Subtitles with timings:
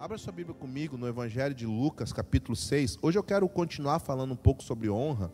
[0.00, 2.98] Abra sua Bíblia comigo no Evangelho de Lucas, capítulo 6.
[3.02, 5.30] Hoje eu quero continuar falando um pouco sobre honra.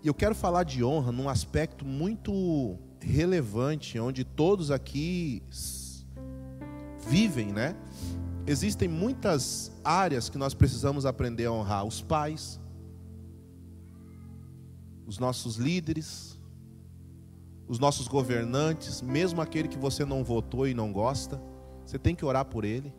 [0.00, 5.42] E eu quero falar de honra num aspecto muito relevante, onde todos aqui
[7.04, 7.74] vivem, né?
[8.46, 12.60] Existem muitas áreas que nós precisamos aprender a honrar: os pais,
[15.08, 16.38] os nossos líderes,
[17.66, 21.50] os nossos governantes, mesmo aquele que você não votou e não gosta
[21.84, 22.92] você tem que orar por ele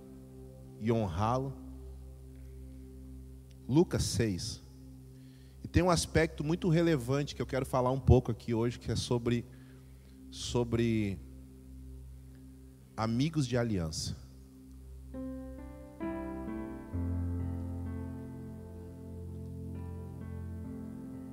[0.79, 1.53] e honrá-lo.
[3.67, 4.61] Lucas 6.
[5.63, 8.91] E tem um aspecto muito relevante que eu quero falar um pouco aqui hoje, que
[8.91, 9.45] é sobre
[10.29, 11.19] sobre
[12.97, 14.15] amigos de aliança.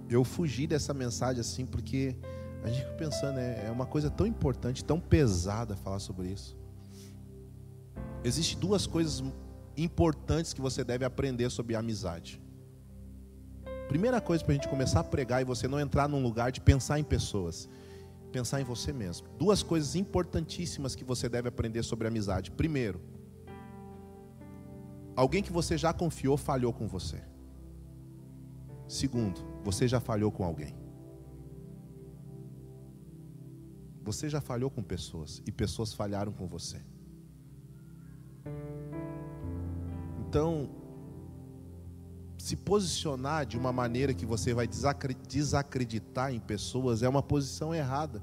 [0.08, 2.16] Eu fugi dessa mensagem assim porque
[2.62, 6.59] a gente fica pensando, é, é uma coisa tão importante, tão pesada falar sobre isso.
[8.22, 9.22] Existem duas coisas
[9.76, 12.40] importantes que você deve aprender sobre amizade.
[13.88, 16.60] Primeira coisa para a gente começar a pregar e você não entrar num lugar de
[16.60, 17.68] pensar em pessoas,
[18.30, 19.26] pensar em você mesmo.
[19.38, 22.50] Duas coisas importantíssimas que você deve aprender sobre amizade.
[22.50, 23.00] Primeiro,
[25.16, 27.20] alguém que você já confiou falhou com você.
[28.86, 30.74] Segundo, você já falhou com alguém.
[34.02, 36.80] Você já falhou com pessoas e pessoas falharam com você.
[40.28, 40.70] Então,
[42.38, 48.22] se posicionar de uma maneira que você vai desacreditar em pessoas é uma posição errada.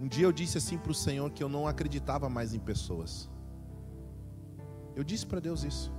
[0.00, 3.30] Um dia eu disse assim para o Senhor que eu não acreditava mais em pessoas.
[4.94, 5.92] Eu disse para Deus isso.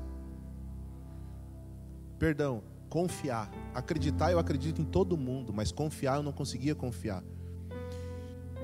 [2.19, 3.49] Perdão, confiar.
[3.73, 7.23] Acreditar eu acredito em todo mundo, mas confiar eu não conseguia confiar.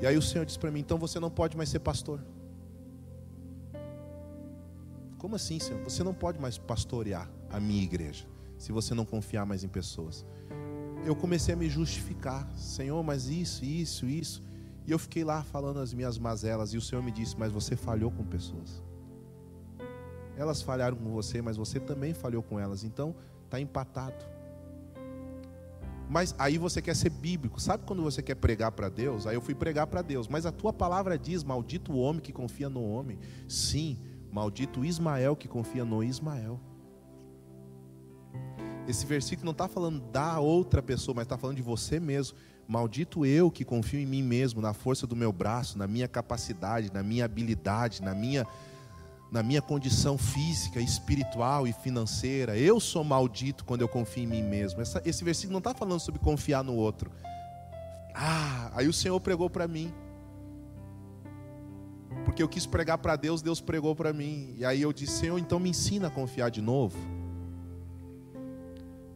[0.02, 2.20] E aí o Senhor disse para mim: então você não pode mais ser pastor.
[5.24, 5.82] Como assim, Senhor?
[5.86, 8.26] Você não pode mais pastorear a minha igreja
[8.58, 10.26] se você não confiar mais em pessoas.
[11.06, 14.44] Eu comecei a me justificar, Senhor, mas isso, isso, isso.
[14.86, 17.74] E eu fiquei lá falando as minhas mazelas, e o Senhor me disse: Mas você
[17.74, 18.84] falhou com pessoas.
[20.36, 22.84] Elas falharam com você, mas você também falhou com elas.
[22.84, 23.16] Então,
[23.46, 24.26] está empatado.
[26.10, 27.62] Mas aí você quer ser bíblico.
[27.62, 29.26] Sabe quando você quer pregar para Deus?
[29.26, 30.28] Aí eu fui pregar para Deus.
[30.28, 33.18] Mas a tua palavra diz: Maldito o homem que confia no homem.
[33.48, 33.98] Sim,
[34.34, 36.60] Maldito Ismael que confia no Ismael.
[38.88, 42.36] Esse versículo não está falando da outra pessoa, mas está falando de você mesmo.
[42.68, 46.92] Maldito eu que confio em mim mesmo, na força do meu braço, na minha capacidade,
[46.92, 48.48] na minha habilidade, na minha,
[49.32, 52.58] na minha condição física, espiritual e financeira.
[52.58, 54.82] Eu sou maldito quando eu confio em mim mesmo.
[54.82, 57.12] Essa, esse versículo não está falando sobre confiar no outro.
[58.16, 59.94] Ah, aí o Senhor pregou para mim
[62.26, 64.56] porque eu quis pregar para Deus, Deus pregou para mim.
[64.58, 66.98] E aí eu disse: Senhor, então me ensina a confiar de novo.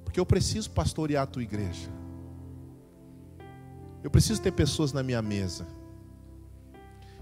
[0.03, 1.89] Porque eu preciso pastorear a tua igreja.
[4.03, 5.67] Eu preciso ter pessoas na minha mesa.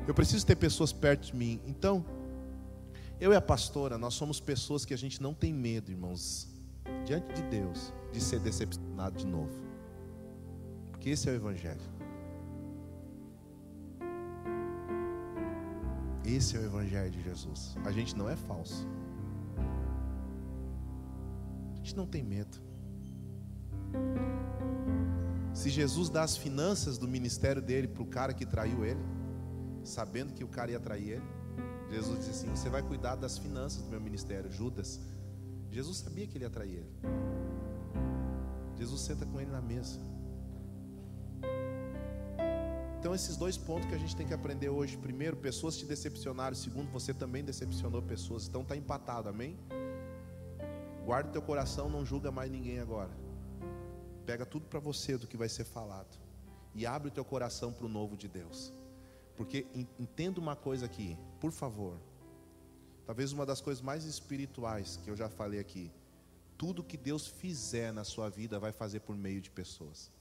[0.07, 1.59] Eu preciso ter pessoas perto de mim.
[1.65, 2.05] Então,
[3.19, 6.47] eu e a pastora, nós somos pessoas que a gente não tem medo, irmãos,
[7.05, 9.57] diante de Deus, de ser decepcionado de novo.
[10.91, 11.94] Porque esse é o Evangelho.
[16.25, 17.75] Esse é o Evangelho de Jesus.
[17.85, 18.87] A gente não é falso.
[21.73, 22.57] A gente não tem medo.
[25.53, 28.99] Se Jesus dá as finanças do ministério dele para o cara que traiu ele,
[29.83, 31.23] sabendo que o cara ia trair ele,
[31.91, 34.99] Jesus disse assim: Você vai cuidar das finanças do meu ministério, Judas.
[35.69, 36.91] Jesus sabia que ele ia trair ele.
[38.77, 39.99] Jesus senta com ele na mesa.
[43.05, 46.55] Então, esses dois pontos que a gente tem que aprender hoje: primeiro, pessoas te decepcionaram,
[46.55, 49.55] segundo, você também decepcionou pessoas, então está empatado, amém?
[51.05, 53.11] Guarda o teu coração, não julga mais ninguém agora.
[54.25, 56.17] Pega tudo para você do que vai ser falado
[56.73, 58.73] e abre o teu coração para o novo de Deus.
[59.35, 59.67] Porque
[59.99, 61.99] entenda uma coisa aqui, por favor.
[63.05, 65.91] Talvez uma das coisas mais espirituais que eu já falei aqui.
[66.57, 70.11] Tudo que Deus fizer na sua vida vai fazer por meio de pessoas.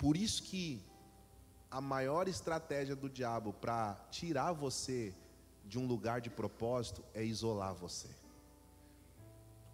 [0.00, 0.82] Por isso que
[1.70, 5.14] a maior estratégia do diabo para tirar você
[5.62, 8.08] de um lugar de propósito é isolar você.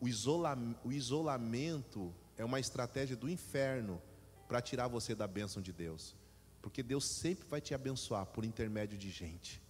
[0.01, 4.03] O, isola, o isolamento é uma estratégia do inferno
[4.49, 6.17] para tirar você da bênção de Deus.
[6.61, 9.63] Porque Deus sempre vai te abençoar por intermédio de gente.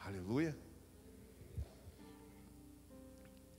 [0.00, 0.58] Aleluia.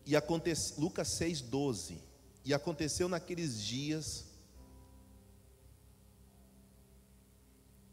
[0.05, 2.08] E acontece, Lucas 6,12.
[2.49, 4.25] E aconteceu naqueles dias.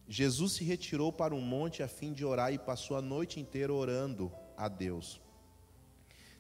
[0.09, 3.71] Jesus se retirou para um monte a fim de orar e passou a noite inteira
[3.71, 5.21] orando a Deus.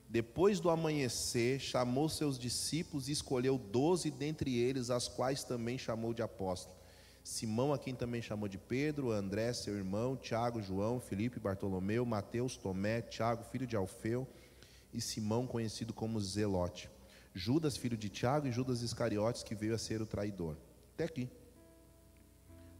[0.08, 6.14] Depois do amanhecer, chamou seus discípulos e escolheu doze dentre eles, as quais também chamou
[6.14, 6.78] de apóstolos.
[7.22, 12.56] Simão, a quem também chamou de Pedro, André, seu irmão, Tiago, João, Felipe, Bartolomeu, Mateus,
[12.56, 14.26] Tomé, Tiago, filho de Alfeu,
[14.90, 16.95] e Simão, conhecido como Zelote.
[17.36, 20.56] Judas, filho de Tiago, e Judas Iscariotes, que veio a ser o traidor.
[20.94, 21.28] Até aqui.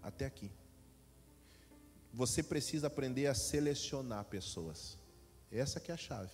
[0.03, 0.51] Até aqui.
[2.11, 4.97] Você precisa aprender a selecionar pessoas.
[5.53, 6.33] Essa que é a chave.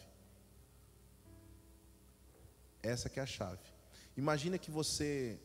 [2.80, 3.66] Essa que é a chave.
[4.16, 5.40] Imagina que você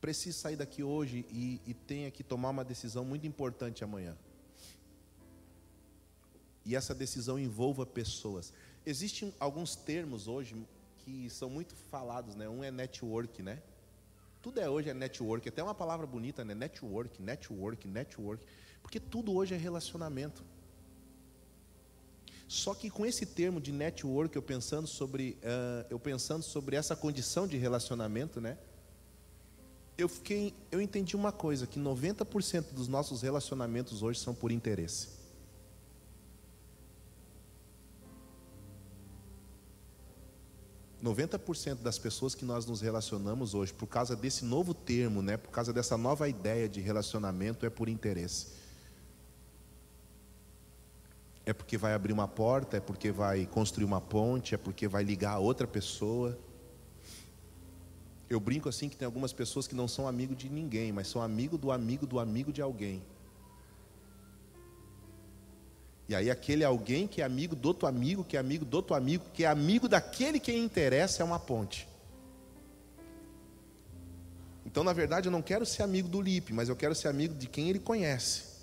[0.00, 4.18] precisa sair daqui hoje e, e tenha que tomar uma decisão muito importante amanhã.
[6.64, 8.52] E essa decisão envolva pessoas.
[8.86, 10.54] Existem alguns termos hoje
[10.98, 12.48] que são muito falados, né?
[12.48, 13.62] Um é network, né?
[14.42, 16.54] Tudo é hoje é network, até uma palavra bonita, né?
[16.54, 18.44] Network, network, network,
[18.82, 20.44] porque tudo hoje é relacionamento.
[22.46, 26.94] Só que com esse termo de network, eu pensando sobre, uh, eu pensando sobre essa
[26.94, 28.58] condição de relacionamento, né?
[29.96, 35.23] Eu fiquei, eu entendi uma coisa, que 90% dos nossos relacionamentos hoje são por interesse.
[41.04, 45.20] Noventa por cento das pessoas que nós nos relacionamos hoje, por causa desse novo termo,
[45.20, 48.64] né, por causa dessa nova ideia de relacionamento, é por interesse
[51.46, 55.04] é porque vai abrir uma porta, é porque vai construir uma ponte, é porque vai
[55.04, 56.38] ligar a outra pessoa.
[58.30, 61.20] Eu brinco assim que tem algumas pessoas que não são amigo de ninguém, mas são
[61.20, 63.02] amigo do amigo do amigo de alguém.
[66.08, 68.94] E aí aquele alguém que é amigo do outro amigo, que é amigo do outro
[68.94, 71.88] amigo, que é amigo daquele que interessa é uma ponte.
[74.66, 77.34] Então, na verdade, eu não quero ser amigo do Lipe, mas eu quero ser amigo
[77.34, 78.54] de quem ele conhece.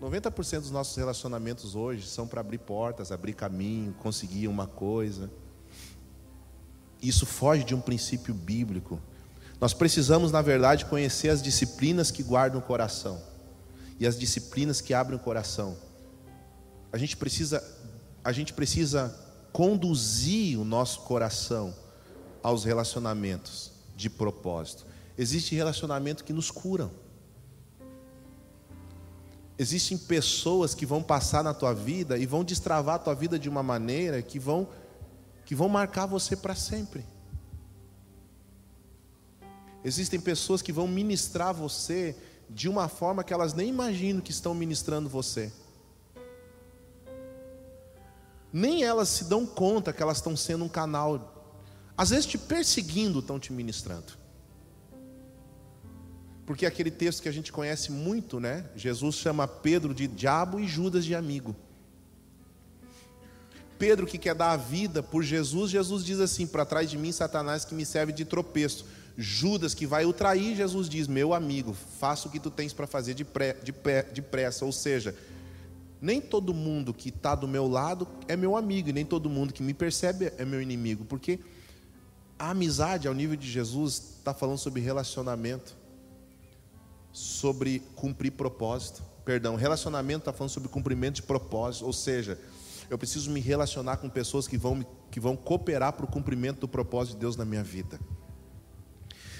[0.00, 5.30] 90% dos nossos relacionamentos hoje são para abrir portas, abrir caminho, conseguir uma coisa.
[7.02, 9.00] Isso foge de um princípio bíblico.
[9.58, 13.20] Nós precisamos, na verdade, conhecer as disciplinas que guardam o coração
[13.98, 15.76] e as disciplinas que abrem o coração.
[16.92, 17.62] A gente precisa,
[18.22, 19.14] a gente precisa
[19.52, 21.74] conduzir o nosso coração
[22.42, 24.86] aos relacionamentos de propósito.
[25.16, 26.90] Existe relacionamento que nos curam.
[29.58, 33.48] Existem pessoas que vão passar na tua vida e vão destravar a tua vida de
[33.48, 34.68] uma maneira que vão
[35.46, 37.04] que vão marcar você para sempre.
[39.84, 42.16] Existem pessoas que vão ministrar você
[42.48, 45.52] de uma forma que elas nem imaginam que estão ministrando você.
[48.52, 51.54] Nem elas se dão conta que elas estão sendo um canal.
[51.96, 54.12] Às vezes te perseguindo estão te ministrando.
[56.46, 58.64] Porque é aquele texto que a gente conhece muito, né?
[58.76, 61.56] Jesus chama Pedro de diabo e Judas de amigo.
[63.78, 67.12] Pedro que quer dar a vida por Jesus, Jesus diz assim: para trás de mim,
[67.12, 68.86] Satanás que me serve de tropeço.
[69.16, 72.86] Judas que vai o trair, Jesus diz: meu amigo, faça o que tu tens para
[72.86, 73.72] fazer de, de,
[74.12, 74.64] depressa.
[74.64, 75.14] Ou seja,
[76.00, 79.54] nem todo mundo que está do meu lado é meu amigo, e nem todo mundo
[79.54, 81.40] que me percebe é meu inimigo, porque
[82.38, 85.76] a amizade ao nível de Jesus está falando sobre relacionamento
[87.16, 89.02] sobre cumprir propósito.
[89.24, 92.38] Perdão, relacionamento está falando sobre cumprimento de propósito, ou seja,
[92.90, 96.68] eu preciso me relacionar com pessoas que vão, que vão cooperar para o cumprimento do
[96.68, 97.98] propósito de Deus na minha vida.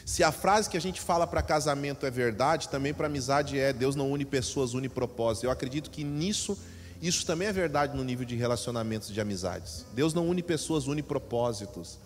[0.06, 3.72] Se a frase que a gente fala para casamento é verdade, também para amizade é:
[3.72, 5.46] Deus não une pessoas, une propósito.
[5.46, 6.56] Eu acredito que nisso,
[7.02, 9.84] isso também é verdade no nível de relacionamentos de amizades.
[9.92, 11.98] Deus não une pessoas, une propósitos.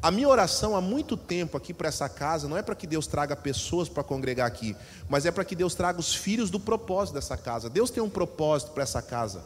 [0.00, 3.08] A minha oração há muito tempo aqui para essa casa não é para que Deus
[3.08, 4.76] traga pessoas para congregar aqui,
[5.08, 7.68] mas é para que Deus traga os filhos do propósito dessa casa.
[7.68, 9.42] Deus tem um propósito para essa casa.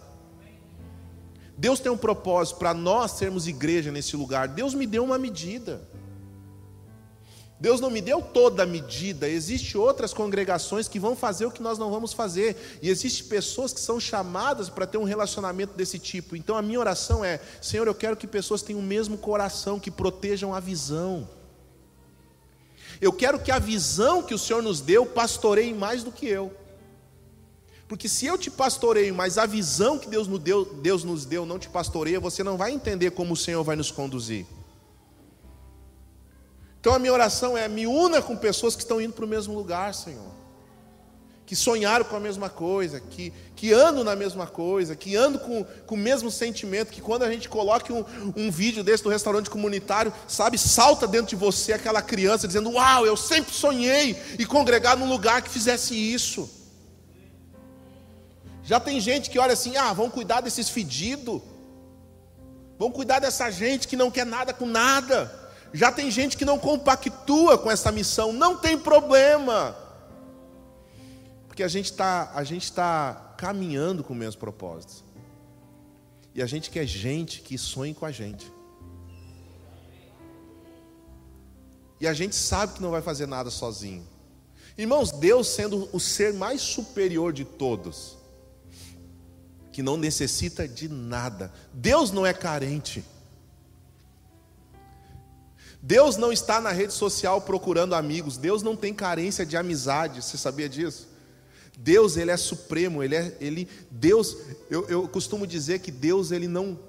[1.56, 4.46] Deus tem um propósito para nós sermos igreja nesse lugar.
[4.46, 5.80] Deus me deu uma medida.
[7.58, 11.62] Deus não me deu toda a medida, existem outras congregações que vão fazer o que
[11.62, 15.98] nós não vamos fazer, e existem pessoas que são chamadas para ter um relacionamento desse
[15.98, 16.34] tipo.
[16.34, 19.90] Então a minha oração é: Senhor, eu quero que pessoas tenham o mesmo coração, que
[19.90, 21.28] protejam a visão.
[23.00, 26.52] Eu quero que a visão que o Senhor nos deu pastoreie mais do que eu.
[27.86, 31.44] Porque se eu te pastoreio, mas a visão que Deus nos deu, Deus nos deu
[31.44, 34.46] não te pastoreia, você não vai entender como o Senhor vai nos conduzir.
[36.84, 39.54] Então a minha oração é: me una com pessoas que estão indo para o mesmo
[39.54, 40.34] lugar, Senhor.
[41.46, 45.64] que sonharam com a mesma coisa, que, que andam na mesma coisa, que andam com,
[45.86, 48.04] com o mesmo sentimento, que quando a gente coloca um,
[48.36, 53.06] um vídeo desse do restaurante comunitário, sabe, salta dentro de você aquela criança dizendo: Uau,
[53.06, 56.50] eu sempre sonhei em congregar num lugar que fizesse isso.
[58.62, 61.40] Já tem gente que olha assim: ah, vamos cuidar desses fedidos,
[62.78, 65.43] vamos cuidar dessa gente que não quer nada com nada.
[65.74, 69.76] Já tem gente que não compactua com essa missão, não tem problema.
[71.48, 72.26] Porque a gente está
[72.72, 75.02] tá caminhando com os mesmos propósitos.
[76.32, 78.52] E a gente quer gente que sonhe com a gente.
[82.00, 84.06] E a gente sabe que não vai fazer nada sozinho.
[84.78, 88.16] Irmãos, Deus sendo o ser mais superior de todos,
[89.72, 91.52] que não necessita de nada.
[91.72, 93.04] Deus não é carente.
[95.86, 98.38] Deus não está na rede social procurando amigos.
[98.38, 100.22] Deus não tem carência de amizade.
[100.22, 101.06] Você sabia disso?
[101.76, 104.34] Deus ele é supremo, ele é ele Deus.
[104.70, 106.80] Eu, eu costumo dizer que Deus ele não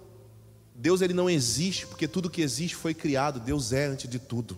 [0.74, 3.38] Deus ele não existe porque tudo que existe foi criado.
[3.38, 4.58] Deus é antes de tudo.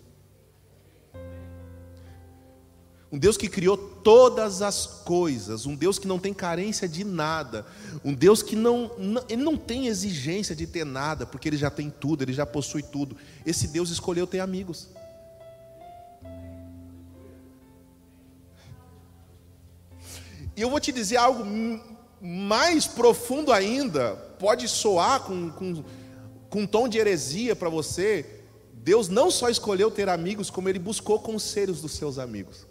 [3.10, 7.66] Um Deus que criou todas as coisas, um Deus que não tem carência de nada,
[8.04, 11.70] um Deus que não, não, ele não tem exigência de ter nada, porque ele já
[11.70, 13.16] tem tudo, ele já possui tudo.
[13.46, 14.90] Esse Deus escolheu ter amigos.
[20.54, 21.46] E eu vou te dizer algo
[22.20, 25.84] mais profundo ainda, pode soar com, com,
[26.50, 28.42] com um tom de heresia para você.
[28.74, 32.67] Deus não só escolheu ter amigos, como Ele buscou conselhos dos seus amigos.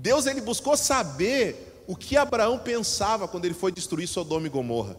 [0.00, 4.96] Deus ele buscou saber o que Abraão pensava quando ele foi destruir Sodoma e Gomorra.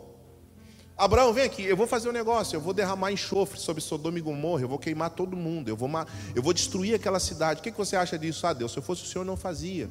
[0.98, 4.22] Abraão, vem aqui, eu vou fazer um negócio, eu vou derramar enxofre sobre Sodoma e
[4.22, 5.90] Gomorra, eu vou queimar todo mundo, eu vou,
[6.36, 7.62] eu vou destruir aquela cidade.
[7.62, 8.46] O que, que você acha disso?
[8.46, 9.90] Ah, Deus, se eu fosse o Senhor, não fazia.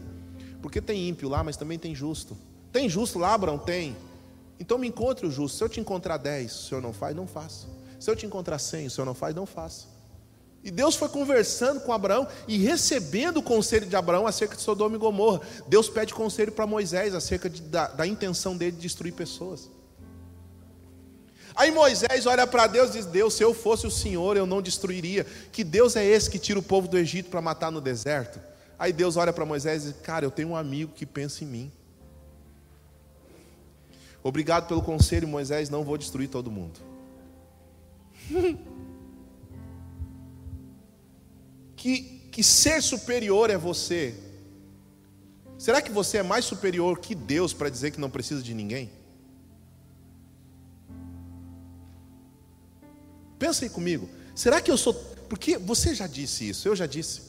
[0.60, 2.36] Porque tem ímpio lá, mas também tem justo.
[2.70, 3.58] Tem justo lá, Abraão?
[3.58, 3.96] Tem.
[4.60, 5.56] Então me encontre o justo.
[5.56, 7.66] Se eu te encontrar dez, o Senhor não faz, não faço.
[7.98, 9.88] Se eu te encontrar cem, o Senhor não faz, não faço.
[10.62, 14.96] E Deus foi conversando com Abraão e recebendo o conselho de Abraão acerca de Sodoma
[14.96, 15.40] e Gomorra.
[15.68, 19.70] Deus pede conselho para Moisés acerca de, da, da intenção dele de destruir pessoas.
[21.54, 24.62] Aí Moisés olha para Deus e diz: Deus, se eu fosse o Senhor, eu não
[24.62, 25.24] destruiria.
[25.50, 28.40] Que Deus é esse que tira o povo do Egito para matar no deserto?
[28.78, 31.46] Aí Deus olha para Moisés e diz: Cara, eu tenho um amigo que pensa em
[31.46, 31.72] mim.
[34.22, 35.70] Obrigado pelo conselho, Moisés.
[35.70, 36.78] Não vou destruir todo mundo.
[41.78, 44.14] que, que ser superior é você?
[45.56, 48.90] Será que você é mais superior que Deus para dizer que não precisa de ninguém?
[53.38, 54.08] Pensa aí comigo.
[54.34, 54.92] Será que eu sou.
[55.28, 57.22] Porque você já disse isso, eu já disse.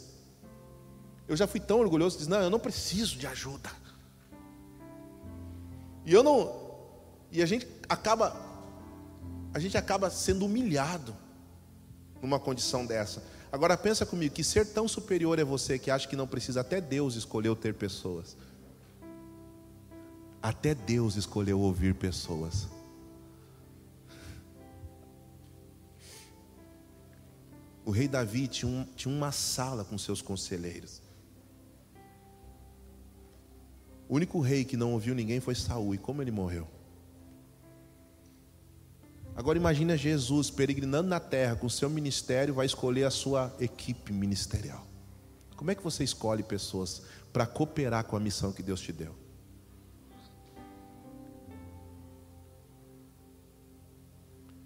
[1.28, 3.70] Eu já fui tão orgulhoso de dizer, não, eu não preciso de ajuda.
[6.06, 6.70] E eu não.
[7.32, 8.36] E a gente acaba.
[9.54, 11.16] A gente acaba sendo humilhado
[12.22, 13.24] numa condição dessa.
[13.52, 16.80] Agora pensa comigo, que ser tão superior é você que acha que não precisa, até
[16.80, 18.38] Deus escolheu ter pessoas.
[20.42, 22.68] Até Deus escolheu ouvir pessoas.
[27.84, 31.02] O rei Davi tinha, um, tinha uma sala com seus conselheiros.
[34.08, 35.96] O único rei que não ouviu ninguém foi Saul.
[35.96, 36.68] E como ele morreu?
[39.40, 44.12] Agora imagine Jesus peregrinando na terra com o seu ministério, vai escolher a sua equipe
[44.12, 44.86] ministerial.
[45.56, 49.16] Como é que você escolhe pessoas para cooperar com a missão que Deus te deu?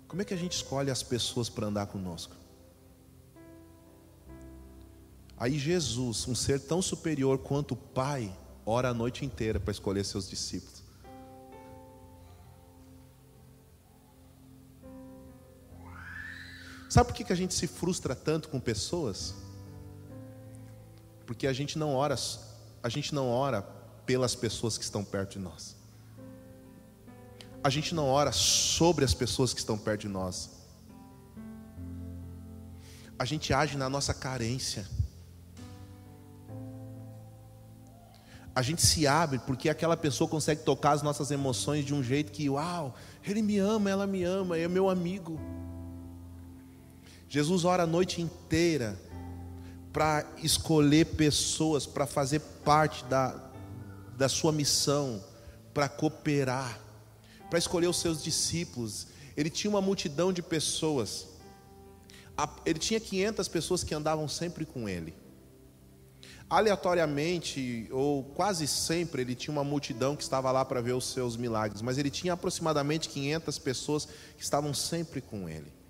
[0.07, 2.35] Como é que a gente escolhe as pessoas para andar conosco?
[5.37, 10.03] Aí Jesus, um ser tão superior quanto o Pai, ora a noite inteira para escolher
[10.03, 10.82] seus discípulos.
[16.93, 19.33] Sabe por que a gente se frustra tanto com pessoas?
[21.25, 22.15] Porque a gente não ora,
[22.83, 23.63] a gente não ora
[24.05, 25.75] pelas pessoas que estão perto de nós.
[27.63, 30.51] A gente não ora sobre as pessoas que estão perto de nós.
[33.17, 34.85] A gente age na nossa carência.
[38.55, 42.31] a gente se abre porque aquela pessoa consegue tocar as nossas emoções de um jeito
[42.31, 42.93] que, uau,
[43.25, 45.39] ele me ama, ela me ama, é meu amigo.
[47.33, 48.95] Jesus ora a noite inteira
[49.91, 53.49] para escolher pessoas para fazer parte da,
[54.15, 55.19] da sua missão,
[55.73, 56.79] para cooperar,
[57.49, 59.07] para escolher os seus discípulos.
[59.35, 61.27] Ele tinha uma multidão de pessoas,
[62.67, 65.15] ele tinha 500 pessoas que andavam sempre com ele.
[66.47, 71.35] aleatoriamente, ou quase sempre, ele tinha uma multidão que estava lá para ver os seus
[71.35, 74.05] milagres, mas ele tinha aproximadamente 500 pessoas
[74.37, 75.81] que estavam sempre com ele.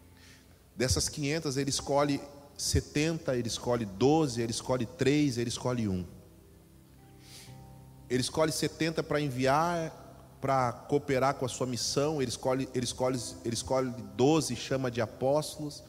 [0.76, 2.22] Dessas 500, ele escolhe
[2.58, 6.06] 70, ele escolhe 12, ele escolhe 3, ele escolhe 1.
[8.10, 10.04] Ele escolhe 70 para enviar,
[10.42, 15.00] para cooperar com a sua missão, ele escolhe, ele escolhe, ele escolhe 12 chama de
[15.00, 15.82] apóstolos,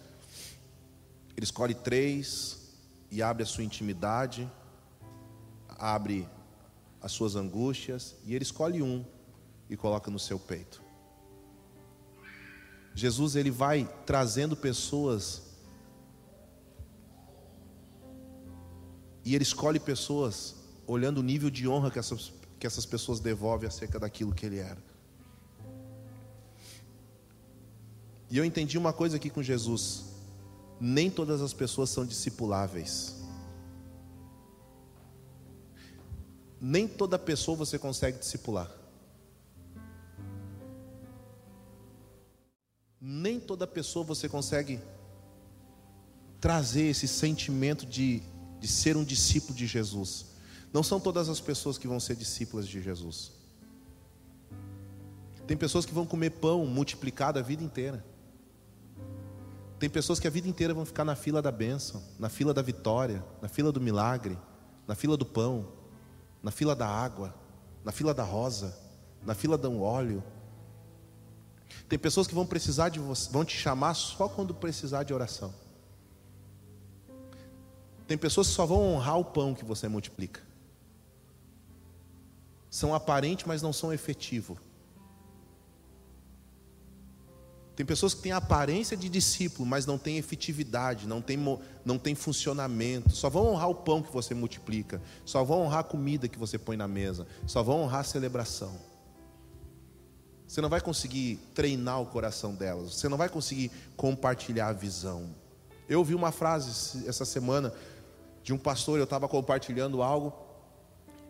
[1.37, 2.59] ele escolhe 3
[3.11, 4.50] e abre a sua intimidade,
[5.69, 6.29] abre
[7.03, 9.05] as suas angústias, e ele escolhe um
[9.69, 10.84] e coloca no seu peito.
[12.95, 15.43] Jesus ele vai trazendo pessoas
[19.25, 20.55] e ele escolhe pessoas
[20.87, 24.59] olhando o nível de honra que essas, que essas pessoas devolvem acerca daquilo que ele
[24.59, 24.83] era.
[28.31, 30.05] E eu entendi uma coisa aqui com Jesus:
[30.81, 33.17] nem todas as pessoas são discipuláveis.
[36.61, 38.71] Nem toda pessoa você consegue discipular.
[43.06, 44.80] Nem toda pessoa você consegue
[46.40, 48.23] trazer esse sentimento de,
[48.58, 50.25] de ser um discípulo de Jesus.
[50.73, 53.30] Não são todas as pessoas que vão ser discípulas de Jesus.
[55.46, 58.02] Tem pessoas que vão comer pão multiplicado a vida inteira.
[59.78, 62.62] Tem pessoas que a vida inteira vão ficar na fila da bênção, na fila da
[62.62, 64.38] vitória, na fila do milagre,
[64.88, 65.68] na fila do pão,
[66.42, 67.34] na fila da água,
[67.84, 68.75] na fila da rosa,
[69.26, 70.25] na fila do óleo,
[71.88, 75.54] tem pessoas que vão precisar de você, vão te chamar só quando precisar de oração.
[78.07, 80.43] Tem pessoas que só vão honrar o pão que você multiplica.
[82.71, 84.59] São aparentes, mas não são efetivo.
[87.76, 91.38] Tem pessoas que têm aparência de discípulo, mas não têm efetividade, não têm,
[91.85, 93.11] não têm funcionamento.
[93.11, 95.02] Só vão honrar o pão que você multiplica.
[95.25, 97.26] Só vão honrar a comida que você põe na mesa.
[97.47, 98.78] Só vão honrar a celebração.
[100.54, 102.94] Você não vai conseguir treinar o coração delas.
[102.94, 105.34] Você não vai conseguir compartilhar a visão.
[105.88, 107.75] Eu ouvi uma frase essa semana
[108.40, 110.32] de um pastor, eu estava compartilhando algo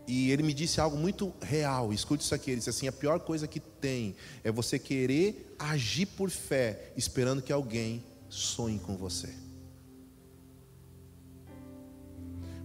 [0.07, 1.91] e ele me disse algo muito real.
[1.91, 2.51] Escute isso aqui.
[2.51, 7.41] Ele disse assim: a pior coisa que tem é você querer agir por fé, esperando
[7.41, 9.33] que alguém sonhe com você.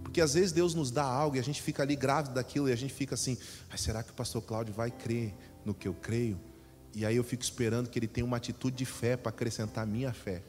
[0.02, 2.72] Porque às vezes Deus nos dá algo e a gente fica ali grávido daquilo e
[2.72, 3.38] a gente fica assim:
[3.78, 6.49] será que o pastor Cláudio vai crer no que eu creio?
[6.94, 9.86] E aí eu fico esperando que ele tenha uma atitude de fé para acrescentar a
[9.86, 10.42] minha fé.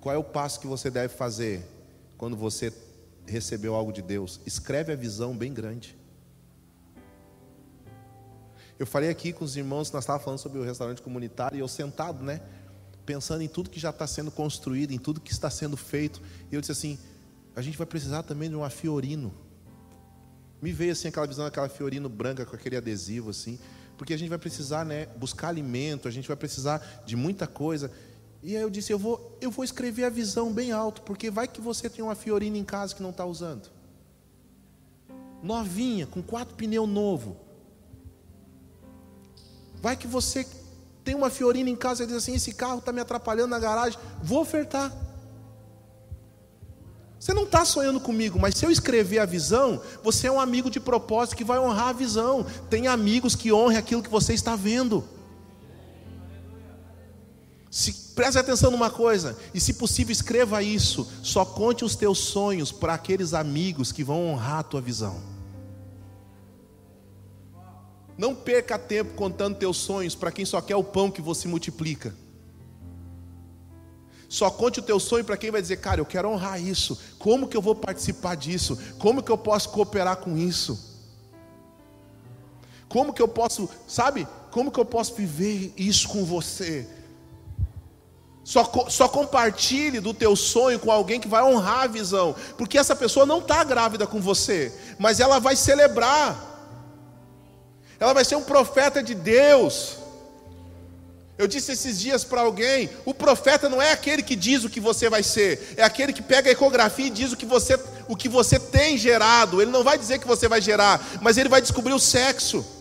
[0.00, 1.66] Qual é o passo que você deve fazer
[2.16, 2.72] quando você
[3.26, 4.40] recebeu algo de Deus?
[4.46, 5.96] Escreve a visão bem grande.
[8.78, 11.66] Eu falei aqui com os irmãos, nós estávamos falando sobre o restaurante comunitário, e eu
[11.66, 12.40] sentado, né?
[13.04, 16.22] Pensando em tudo que já está sendo construído, em tudo que está sendo feito.
[16.50, 16.96] E eu disse assim:
[17.56, 19.34] a gente vai precisar também de um afiorino.
[20.60, 23.58] Me veio assim aquela visão daquela fiorino branca com aquele adesivo assim,
[23.96, 27.90] porque a gente vai precisar, né, buscar alimento, a gente vai precisar de muita coisa.
[28.42, 31.48] E aí eu disse, eu vou, eu vou escrever a visão bem alto, porque vai
[31.48, 33.68] que você tem uma fiorina em casa que não está usando.
[35.42, 37.36] Novinha, com quatro pneus novo.
[39.80, 40.46] Vai que você
[41.04, 43.98] tem uma fiorina em casa e diz assim, esse carro está me atrapalhando na garagem,
[44.22, 44.92] vou ofertar.
[47.18, 50.70] Você não está sonhando comigo, mas se eu escrever a visão, você é um amigo
[50.70, 52.46] de propósito que vai honrar a visão.
[52.70, 55.04] Tem amigos que honrem aquilo que você está vendo.
[57.70, 61.10] Se, preste atenção numa coisa, e se possível, escreva isso.
[61.22, 65.20] Só conte os teus sonhos para aqueles amigos que vão honrar a tua visão.
[68.16, 72.14] Não perca tempo contando teus sonhos para quem só quer o pão que você multiplica.
[74.28, 76.98] Só conte o teu sonho para quem vai dizer, cara, eu quero honrar isso.
[77.18, 78.78] Como que eu vou participar disso?
[78.98, 80.86] Como que eu posso cooperar com isso?
[82.88, 84.28] Como que eu posso, sabe?
[84.50, 86.86] Como que eu posso viver isso com você?
[88.44, 92.96] Só, só compartilhe do teu sonho com alguém que vai honrar a visão, porque essa
[92.96, 96.46] pessoa não está grávida com você, mas ela vai celebrar,
[98.00, 99.97] ela vai ser um profeta de Deus.
[101.38, 104.80] Eu disse esses dias para alguém: o profeta não é aquele que diz o que
[104.80, 108.16] você vai ser, é aquele que pega a ecografia e diz o que você, o
[108.16, 109.62] que você tem gerado.
[109.62, 112.77] Ele não vai dizer que você vai gerar, mas ele vai descobrir o sexo.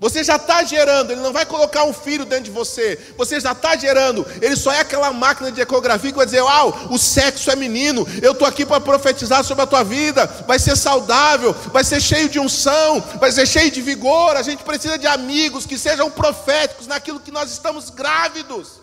[0.00, 2.98] Você já está gerando, ele não vai colocar um filho dentro de você.
[3.18, 6.88] Você já está gerando, ele só é aquela máquina de ecografia que vai dizer: Uau,
[6.90, 10.26] o sexo é menino, eu estou aqui para profetizar sobre a tua vida.
[10.46, 14.36] Vai ser saudável, vai ser cheio de unção, vai ser cheio de vigor.
[14.36, 18.80] A gente precisa de amigos que sejam proféticos naquilo que nós estamos grávidos.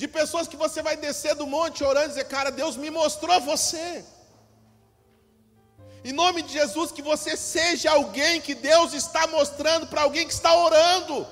[0.00, 3.38] de pessoas que você vai descer do monte orando e dizer: Cara, Deus me mostrou
[3.42, 4.02] você.
[6.02, 10.32] Em nome de Jesus, que você seja alguém que Deus está mostrando para alguém que
[10.32, 11.26] está orando.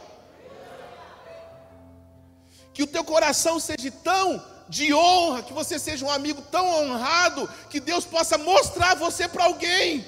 [2.74, 7.48] Que o teu coração seja tão de honra, que você seja um amigo tão honrado,
[7.70, 10.07] que Deus possa mostrar você para alguém.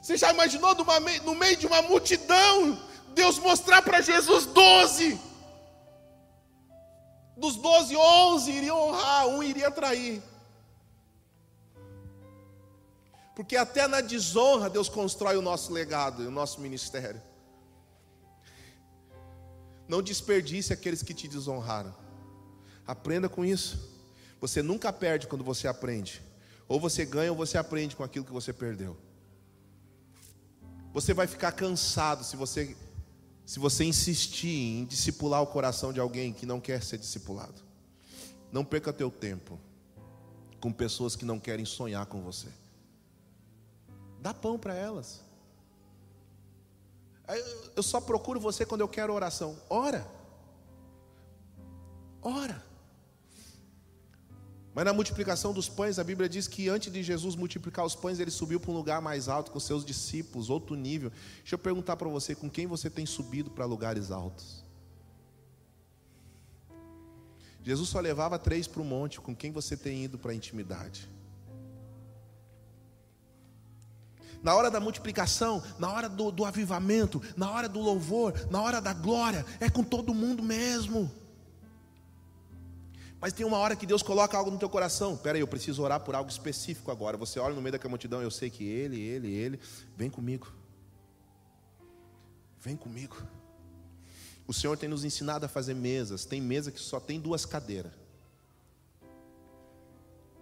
[0.00, 5.20] Você já imaginou no meio de uma multidão, Deus mostrar para Jesus doze?
[7.36, 10.22] Dos doze, onze iriam honrar, um iria trair.
[13.34, 17.22] Porque até na desonra Deus constrói o nosso legado o nosso ministério.
[19.88, 21.94] Não desperdice aqueles que te desonraram.
[22.86, 23.90] Aprenda com isso.
[24.40, 26.22] Você nunca perde quando você aprende.
[26.68, 28.96] Ou você ganha ou você aprende com aquilo que você perdeu.
[30.92, 32.76] Você vai ficar cansado se você
[33.50, 37.60] se você insistir em discipular o coração de alguém que não quer ser discipulado.
[38.52, 39.58] Não perca teu tempo
[40.60, 42.46] com pessoas que não querem sonhar com você.
[44.20, 45.20] Dá pão para elas.
[47.76, 49.56] Eu só procuro você quando eu quero oração.
[49.68, 50.06] Ora.
[52.20, 52.70] Ora.
[54.74, 58.20] Mas na multiplicação dos pães, a Bíblia diz que antes de Jesus multiplicar os pães,
[58.20, 61.10] ele subiu para um lugar mais alto com seus discípulos, outro nível.
[61.38, 64.64] Deixa eu perguntar para você: com quem você tem subido para lugares altos?
[67.62, 71.08] Jesus só levava três para o monte, com quem você tem ido para a intimidade?
[74.42, 78.80] Na hora da multiplicação, na hora do, do avivamento, na hora do louvor, na hora
[78.80, 81.10] da glória, é com todo mundo mesmo.
[83.20, 85.14] Mas tem uma hora que Deus coloca algo no teu coração.
[85.14, 87.18] Pera aí, eu preciso orar por algo específico agora.
[87.18, 89.60] Você olha no meio daquela multidão, eu sei que ele, ele, ele,
[89.94, 90.50] vem comigo.
[92.58, 93.22] Vem comigo.
[94.46, 96.24] O Senhor tem nos ensinado a fazer mesas.
[96.24, 97.92] Tem mesa que só tem duas cadeiras.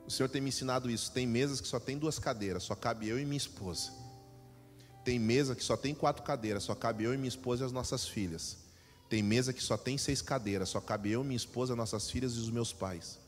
[0.09, 1.12] O Senhor tem me ensinado isso.
[1.12, 3.92] Tem mesas que só tem duas cadeiras, só cabe eu e minha esposa.
[5.05, 7.73] Tem mesa que só tem quatro cadeiras, só cabe eu e minha esposa e as
[7.73, 8.57] nossas filhas.
[9.07, 12.38] Tem mesa que só tem seis cadeiras, só cabe eu, minha esposa, nossas filhas e
[12.38, 13.18] os meus pais.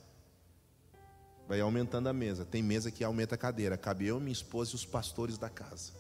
[1.47, 2.47] Vai aumentando a mesa.
[2.47, 5.93] Tem mesa que aumenta a cadeira, cabe eu, minha esposa e os pastores da casa.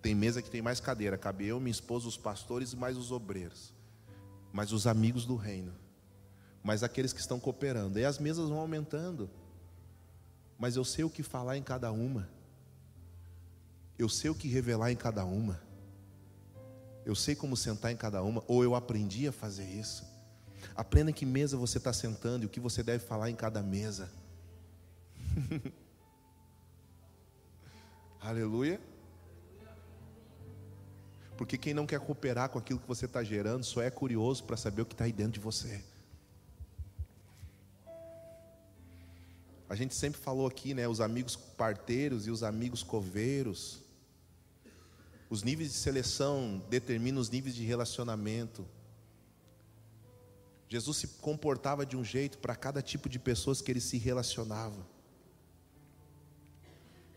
[0.00, 3.10] Tem mesa que tem mais cadeira, cabe eu, minha esposa, os pastores e mais os
[3.10, 3.74] obreiros.
[4.52, 5.74] Mais os amigos do reino.
[6.62, 7.98] Mais aqueles que estão cooperando.
[7.98, 9.28] E as mesas vão aumentando.
[10.62, 12.28] Mas eu sei o que falar em cada uma.
[13.98, 15.60] Eu sei o que revelar em cada uma.
[17.04, 20.06] Eu sei como sentar em cada uma, ou eu aprendi a fazer isso.
[20.76, 24.08] Aprenda que mesa você está sentando e o que você deve falar em cada mesa.
[28.22, 28.80] Aleluia.
[31.36, 34.56] Porque quem não quer cooperar com aquilo que você está gerando só é curioso para
[34.56, 35.84] saber o que está aí dentro de você.
[39.72, 40.86] A gente sempre falou aqui, né?
[40.86, 43.80] Os amigos parteiros e os amigos coveiros.
[45.30, 48.66] Os níveis de seleção determinam os níveis de relacionamento.
[50.68, 54.86] Jesus se comportava de um jeito para cada tipo de pessoas que ele se relacionava.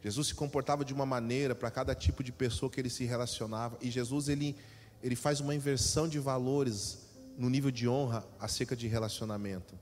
[0.01, 3.77] Jesus se comportava de uma maneira para cada tipo de pessoa que ele se relacionava.
[3.81, 4.55] E Jesus ele,
[5.03, 6.99] ele faz uma inversão de valores
[7.37, 9.77] no nível de honra acerca de relacionamento.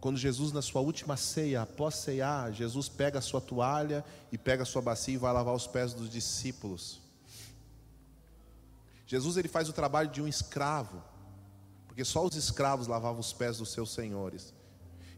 [0.00, 4.62] Quando Jesus, na sua última ceia, após ceiar, Jesus pega a sua toalha e pega
[4.62, 7.00] a sua bacia e vai lavar os pés dos discípulos.
[9.06, 11.02] Jesus ele faz o trabalho de um escravo,
[11.86, 14.52] porque só os escravos lavavam os pés dos seus senhores.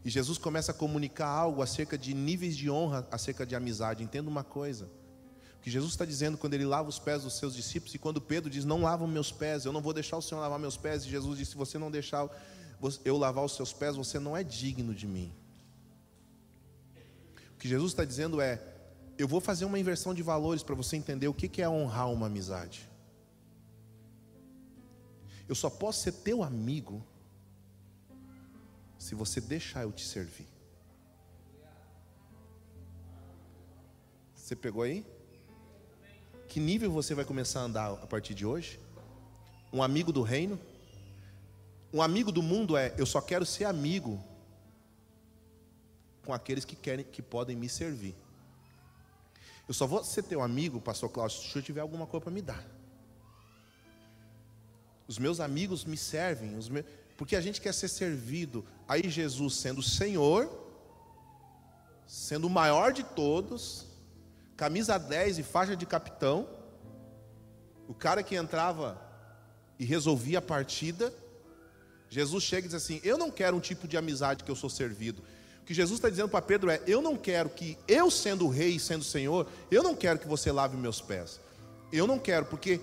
[0.05, 4.03] E Jesus começa a comunicar algo acerca de níveis de honra, acerca de amizade.
[4.03, 4.89] Entenda uma coisa:
[5.57, 8.21] o que Jesus está dizendo quando ele lava os pés dos seus discípulos, e quando
[8.21, 11.03] Pedro diz: Não lavam meus pés, eu não vou deixar o Senhor lavar meus pés,
[11.03, 12.29] e Jesus disse: Se você não deixar
[13.03, 15.33] eu lavar os seus pés, você não é digno de mim.
[17.53, 18.61] O que Jesus está dizendo é:
[19.17, 22.27] eu vou fazer uma inversão de valores para você entender o que é honrar uma
[22.27, 22.87] amizade.
[25.47, 27.03] Eu só posso ser teu amigo
[28.97, 30.47] se você deixar eu te servir.
[34.35, 35.05] Você pegou aí?
[36.47, 38.79] Que nível você vai começar a andar a partir de hoje?
[39.71, 40.59] Um amigo do reino?
[41.91, 44.23] Um amigo do mundo é eu só quero ser amigo
[46.23, 48.15] com aqueles que querem que podem me servir.
[49.67, 52.41] Eu só vou ser teu amigo, pastor Cláudio, se eu tiver alguma coisa para me
[52.41, 52.65] dar.
[55.07, 56.69] Os meus amigos me servem, meus...
[57.17, 58.65] porque a gente quer ser servido.
[58.87, 60.47] Aí Jesus, sendo Senhor,
[62.05, 63.87] sendo o maior de todos,
[64.55, 66.47] camisa 10 e faixa de capitão,
[67.87, 69.01] o cara que entrava
[69.79, 71.11] e resolvia a partida,
[72.09, 74.69] Jesus chega e diz assim: Eu não quero um tipo de amizade que eu sou
[74.69, 75.21] servido.
[75.61, 78.75] O que Jesus está dizendo para Pedro é: Eu não quero que eu, sendo rei
[78.75, 81.39] e sendo Senhor, eu não quero que você lave meus pés.
[81.91, 82.81] Eu não quero, porque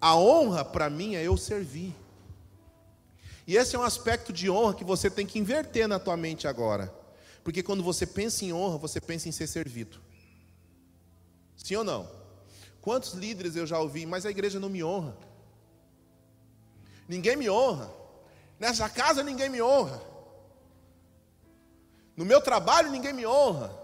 [0.00, 1.94] a honra para mim é eu servir.
[3.46, 6.46] E esse é um aspecto de honra que você tem que inverter na tua mente
[6.46, 6.92] agora.
[7.42, 9.98] Porque quando você pensa em honra, você pensa em ser servido.
[11.56, 12.08] Sim ou não?
[12.80, 15.16] Quantos líderes eu já ouvi, mas a igreja não me honra.
[17.08, 17.99] Ninguém me honra.
[18.60, 20.02] Nessa casa ninguém me honra.
[22.14, 23.74] No meu trabalho ninguém me honra.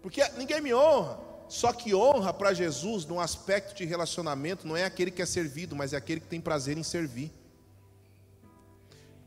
[0.00, 1.18] Porque ninguém me honra.
[1.48, 5.74] Só que honra para Jesus, num aspecto de relacionamento, não é aquele que é servido,
[5.74, 7.32] mas é aquele que tem prazer em servir.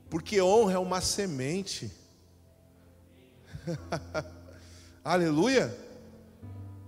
[0.09, 1.91] Porque honra é uma semente.
[5.03, 5.75] Aleluia.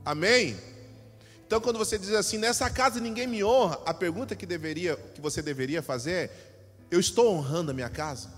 [0.06, 0.56] Amém.
[1.46, 5.22] Então, quando você diz assim, nessa casa ninguém me honra, a pergunta que deveria, que
[5.22, 6.53] você deveria fazer é:
[6.94, 8.30] eu estou honrando a minha casa?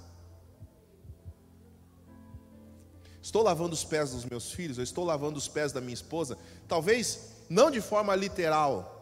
[3.22, 6.38] Estou lavando os pés dos meus filhos, eu estou lavando os pés da minha esposa,
[6.68, 8.96] talvez não de forma literal,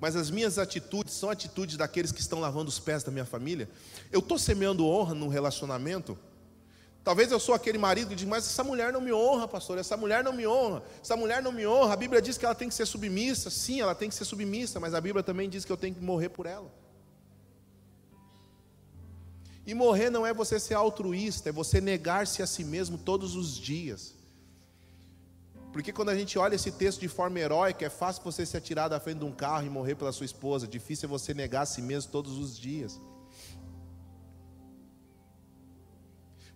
[0.00, 3.68] mas as minhas atitudes são atitudes daqueles que estão lavando os pés da minha família.
[4.10, 6.18] Eu estou semeando honra no relacionamento.
[7.04, 9.96] Talvez eu sou aquele marido que diz, mas essa mulher não me honra, pastor, essa
[9.96, 11.92] mulher não me honra, essa mulher não me honra.
[11.92, 13.50] A Bíblia diz que ela tem que ser submissa.
[13.50, 16.00] Sim, ela tem que ser submissa, mas a Bíblia também diz que eu tenho que
[16.00, 16.70] morrer por ela.
[19.66, 23.56] E morrer não é você ser altruísta, é você negar-se a si mesmo todos os
[23.56, 24.14] dias.
[25.72, 28.88] Porque quando a gente olha esse texto de forma heróica, é fácil você se atirar
[28.88, 31.66] da frente de um carro e morrer pela sua esposa, difícil é você negar a
[31.66, 32.98] si mesmo todos os dias.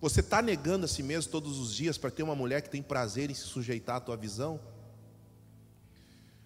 [0.00, 2.82] Você está negando a si mesmo todos os dias para ter uma mulher que tem
[2.82, 4.58] prazer em se sujeitar à tua visão?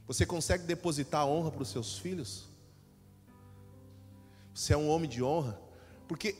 [0.06, 2.48] Você consegue depositar honra para os seus filhos?
[4.52, 5.60] Você é um homem de honra?
[6.08, 6.34] Porque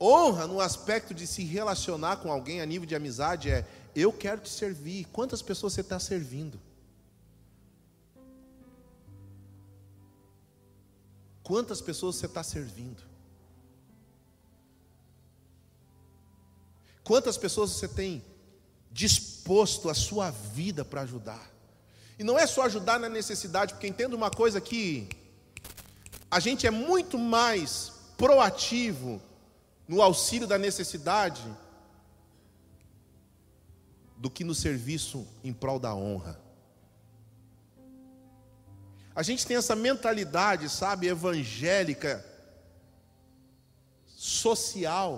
[0.00, 4.40] honra no aspecto de se relacionar com alguém a nível de amizade é eu quero
[4.40, 5.06] te servir.
[5.12, 6.58] Quantas pessoas você está servindo?
[11.42, 13.02] Quantas pessoas você está servindo?
[17.02, 18.24] Quantas pessoas você tem
[18.92, 21.50] disposto a sua vida para ajudar?
[22.18, 25.08] E não é só ajudar na necessidade, porque entenda uma coisa que
[26.30, 29.20] a gente é muito mais proativo
[29.90, 31.42] no auxílio da necessidade
[34.16, 36.40] do que no serviço em prol da honra.
[39.12, 42.24] A gente tem essa mentalidade, sabe, evangélica,
[44.06, 45.12] social,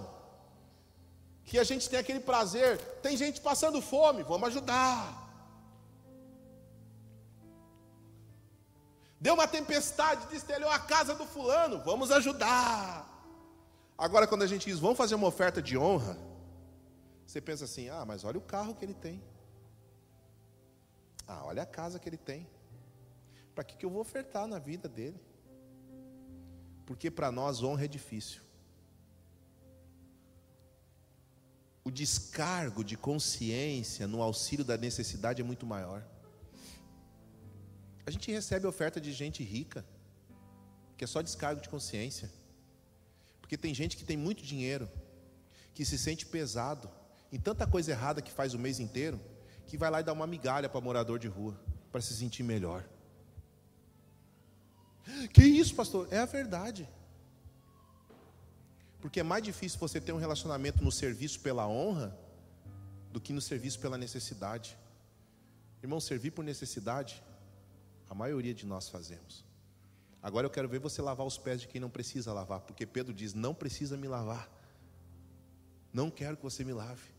[1.45, 2.79] que a gente tem aquele prazer.
[3.03, 5.03] Tem gente passando fome, vamos ajudar.
[9.21, 13.12] Deu uma tempestade, destelhou a casa do fulano, vamos ajudar.
[13.97, 16.17] Agora, quando a gente diz, vamos fazer uma oferta de honra,
[17.27, 19.23] você pensa assim: ah, mas olha o carro que ele tem.
[21.27, 22.47] Ah, olha a casa que ele tem.
[23.55, 25.21] Para que, que eu vou ofertar na vida dele?
[26.87, 28.41] Porque para nós honra é difícil.
[31.85, 36.05] O descargo de consciência no auxílio da necessidade é muito maior.
[38.07, 39.85] A gente recebe oferta de gente rica,
[40.97, 42.31] que é só descargo de consciência.
[43.53, 44.89] Porque tem gente que tem muito dinheiro,
[45.75, 46.91] que se sente pesado,
[47.31, 49.21] em tanta coisa errada que faz o mês inteiro,
[49.67, 51.55] que vai lá e dá uma migalha para morador de rua,
[51.91, 52.83] para se sentir melhor.
[55.35, 56.09] Que isso, pastor?
[56.11, 56.89] É a verdade.
[59.03, 62.19] Porque é mais difícil você ter um relacionamento no serviço pela honra
[63.13, 64.79] do que no serviço pela necessidade.
[65.83, 67.23] Irmão, servir por necessidade,
[68.09, 69.52] a maioria de nós fazemos.
[70.23, 73.13] Agora eu quero ver você lavar os pés de quem não precisa lavar, porque Pedro
[73.13, 74.49] diz: não precisa me lavar.
[75.93, 77.11] Não quero que você me lave.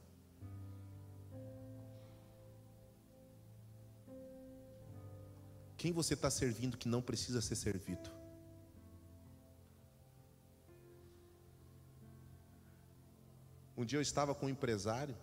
[5.75, 8.09] Quem você está servindo que não precisa ser servido?
[13.75, 15.15] Um dia eu estava com um empresário,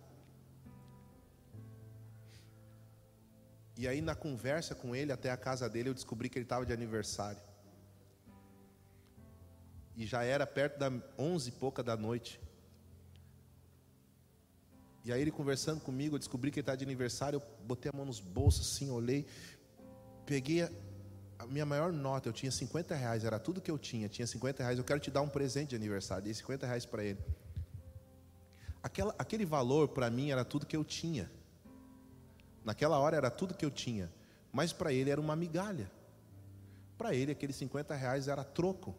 [3.75, 6.63] e aí na conversa com ele até a casa dele eu descobri que ele estava
[6.63, 7.41] de aniversário.
[10.01, 12.41] E já era perto da onze e pouca da noite.
[15.05, 17.95] E aí ele conversando comigo, eu descobri que ele estava de aniversário, eu botei a
[17.95, 19.27] mão nos bolsos assim, olhei,
[20.25, 20.71] peguei a,
[21.37, 24.63] a, minha maior nota, eu tinha 50 reais, era tudo que eu tinha, tinha 50
[24.63, 27.19] reais, eu quero te dar um presente de aniversário, dei 50 reais para ele.
[28.81, 31.31] Aquela, aquele valor para mim era tudo que eu tinha.
[32.65, 34.11] Naquela hora era tudo que eu tinha,
[34.51, 35.91] mas para ele era uma migalha.
[36.97, 38.95] Para ele, aqueles 50 reais era troco.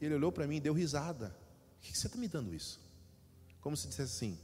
[0.00, 1.34] Ele olhou para mim e deu risada.
[1.80, 2.80] Por que você está me dando isso?
[3.60, 4.38] Como se dissesse assim: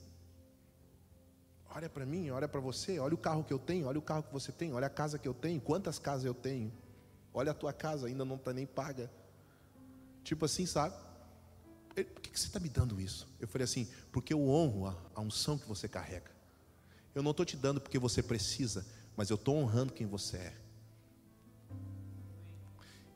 [1.74, 4.22] Olha para mim, olha para você, olha o carro que eu tenho, olha o carro
[4.22, 6.72] que você tem, olha a casa que eu tenho, quantas casas eu tenho.
[7.32, 9.10] Olha a tua casa, ainda não está nem paga.
[10.22, 10.94] Tipo assim, sabe?
[11.96, 13.28] Ele, por que você está me dando isso?
[13.40, 16.30] Eu falei assim, porque eu honro a, a unção que você carrega.
[17.12, 18.86] Eu não estou te dando porque você precisa,
[19.16, 20.54] mas eu estou honrando quem você é.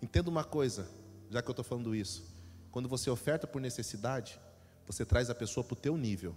[0.02, 0.88] Entenda uma coisa,
[1.30, 2.24] já que eu estou falando isso.
[2.70, 4.38] Quando você oferta por necessidade,
[4.86, 6.34] você traz a pessoa para o teu nível.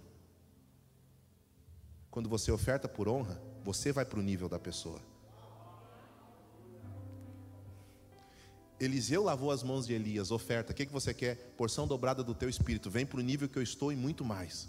[2.10, 5.00] Quando você oferta por honra, você vai para o nível da pessoa.
[8.78, 11.36] Eliseu lavou as mãos de Elias, oferta, o que, que você quer?
[11.56, 14.68] Porção dobrada do teu espírito, vem para o nível que eu estou e muito mais.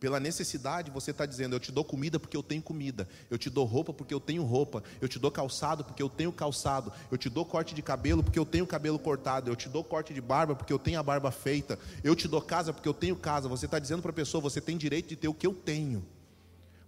[0.00, 3.50] Pela necessidade, você está dizendo: Eu te dou comida porque eu tenho comida, eu te
[3.50, 7.18] dou roupa porque eu tenho roupa, eu te dou calçado porque eu tenho calçado, eu
[7.18, 10.20] te dou corte de cabelo porque eu tenho cabelo cortado, eu te dou corte de
[10.22, 13.46] barba porque eu tenho a barba feita, eu te dou casa porque eu tenho casa.
[13.46, 16.02] Você está dizendo para a pessoa: Você tem direito de ter o que eu tenho.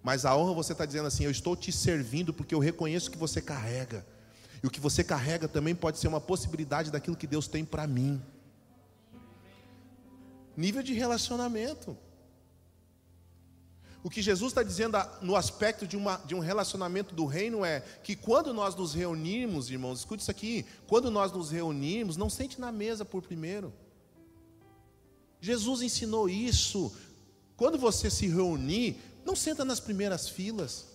[0.02, 3.18] Mas a honra você está dizendo assim: Eu estou te servindo porque eu reconheço que
[3.18, 4.06] você carrega.
[4.62, 7.86] E o que você carrega também pode ser uma possibilidade daquilo que Deus tem para
[7.86, 8.22] mim.
[10.56, 11.94] Nível de relacionamento.
[14.02, 17.80] O que Jesus está dizendo no aspecto de, uma, de um relacionamento do reino é
[17.80, 22.60] que quando nós nos reunirmos, irmãos, escute isso aqui: quando nós nos reunirmos, não sente
[22.60, 23.72] na mesa por primeiro.
[25.40, 26.92] Jesus ensinou isso.
[27.56, 30.86] Quando você se reunir, não senta nas primeiras filas,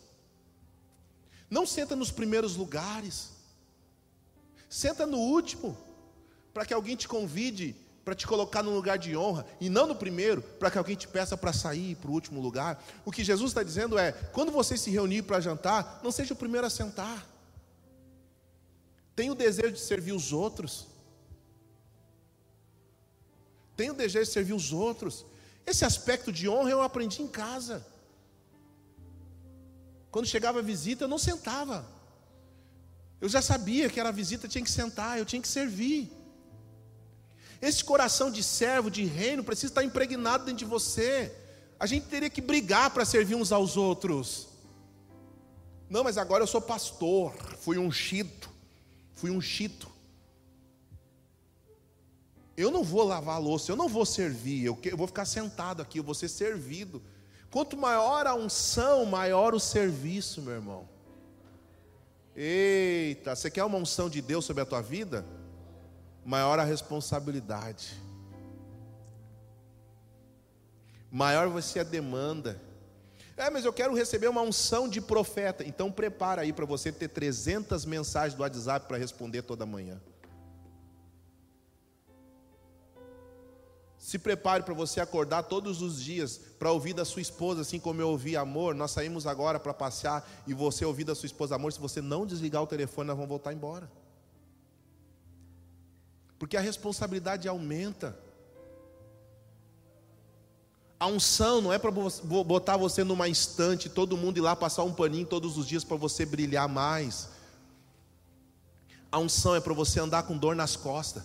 [1.50, 3.32] não senta nos primeiros lugares,
[4.70, 5.78] senta no último,
[6.54, 7.74] para que alguém te convide
[8.08, 11.10] para te colocar num lugar de honra, e não no primeiro, para que alguém te
[11.10, 12.82] peça para sair para o último lugar.
[13.04, 16.38] O que Jesus está dizendo é: quando você se reunir para jantar, não seja o
[16.38, 17.28] primeiro a sentar.
[19.14, 20.88] Tenha o desejo de servir os outros.
[23.76, 25.26] Tenha o desejo de servir os outros.
[25.66, 27.86] Esse aspecto de honra eu aprendi em casa.
[30.10, 31.86] Quando chegava a visita, eu não sentava.
[33.20, 36.17] Eu já sabia que era visita, tinha que sentar, eu tinha que servir.
[37.62, 41.34] Esse coração de servo, de reino, precisa estar impregnado dentro de você.
[41.80, 44.48] A gente teria que brigar para servir uns aos outros.
[45.90, 48.48] Não, mas agora eu sou pastor, fui ungido,
[49.16, 49.88] fui ungido.
[52.56, 56.00] Eu não vou lavar a louça, eu não vou servir, eu, vou ficar sentado aqui,
[56.00, 57.02] eu vou ser servido.
[57.50, 60.90] Quanto maior a unção, maior o serviço, meu irmão.
[62.36, 65.26] Eita, você quer uma unção de Deus sobre a tua vida?
[66.28, 67.98] Maior a responsabilidade,
[71.10, 72.60] maior vai ser a demanda.
[73.38, 75.64] É, mas eu quero receber uma unção de profeta.
[75.64, 80.02] Então prepara aí para você ter 300 mensagens do WhatsApp para responder toda manhã.
[83.98, 88.02] Se prepare para você acordar todos os dias para ouvir da sua esposa, assim como
[88.02, 88.76] eu ouvi amor.
[88.76, 91.72] Nós saímos agora para passear e você ouvir da sua esposa amor.
[91.72, 93.90] Se você não desligar o telefone, nós vamos voltar embora
[96.40, 98.18] porque a responsabilidade aumenta.
[101.00, 104.94] A unção não é para botar você numa estante, todo mundo ir lá passar um
[104.94, 107.30] paninho todos os dias para você brilhar mais.
[109.12, 111.24] A unção é para você andar com dor nas costas.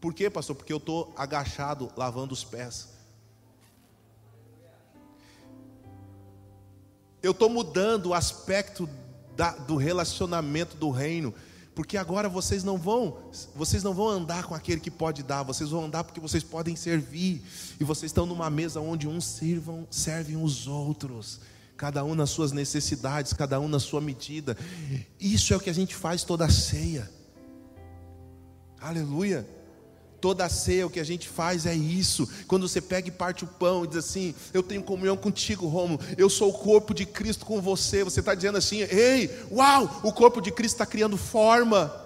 [0.00, 0.54] Por quê, pastor?
[0.54, 2.88] Porque eu estou agachado lavando os pés.
[7.22, 8.88] Eu estou mudando o aspecto
[9.34, 11.34] da, do relacionamento do reino
[11.76, 13.18] porque agora vocês não vão,
[13.54, 16.74] vocês não vão andar com aquele que pode dar, vocês vão andar porque vocês podem
[16.74, 17.42] servir.
[17.78, 21.38] E vocês estão numa mesa onde uns sirvam, servem os outros,
[21.76, 24.56] cada um nas suas necessidades, cada um na sua medida.
[25.20, 27.10] Isso é o que a gente faz toda a ceia.
[28.80, 29.46] Aleluia.
[30.26, 32.28] Toda a ceia, o que a gente faz é isso.
[32.48, 36.00] Quando você pega e parte o pão e diz assim: Eu tenho comunhão contigo, Romo.
[36.18, 38.02] Eu sou o corpo de Cristo com você.
[38.02, 42.05] Você está dizendo assim: Ei, uau, o corpo de Cristo está criando forma.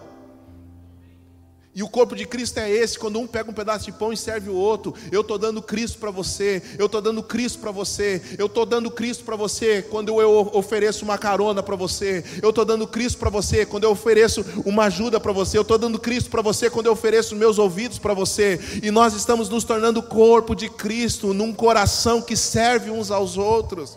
[1.72, 4.16] E o corpo de Cristo é esse, quando um pega um pedaço de pão e
[4.16, 4.92] serve o outro.
[5.12, 8.90] Eu estou dando Cristo para você, eu estou dando Cristo para você, eu estou dando
[8.90, 13.30] Cristo para você quando eu ofereço uma carona para você, eu estou dando Cristo para
[13.30, 16.86] você quando eu ofereço uma ajuda para você, eu estou dando Cristo para você quando
[16.86, 18.58] eu ofereço meus ouvidos para você.
[18.82, 23.96] E nós estamos nos tornando corpo de Cristo, num coração que serve uns aos outros.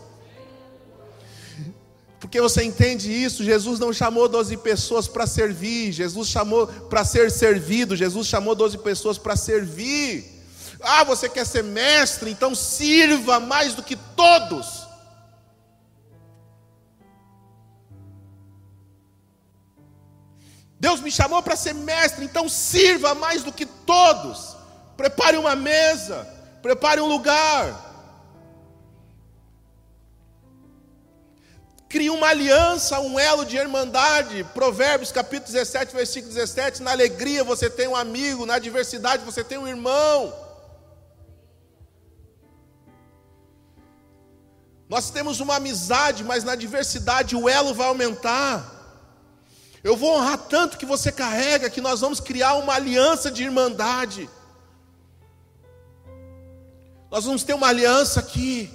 [2.20, 3.44] Porque você entende isso?
[3.44, 8.78] Jesus não chamou 12 pessoas para servir, Jesus chamou para ser servido, Jesus chamou 12
[8.78, 10.24] pessoas para servir.
[10.80, 12.30] Ah, você quer ser mestre?
[12.30, 14.84] Então sirva mais do que todos.
[20.78, 24.54] Deus me chamou para ser mestre, então sirva mais do que todos.
[24.96, 26.28] Prepare uma mesa,
[26.62, 27.83] prepare um lugar.
[31.94, 34.42] Crie uma aliança, um elo de irmandade.
[34.52, 36.82] Provérbios capítulo 17, versículo 17.
[36.82, 40.34] Na alegria você tem um amigo, na adversidade você tem um irmão.
[44.88, 48.56] Nós temos uma amizade, mas na diversidade o elo vai aumentar.
[49.84, 54.28] Eu vou honrar tanto que você carrega que nós vamos criar uma aliança de irmandade.
[57.08, 58.68] Nós vamos ter uma aliança aqui.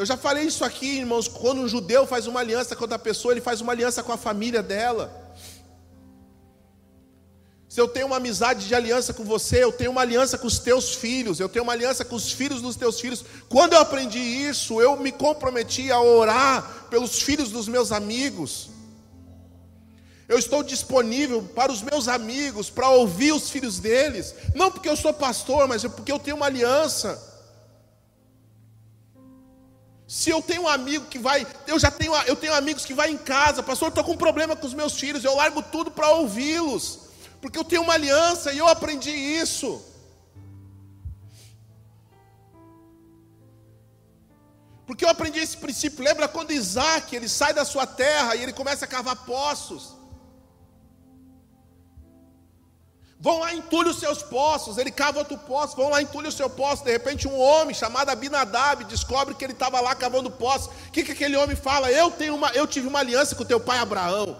[0.00, 1.28] Eu já falei isso aqui, irmãos.
[1.28, 4.16] Quando um judeu faz uma aliança com outra pessoa, ele faz uma aliança com a
[4.16, 5.04] família dela.
[7.68, 10.58] Se eu tenho uma amizade de aliança com você, eu tenho uma aliança com os
[10.58, 13.22] teus filhos, eu tenho uma aliança com os filhos dos teus filhos.
[13.46, 18.70] Quando eu aprendi isso, eu me comprometi a orar pelos filhos dos meus amigos.
[20.26, 24.96] Eu estou disponível para os meus amigos, para ouvir os filhos deles, não porque eu
[24.96, 27.29] sou pastor, mas é porque eu tenho uma aliança.
[30.10, 33.12] Se eu tenho um amigo que vai, eu já tenho, eu tenho amigos que vai
[33.12, 36.10] em casa, pastor, estou com um problema com os meus filhos, eu largo tudo para
[36.10, 37.02] ouvi-los,
[37.40, 39.80] porque eu tenho uma aliança e eu aprendi isso.
[44.84, 46.02] Porque eu aprendi esse princípio.
[46.02, 49.99] Lembra quando Isaac ele sai da sua terra e ele começa a cavar poços?
[53.22, 54.78] Vão lá, entulhe os seus poços.
[54.78, 56.82] Ele cava outro poço, vão lá, entulhe o seu poço.
[56.82, 60.70] De repente, um homem chamado Abinadab descobre que ele estava lá cavando poço.
[60.88, 61.92] O que, que aquele homem fala?
[61.92, 64.38] Eu, tenho uma, eu tive uma aliança com teu pai Abraão.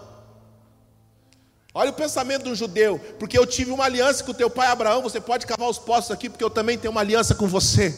[1.75, 5.03] Olha o pensamento um judeu, porque eu tive uma aliança com teu pai Abraão.
[5.03, 7.95] Você pode cavar os poços aqui, porque eu também tenho uma aliança com você.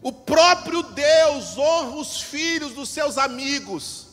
[0.00, 4.05] O próprio Deus honra os filhos dos seus amigos.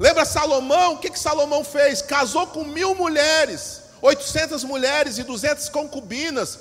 [0.00, 0.94] Lembra Salomão?
[0.94, 2.00] O que, que Salomão fez?
[2.00, 6.58] Casou com mil mulheres, 800 mulheres e 200 concubinas.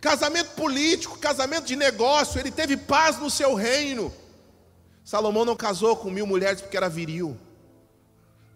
[0.00, 4.10] Casamento político, casamento de negócio, ele teve paz no seu reino.
[5.04, 7.36] Salomão não casou com mil mulheres porque era viril.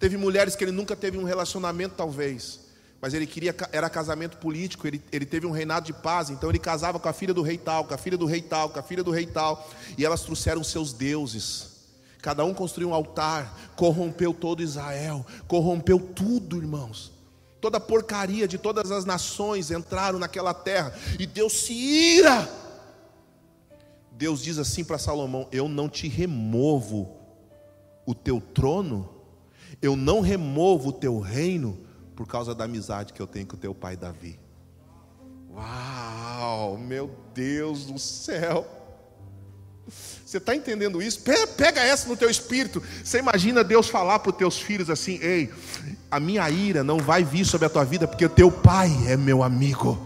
[0.00, 2.60] Teve mulheres que ele nunca teve um relacionamento, talvez.
[3.02, 6.58] Mas ele queria, era casamento político, ele, ele teve um reinado de paz, então ele
[6.58, 8.82] casava com a filha do rei tal, com a filha do rei tal, com a
[8.82, 11.77] filha do rei tal, e elas trouxeram seus deuses.
[12.20, 17.12] Cada um construiu um altar, corrompeu todo Israel, corrompeu tudo, irmãos.
[17.60, 22.48] Toda porcaria de todas as nações entraram naquela terra e Deus se ira.
[24.12, 27.16] Deus diz assim para Salomão: Eu não te removo
[28.04, 29.08] o teu trono,
[29.80, 31.78] eu não removo o teu reino
[32.16, 34.40] por causa da amizade que eu tenho com o teu pai Davi.
[35.52, 38.77] Uau, meu Deus do céu.
[40.24, 41.20] Você está entendendo isso?
[41.56, 42.82] Pega essa no teu espírito.
[43.02, 45.50] Você imagina Deus falar para os teus filhos assim: Ei,
[46.10, 49.16] a minha ira não vai vir sobre a tua vida, porque o teu pai é
[49.16, 49.98] meu amigo.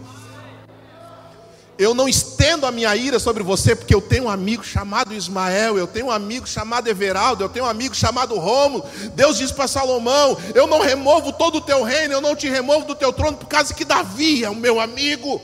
[1.77, 5.77] Eu não estendo a minha ira sobre você, porque eu tenho um amigo chamado Ismael,
[5.77, 8.85] eu tenho um amigo chamado Everaldo, eu tenho um amigo chamado Romo.
[9.15, 12.85] Deus diz para Salomão: Eu não removo todo o teu reino, eu não te removo
[12.85, 15.41] do teu trono, por causa que Davi é o meu amigo.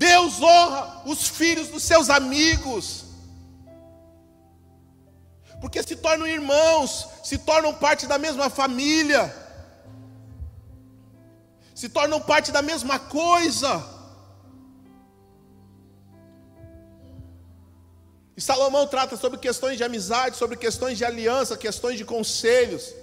[0.00, 3.04] Deus honra os filhos dos seus amigos,
[5.60, 9.22] porque se tornam irmãos, se tornam parte da mesma família,
[11.74, 13.70] se tornam parte da mesma coisa.
[18.34, 22.94] E Salomão trata sobre questões de amizade, sobre questões de aliança, questões de conselhos.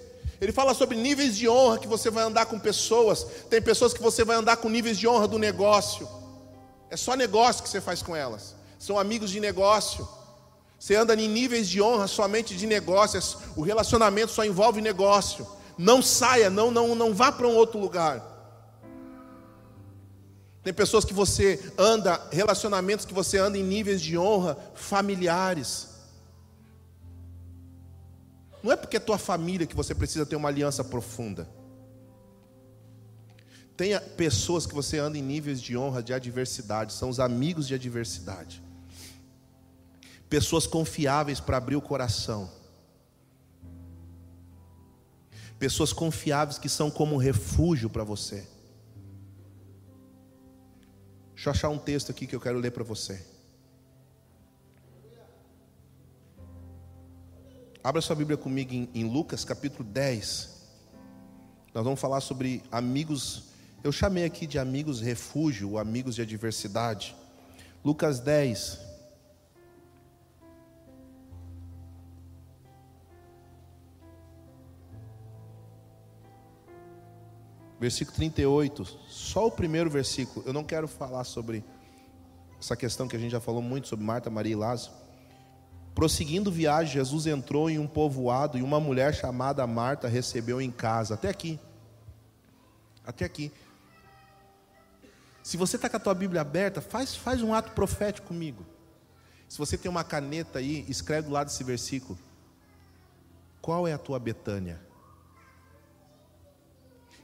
[0.41, 3.23] Ele fala sobre níveis de honra que você vai andar com pessoas.
[3.51, 6.09] Tem pessoas que você vai andar com níveis de honra do negócio.
[6.89, 8.55] É só negócio que você faz com elas.
[8.79, 10.07] São amigos de negócio.
[10.79, 13.37] Você anda em níveis de honra somente de negócios.
[13.55, 15.47] O relacionamento só envolve negócio.
[15.77, 18.35] Não saia, não, não, não vá para um outro lugar.
[20.63, 25.87] Tem pessoas que você anda, relacionamentos que você anda em níveis de honra familiares.
[28.61, 31.47] Não é porque é tua família que você precisa ter uma aliança profunda.
[33.77, 37.75] Tenha pessoas que você anda em níveis de honra, de adversidade, são os amigos de
[37.75, 38.59] adversidade.
[40.27, 42.49] Pessoas confiáveis para abrir o coração.
[45.59, 48.47] Pessoas confiáveis que são como um refúgio para você.
[51.35, 53.23] Deixa eu achar um texto aqui que eu quero ler para você.
[57.83, 60.57] Abra sua Bíblia comigo em, em Lucas capítulo 10.
[61.75, 63.55] Nós vamos falar sobre amigos
[63.87, 67.15] eu chamei aqui de amigos refúgio, amigos de adversidade.
[67.85, 68.81] Lucas 10.
[77.79, 80.45] Versículo 38, só o primeiro versículo.
[80.45, 81.63] Eu não quero falar sobre
[82.59, 84.91] essa questão que a gente já falou muito sobre Marta, Maria e Lázaro.
[85.95, 91.13] Prosseguindo viagem, Jesus entrou em um povoado e uma mulher chamada Marta recebeu em casa.
[91.13, 91.57] Até aqui.
[93.05, 93.49] Até aqui.
[95.47, 98.65] Se você está com a tua Bíblia aberta, faz, faz um ato profético comigo.
[99.47, 102.19] Se você tem uma caneta aí, escreve do lado desse versículo.
[103.61, 104.77] Qual é a tua Betânia?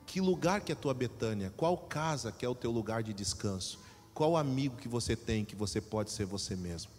[0.05, 1.51] Que lugar que é a tua Betânia?
[1.57, 3.77] Qual casa que é o teu lugar de descanso?
[4.13, 6.93] Qual amigo que você tem que você pode ser você mesmo?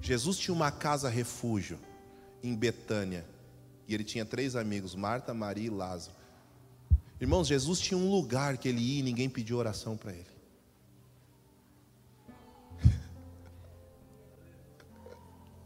[0.00, 1.76] Jesus tinha uma casa refúgio
[2.40, 3.26] em Betânia.
[3.88, 6.19] E ele tinha três amigos, Marta, Maria e Lázaro.
[7.20, 10.26] Irmãos, Jesus tinha um lugar que ele ia e ninguém pediu oração para ele.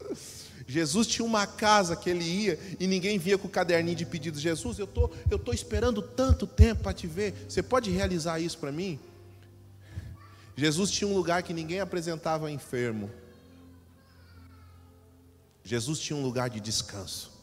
[0.66, 4.40] Jesus tinha uma casa que ele ia e ninguém via com o caderninho de pedidos.
[4.40, 7.32] Jesus, eu tô, eu tô esperando tanto tempo para te ver.
[7.48, 8.98] Você pode realizar isso para mim?
[10.56, 13.10] Jesus tinha um lugar que ninguém apresentava enfermo.
[15.62, 17.33] Jesus tinha um lugar de descanso.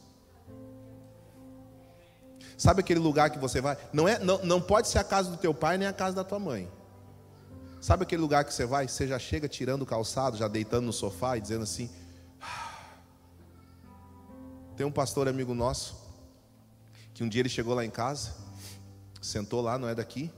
[2.62, 3.76] Sabe aquele lugar que você vai?
[3.92, 6.24] Não, é, não, não pode ser a casa do teu pai nem a casa da
[6.24, 6.72] tua mãe.
[7.82, 8.88] Sabe aquele lugar que você vai?
[8.88, 11.90] Você já chega tirando o calçado, já deitando no sofá e dizendo assim:
[14.78, 16.08] tem um pastor amigo nosso,
[17.16, 18.36] que um dia ele chegou lá em casa,
[19.20, 20.32] sentou lá, não é daqui,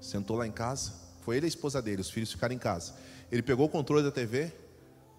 [0.00, 2.94] sentou lá em casa, foi ele e a esposa dele, os filhos ficaram em casa.
[3.30, 4.50] Ele pegou o controle da TV,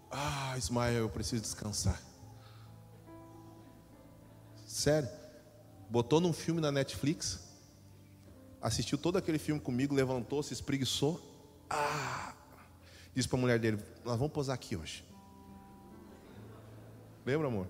[0.10, 2.02] ah, Ismael, eu preciso descansar.
[4.66, 5.08] Sério,
[5.90, 7.40] botou num filme na Netflix,
[8.62, 11.22] assistiu todo aquele filme comigo, levantou, se espreguiçou,
[11.70, 12.34] ah,
[13.16, 15.04] disse para a mulher dele: Nós vamos posar aqui hoje.
[17.26, 17.68] Lembra, amor?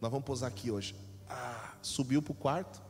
[0.00, 0.94] Nós vamos pousar aqui hoje.
[1.28, 2.82] Ah, subiu para o quarto,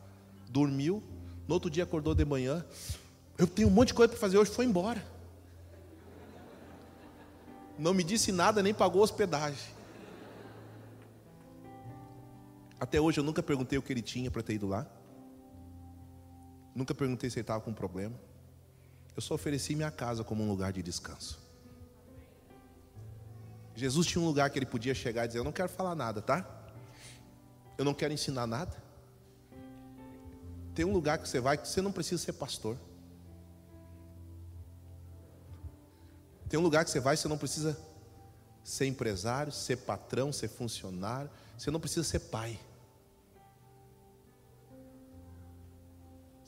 [0.49, 1.03] dormiu.
[1.47, 2.65] No outro dia acordou de manhã.
[3.37, 4.51] Eu tenho um monte de coisa para fazer hoje.
[4.51, 5.03] Foi embora.
[7.77, 9.74] Não me disse nada, nem pagou hospedagem.
[12.85, 14.85] Até hoje eu nunca perguntei o que ele tinha para ter ido lá.
[16.75, 18.15] Nunca perguntei se ele estava com problema.
[19.15, 21.39] Eu só ofereci minha casa como um lugar de descanso.
[23.73, 26.21] Jesus tinha um lugar que ele podia chegar e dizer: Eu não quero falar nada,
[26.21, 26.47] tá?
[27.75, 28.77] Eu não quero ensinar nada.
[30.75, 32.77] Tem um lugar que você vai que você não precisa ser pastor.
[36.47, 37.75] Tem um lugar que você vai que você não precisa
[38.63, 41.31] ser empresário, ser patrão, ser funcionário.
[41.57, 42.59] Você não precisa ser pai.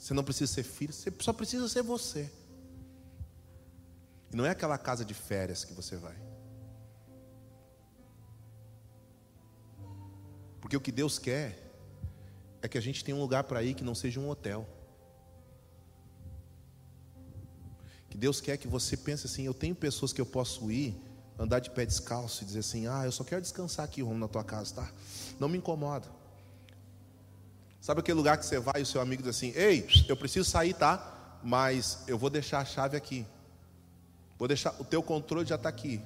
[0.07, 2.31] Você não precisa ser filho, você só precisa ser você.
[4.31, 6.15] E não é aquela casa de férias que você vai.
[10.61, 11.61] Porque o que Deus quer
[12.61, 14.65] é que a gente tenha um lugar para ir que não seja um hotel.
[18.09, 20.97] Que Deus quer que você pense assim: eu tenho pessoas que eu posso ir,
[21.37, 24.29] andar de pé descalço e dizer assim: ah, eu só quero descansar aqui, rumo na
[24.29, 24.91] tua casa, tá?
[25.37, 26.16] Não me incomoda.
[27.87, 30.49] Sabe aquele lugar que você vai e o seu amigo diz assim: ei, eu preciso
[30.49, 31.39] sair, tá?
[31.41, 33.25] Mas eu vou deixar a chave aqui.
[34.37, 36.01] Vou deixar, o teu controle já está aqui.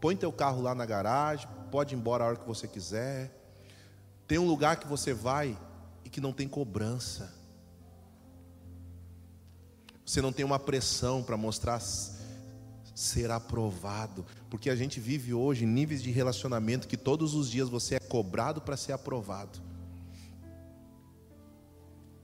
[0.00, 3.30] Põe teu carro lá na garagem, pode ir embora a hora que você quiser.
[4.26, 5.56] Tem um lugar que você vai
[6.04, 7.32] e que não tem cobrança.
[10.04, 11.80] Você não tem uma pressão para mostrar
[12.96, 17.94] ser aprovado, porque a gente vive hoje níveis de relacionamento que todos os dias você
[17.94, 19.70] é cobrado para ser aprovado.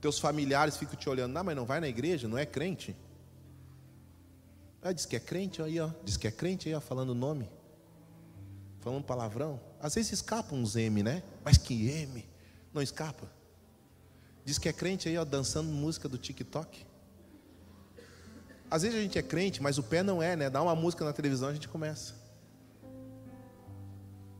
[0.01, 2.95] Teus familiares ficam te olhando, não, mas não vai na igreja, não é crente.
[4.81, 5.89] Ah, diz que é crente aí, ó.
[6.03, 7.49] Diz que é crente aí, ó, falando nome
[8.79, 9.59] falando palavrão.
[9.79, 11.23] Às vezes escapa uns M, né?
[11.43, 12.25] Mas que M?
[12.73, 13.29] Não escapa.
[14.43, 16.85] Diz que é crente aí, ó, dançando música do TikTok.
[18.71, 20.49] Às vezes a gente é crente, mas o pé não é, né?
[20.49, 22.13] Dá uma música na televisão, a gente começa.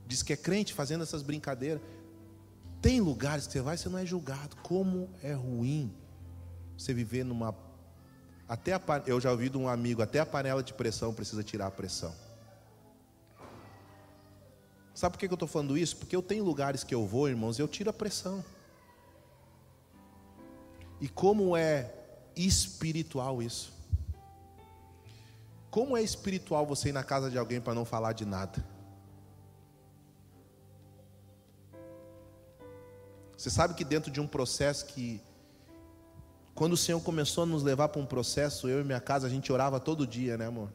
[0.08, 1.82] Diz que é crente fazendo essas brincadeiras.
[2.82, 4.56] Tem lugares que você vai, você não é julgado.
[4.58, 5.94] Como é ruim
[6.78, 7.54] você viver numa.
[8.48, 8.82] Até a...
[9.06, 12.14] Eu já ouvi de um amigo, até a panela de pressão precisa tirar a pressão.
[14.94, 15.96] Sabe por que eu estou falando isso?
[15.98, 18.44] Porque eu tenho lugares que eu vou, irmãos, e eu tiro a pressão.
[21.00, 21.94] E como é
[22.36, 23.72] espiritual isso?
[25.72, 28.66] Como é espiritual você ir na casa de alguém para não falar de nada?
[33.40, 35.22] Você sabe que dentro de um processo que,
[36.54, 39.30] quando o Senhor começou a nos levar para um processo, eu e minha casa, a
[39.30, 40.70] gente orava todo dia, né, amor?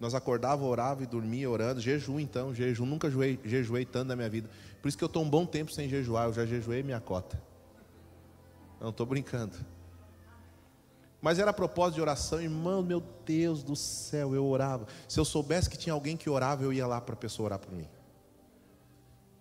[0.00, 4.30] Nós acordava, orava e dormia orando, jejum então, jejum, nunca jejuei, jejuei tanto na minha
[4.30, 4.48] vida.
[4.80, 7.38] Por isso que eu estou um bom tempo sem jejuar, eu já jejuei minha cota.
[8.80, 9.58] Não estou brincando.
[11.20, 14.86] Mas era propósito de oração, irmão, meu Deus do céu, eu orava.
[15.06, 17.58] Se eu soubesse que tinha alguém que orava, eu ia lá para a pessoa orar
[17.58, 17.86] por mim.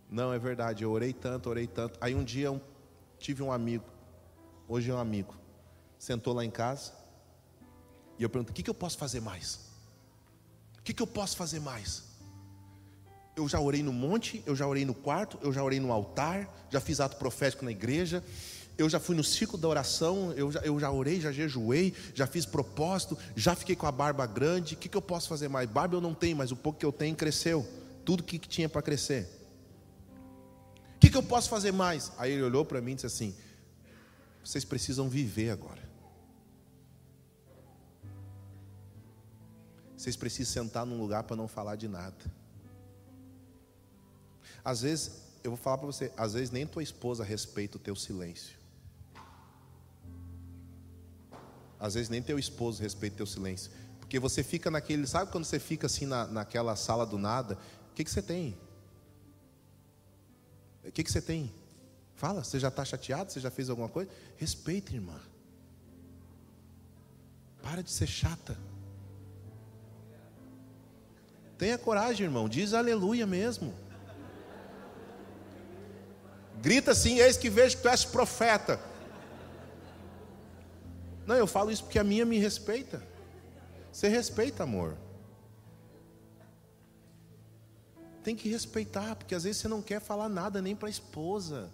[0.09, 1.97] Não, é verdade, eu orei tanto, orei tanto.
[1.99, 2.49] Aí um dia
[3.19, 3.85] tive um amigo,
[4.67, 5.35] hoje é um amigo,
[5.97, 6.93] sentou lá em casa,
[8.17, 9.59] e eu perguntei: o que, que eu posso fazer mais?
[10.79, 12.03] O que, que eu posso fazer mais?
[13.35, 16.49] Eu já orei no monte, eu já orei no quarto, eu já orei no altar,
[16.71, 18.23] já fiz ato profético na igreja,
[18.77, 22.25] eu já fui no ciclo da oração, eu já, eu já orei, já jejuei, já
[22.25, 24.73] fiz propósito, já fiquei com a barba grande.
[24.73, 25.69] O que, que eu posso fazer mais?
[25.69, 27.67] Barba eu não tenho, mas o pouco que eu tenho cresceu.
[28.05, 29.36] Tudo que tinha para crescer.
[31.07, 32.11] Que, que eu posso fazer mais?
[32.17, 33.33] Aí ele olhou para mim e disse assim:
[34.43, 35.81] Vocês precisam viver agora.
[39.95, 42.17] Vocês precisam sentar num lugar para não falar de nada.
[44.65, 47.95] Às vezes, eu vou falar para você, às vezes nem tua esposa respeita o teu
[47.95, 48.57] silêncio.
[51.79, 53.71] Às vezes nem teu esposo respeita o teu silêncio.
[54.01, 57.57] Porque você fica naquele, sabe quando você fica assim na, naquela sala do nada?
[57.91, 58.57] O que, que você tem?
[60.87, 61.51] O que, que você tem?
[62.15, 63.31] Fala, você já está chateado?
[63.31, 64.09] Você já fez alguma coisa?
[64.37, 65.19] Respeita, irmã.
[67.61, 68.57] Para de ser chata.
[71.57, 72.47] Tenha coragem, irmão.
[72.47, 73.73] Diz aleluia mesmo.
[76.61, 78.79] Grita assim: Eis que vejo que tu és profeta.
[81.25, 83.03] Não, eu falo isso porque a minha me respeita.
[83.91, 84.95] Você respeita, amor.
[88.27, 91.69] Tem que respeitar, porque às vezes você não quer falar nada nem para a esposa.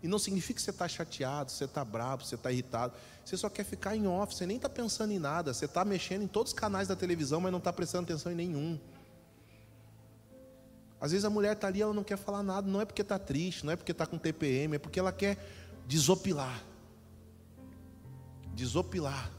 [0.00, 2.94] E não significa que você está chateado, você está bravo, você está irritado.
[3.24, 5.52] Você só quer ficar em off, você nem está pensando em nada.
[5.52, 8.36] Você está mexendo em todos os canais da televisão, mas não está prestando atenção em
[8.36, 8.78] nenhum.
[11.00, 13.18] Às vezes a mulher está ali, ela não quer falar nada, não é porque está
[13.18, 15.44] triste, não é porque está com TPM, é porque ela quer
[15.88, 16.62] desopilar
[18.54, 19.30] desopilar.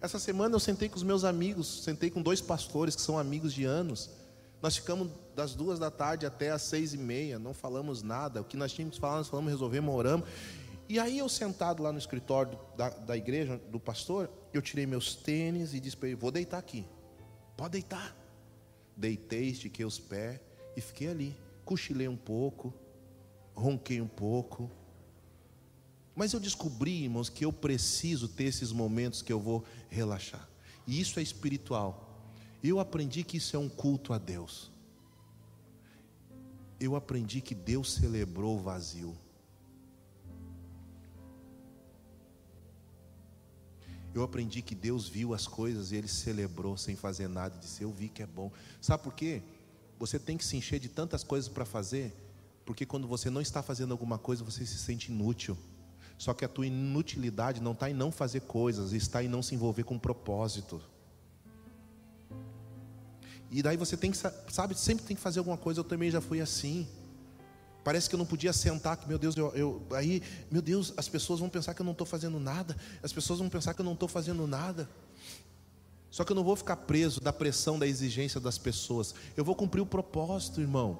[0.00, 3.52] Essa semana eu sentei com os meus amigos, sentei com dois pastores que são amigos
[3.52, 4.10] de anos.
[4.64, 8.40] Nós ficamos das duas da tarde até as seis e meia, não falamos nada.
[8.40, 10.26] O que nós tínhamos que falar, nós falamos, resolvemos, oramos.
[10.88, 15.14] E aí eu sentado lá no escritório da, da igreja, do pastor, eu tirei meus
[15.14, 16.86] tênis e disse para ele, vou deitar aqui.
[17.58, 18.16] Pode deitar.
[18.96, 20.40] Deitei, estiquei os pés
[20.74, 21.36] e fiquei ali.
[21.62, 22.72] Cochilei um pouco,
[23.54, 24.70] ronquei um pouco.
[26.14, 30.48] Mas eu descobri, irmãos, que eu preciso ter esses momentos que eu vou relaxar.
[30.86, 32.03] E isso é espiritual.
[32.66, 34.72] Eu aprendi que isso é um culto a Deus.
[36.80, 39.14] Eu aprendi que Deus celebrou o vazio.
[44.14, 47.58] Eu aprendi que Deus viu as coisas e Ele celebrou sem fazer nada.
[47.58, 48.50] Disse: Eu vi que é bom.
[48.80, 49.42] Sabe por quê?
[49.98, 52.14] Você tem que se encher de tantas coisas para fazer,
[52.64, 55.54] porque quando você não está fazendo alguma coisa, você se sente inútil.
[56.16, 59.54] Só que a tua inutilidade não está em não fazer coisas, está em não se
[59.54, 60.80] envolver com propósito.
[63.54, 65.78] E daí você tem que, sabe, sempre tem que fazer alguma coisa.
[65.78, 66.88] Eu também já fui assim.
[67.84, 71.08] Parece que eu não podia sentar, que meu Deus, eu, eu, aí, meu Deus, as
[71.08, 73.84] pessoas vão pensar que eu não estou fazendo nada, as pessoas vão pensar que eu
[73.84, 74.88] não estou fazendo nada.
[76.10, 79.14] Só que eu não vou ficar preso da pressão, da exigência das pessoas.
[79.36, 80.98] Eu vou cumprir o propósito, irmão.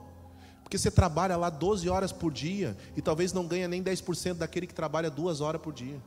[0.62, 4.68] Porque você trabalha lá 12 horas por dia e talvez não ganha nem 10% daquele
[4.68, 6.00] que trabalha duas horas por dia.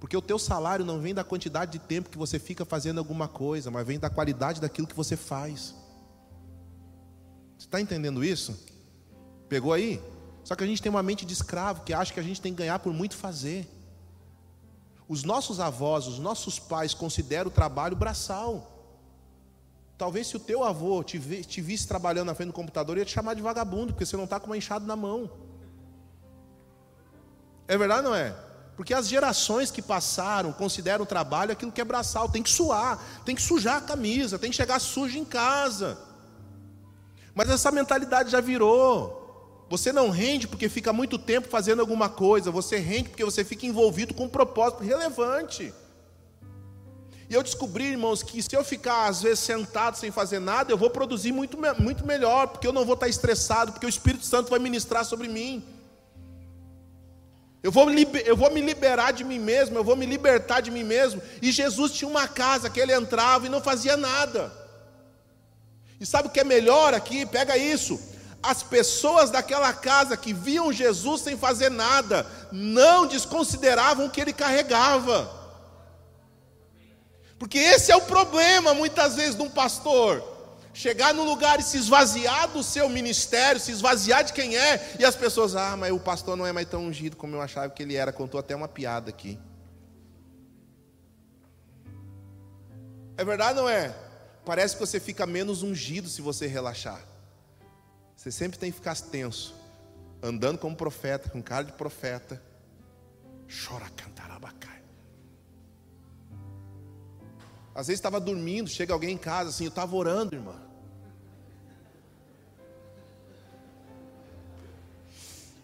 [0.00, 3.28] Porque o teu salário não vem da quantidade de tempo que você fica fazendo alguma
[3.28, 5.74] coisa, mas vem da qualidade daquilo que você faz.
[7.58, 8.58] Você está entendendo isso?
[9.46, 10.02] Pegou aí?
[10.42, 12.52] Só que a gente tem uma mente de escravo que acha que a gente tem
[12.52, 13.68] que ganhar por muito fazer.
[15.06, 18.70] Os nossos avós, os nossos pais consideram o trabalho braçal.
[19.98, 23.34] Talvez se o teu avô te, visse trabalhando na frente do computador, ia te chamar
[23.34, 25.30] de vagabundo, porque você não está com uma enxada na mão.
[27.68, 28.34] É verdade ou não é?
[28.80, 32.98] Porque as gerações que passaram consideram o trabalho aquilo que é braçal, tem que suar,
[33.26, 35.98] tem que sujar a camisa, tem que chegar sujo em casa.
[37.34, 39.66] Mas essa mentalidade já virou.
[39.68, 43.66] Você não rende porque fica muito tempo fazendo alguma coisa, você rende porque você fica
[43.66, 45.74] envolvido com um propósito relevante.
[47.28, 50.78] E eu descobri, irmãos, que se eu ficar às vezes sentado sem fazer nada, eu
[50.78, 54.48] vou produzir muito, muito melhor, porque eu não vou estar estressado, porque o Espírito Santo
[54.48, 55.62] vai ministrar sobre mim.
[57.62, 60.82] Eu vou, eu vou me liberar de mim mesmo, eu vou me libertar de mim
[60.82, 61.20] mesmo.
[61.42, 64.52] E Jesus tinha uma casa que ele entrava e não fazia nada.
[66.00, 67.26] E sabe o que é melhor aqui?
[67.26, 68.00] Pega isso.
[68.42, 74.32] As pessoas daquela casa que viam Jesus sem fazer nada, não desconsideravam o que ele
[74.32, 75.38] carregava.
[77.38, 80.39] Porque esse é o problema, muitas vezes, de um pastor.
[80.72, 85.04] Chegar no lugar e se esvaziar do seu ministério, se esvaziar de quem é, e
[85.04, 87.82] as pessoas, ah, mas o pastor não é mais tão ungido como eu achava que
[87.82, 88.12] ele era.
[88.12, 89.38] Contou até uma piada aqui.
[93.16, 93.94] É verdade ou não é?
[94.44, 97.04] Parece que você fica menos ungido se você relaxar.
[98.16, 99.54] Você sempre tem que ficar tenso,
[100.22, 102.42] andando como profeta, com cara de profeta.
[103.48, 104.29] Chora, cantarabacai.
[107.74, 110.54] Às vezes estava dormindo, chega alguém em casa assim, eu estava orando, irmã.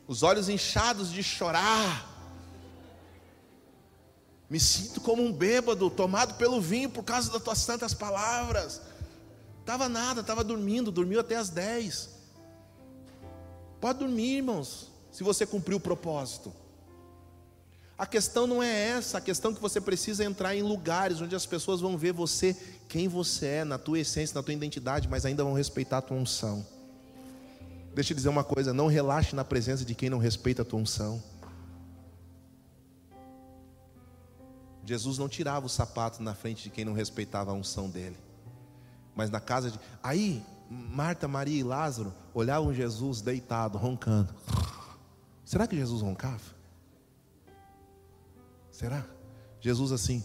[0.06, 2.14] Os olhos inchados de chorar.
[4.48, 8.80] Me sinto como um bêbado, tomado pelo vinho por causa das tuas santas palavras.
[9.60, 12.10] Estava nada, estava dormindo, dormiu até as 10.
[13.80, 16.52] Pode dormir, irmãos, se você cumpriu o propósito.
[17.98, 21.34] A questão não é essa, a questão é que você precisa entrar em lugares onde
[21.34, 22.54] as pessoas vão ver você,
[22.88, 26.16] quem você é, na tua essência, na tua identidade, mas ainda vão respeitar a tua
[26.16, 26.64] unção.
[27.94, 30.78] Deixa eu dizer uma coisa, não relaxe na presença de quem não respeita a tua
[30.78, 31.22] unção.
[34.84, 38.18] Jesus não tirava o sapato na frente de quem não respeitava a unção dele.
[39.14, 39.80] Mas na casa de.
[40.02, 44.34] Aí, Marta, Maria e Lázaro olhavam Jesus deitado, roncando.
[45.44, 46.55] Será que Jesus roncava?
[48.76, 49.06] Será?
[49.58, 50.22] Jesus assim.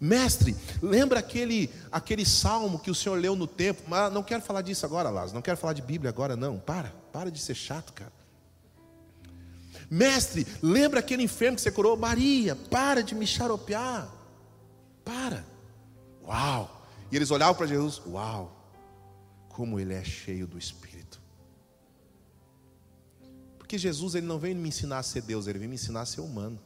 [0.00, 3.82] Mestre, lembra aquele, aquele salmo que o senhor leu no tempo?
[3.88, 5.34] Mas não quero falar disso agora, Lázaro.
[5.34, 6.60] Não quero falar de Bíblia agora, não.
[6.60, 8.12] Para, para de ser chato, cara.
[9.90, 11.96] Mestre, lembra aquele enfermo que você curou?
[11.96, 14.08] Maria, para de me xaropear.
[15.04, 15.44] Para.
[16.24, 16.86] Uau.
[17.10, 18.00] E eles olhavam para Jesus.
[18.06, 18.64] Uau.
[19.48, 21.20] Como ele é cheio do Espírito.
[23.58, 26.06] Porque Jesus ele não veio me ensinar a ser Deus, ele veio me ensinar a
[26.06, 26.60] ser humano.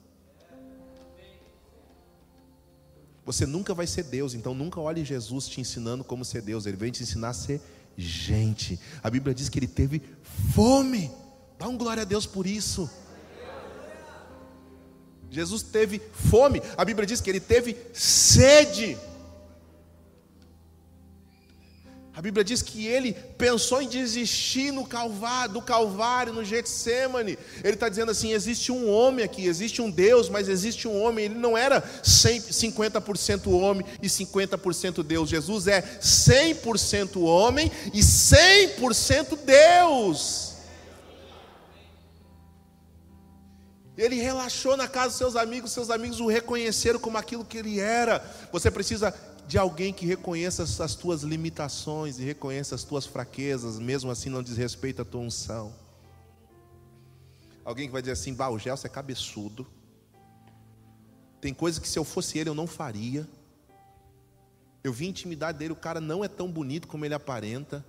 [3.24, 6.76] Você nunca vai ser Deus, então nunca olhe Jesus te ensinando como ser Deus, ele
[6.76, 7.60] veio te ensinar a ser
[7.96, 8.78] gente.
[9.02, 10.02] A Bíblia diz que ele teve
[10.54, 11.10] fome.
[11.58, 12.90] Dá um glória a Deus por isso.
[15.30, 18.98] Jesus teve fome, a Bíblia diz que ele teve sede.
[22.20, 27.38] A Bíblia diz que ele pensou em desistir no Calvário, do Calvário, no Getsemane.
[27.64, 31.24] Ele está dizendo assim: existe um homem aqui, existe um Deus, mas existe um homem.
[31.24, 35.30] Ele não era 50% homem e 50% Deus.
[35.30, 40.50] Jesus é 100% homem e 100% Deus.
[43.96, 47.80] Ele relaxou na casa dos seus amigos, seus amigos o reconheceram como aquilo que ele
[47.80, 48.22] era.
[48.52, 49.10] Você precisa
[49.50, 54.44] de alguém que reconheça as tuas limitações e reconheça as tuas fraquezas, mesmo assim não
[54.44, 55.74] desrespeita a tua unção.
[57.64, 59.66] Alguém que vai dizer assim: bah, o Gelson é cabeçudo.
[61.40, 63.26] Tem coisas que se eu fosse ele eu não faria.
[64.84, 67.84] Eu vi a intimidade dele, o cara não é tão bonito como ele aparenta.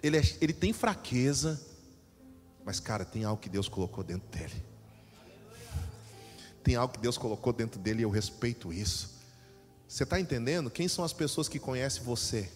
[0.00, 1.60] Ele, é, ele tem fraqueza.
[2.64, 4.62] Mas, cara, tem algo que Deus colocou dentro dele.
[6.62, 9.15] Tem algo que Deus colocou dentro dele e eu respeito isso.
[9.88, 10.70] Você está entendendo?
[10.70, 12.50] Quem são as pessoas que conhecem você?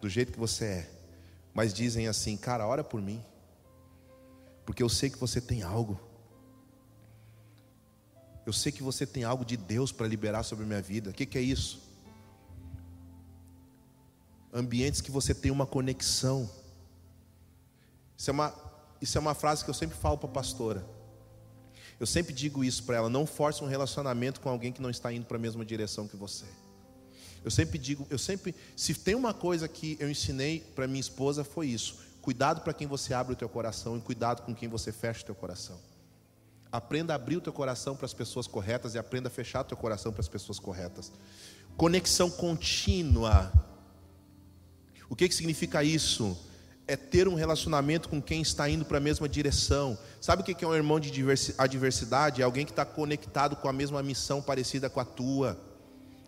[0.00, 0.90] Do jeito que você é.
[1.54, 3.24] Mas dizem assim, cara, ora por mim.
[4.64, 5.98] Porque eu sei que você tem algo.
[8.44, 11.10] Eu sei que você tem algo de Deus para liberar sobre a minha vida.
[11.10, 11.82] O que, que é isso?
[14.52, 16.48] Ambientes que você tem uma conexão.
[18.16, 18.54] Isso é uma,
[19.00, 20.97] isso é uma frase que eu sempre falo para a pastora.
[22.00, 25.12] Eu sempre digo isso para ela: não force um relacionamento com alguém que não está
[25.12, 26.46] indo para a mesma direção que você.
[27.44, 31.44] Eu sempre digo, eu sempre, se tem uma coisa que eu ensinei para minha esposa
[31.44, 34.92] foi isso: cuidado para quem você abre o teu coração e cuidado com quem você
[34.92, 35.78] fecha o teu coração.
[36.70, 39.64] Aprenda a abrir o teu coração para as pessoas corretas e aprenda a fechar o
[39.64, 41.10] teu coração para as pessoas corretas.
[41.76, 43.50] Conexão contínua.
[45.08, 46.36] O que, que significa isso?
[46.88, 49.96] É ter um relacionamento com quem está indo para a mesma direção.
[50.22, 51.12] Sabe o que é um irmão de
[51.58, 52.40] adversidade?
[52.40, 55.60] É alguém que está conectado com a mesma missão parecida com a tua.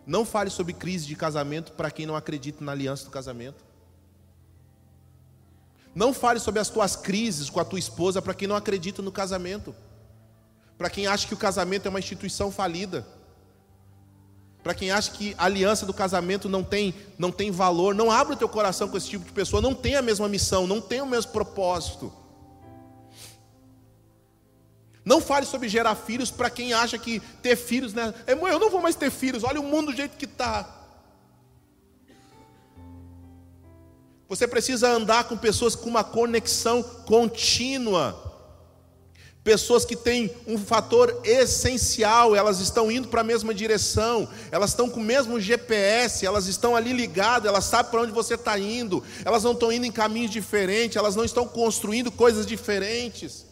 [0.05, 3.65] Não fale sobre crise de casamento para quem não acredita na aliança do casamento.
[5.95, 9.11] Não fale sobre as tuas crises com a tua esposa para quem não acredita no
[9.11, 9.75] casamento.
[10.77, 13.05] Para quem acha que o casamento é uma instituição falida.
[14.63, 18.33] Para quem acha que a aliança do casamento não tem, não tem valor, não abre
[18.33, 21.01] o teu coração com esse tipo de pessoa, não tem a mesma missão, não tem
[21.01, 22.13] o mesmo propósito.
[25.03, 28.13] Não fale sobre gerar filhos para quem acha que ter filhos, né?
[28.27, 30.77] É, eu não vou mais ter filhos, olha o mundo do jeito que está.
[34.29, 38.30] Você precisa andar com pessoas com uma conexão contínua.
[39.43, 44.87] Pessoas que têm um fator essencial, elas estão indo para a mesma direção, elas estão
[44.87, 49.03] com o mesmo GPS, elas estão ali ligadas, elas sabem para onde você está indo,
[49.25, 53.47] elas não estão indo em caminhos diferentes, elas não estão construindo coisas diferentes.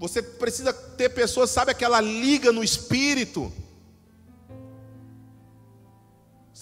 [0.00, 3.52] Você precisa ter pessoas, sabe aquela liga no espírito,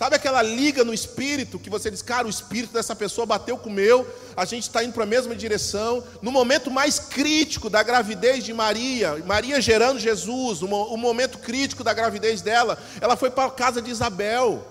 [0.03, 3.71] Sabe aquela liga no espírito que você diz, cara, o espírito dessa pessoa bateu com
[3.71, 4.05] o meu,
[4.37, 6.03] a gente está indo para a mesma direção.
[6.21, 11.95] No momento mais crítico da gravidez de Maria, Maria gerando Jesus, o momento crítico da
[11.95, 14.67] gravidez dela, ela foi para a casa de Isabel.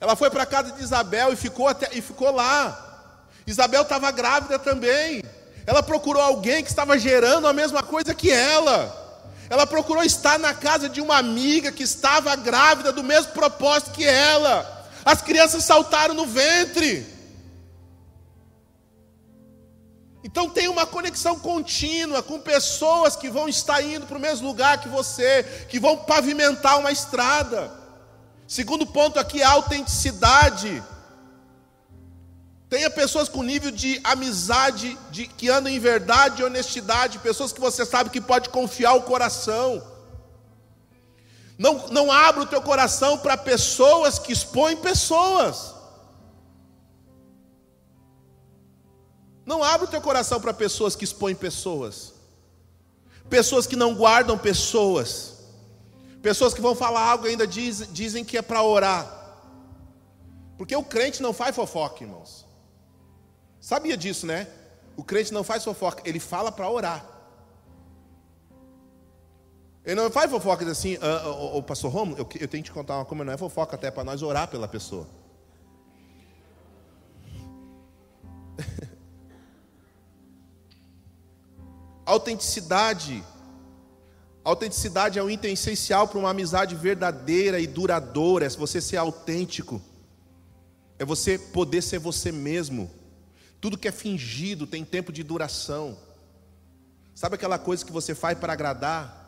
[0.00, 3.26] Ela foi para a casa de Isabel e ficou, até, e ficou lá.
[3.44, 5.24] Isabel estava grávida também.
[5.66, 8.99] Ela procurou alguém que estava gerando a mesma coisa que ela.
[9.50, 14.04] Ela procurou estar na casa de uma amiga que estava grávida do mesmo propósito que
[14.04, 14.88] ela.
[15.04, 17.04] As crianças saltaram no ventre.
[20.22, 24.80] Então tem uma conexão contínua com pessoas que vão estar indo para o mesmo lugar
[24.80, 27.72] que você, que vão pavimentar uma estrada.
[28.46, 30.80] Segundo ponto aqui, a autenticidade.
[32.70, 37.60] Tenha pessoas com nível de amizade, de, que andam em verdade e honestidade, pessoas que
[37.60, 39.82] você sabe que pode confiar o coração.
[41.58, 45.74] Não, não abra o teu coração para pessoas que expõem pessoas.
[49.44, 52.14] Não abra o teu coração para pessoas que expõem pessoas.
[53.28, 55.38] Pessoas que não guardam pessoas.
[56.22, 59.04] Pessoas que vão falar algo e ainda diz, dizem que é para orar.
[60.56, 62.48] Porque o crente não faz fofoca, irmãos.
[63.60, 64.48] Sabia disso, né?
[64.96, 67.06] O crente não faz fofoca, ele fala para orar.
[69.84, 72.72] Ele não faz fofoca assim, ah, ah, ô, pastor Romo, eu, eu, tenho que te
[72.72, 75.06] contar uma coisa, não é fofoca até para nós orar pela pessoa.
[82.04, 83.24] Autenticidade.
[84.44, 88.46] Autenticidade é um item essencial para uma amizade verdadeira e duradoura.
[88.46, 89.80] É você ser autêntico.
[90.98, 92.99] É você poder ser você mesmo.
[93.60, 95.96] Tudo que é fingido tem tempo de duração.
[97.14, 99.20] Sabe aquela coisa que você faz para agradar?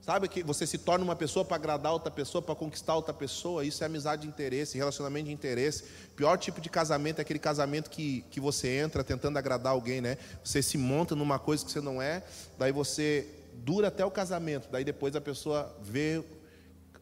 [0.00, 3.64] Sabe que você se torna uma pessoa para agradar outra pessoa, para conquistar outra pessoa?
[3.64, 5.84] Isso é amizade de interesse, relacionamento de interesse.
[6.12, 10.00] O pior tipo de casamento é aquele casamento que, que você entra tentando agradar alguém,
[10.00, 10.16] né?
[10.42, 12.22] Você se monta numa coisa que você não é,
[12.58, 16.24] daí você dura até o casamento, daí depois a pessoa vê,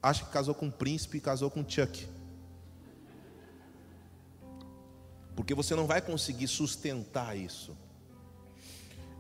[0.03, 2.16] acha que casou com um príncipe e casou com um Chuck.
[5.37, 7.77] Porque você não vai conseguir sustentar isso.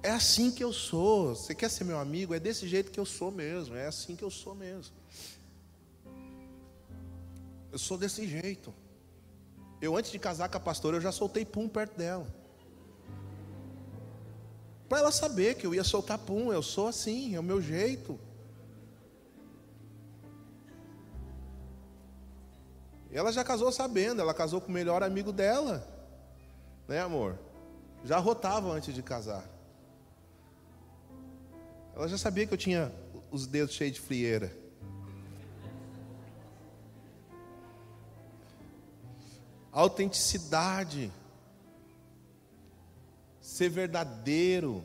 [0.02, 1.34] É assim que eu sou.
[1.34, 2.34] Você quer ser meu amigo?
[2.34, 3.76] É desse jeito que eu sou mesmo.
[3.76, 4.94] É assim que eu sou mesmo.
[7.70, 8.72] Eu sou desse jeito.
[9.80, 12.26] Eu, antes de casar com a pastora, eu já soltei pum perto dela.
[14.88, 16.50] Para ela saber que eu ia soltar pum.
[16.50, 18.18] Eu sou assim, é o meu jeito.
[23.12, 25.95] Ela já casou sabendo, ela casou com o melhor amigo dela.
[26.88, 27.38] Né, amor?
[28.04, 29.44] Já rotava antes de casar.
[31.94, 32.92] Ela já sabia que eu tinha
[33.30, 34.56] os dedos cheios de frieira.
[39.72, 41.12] Autenticidade.
[43.40, 44.84] Ser verdadeiro.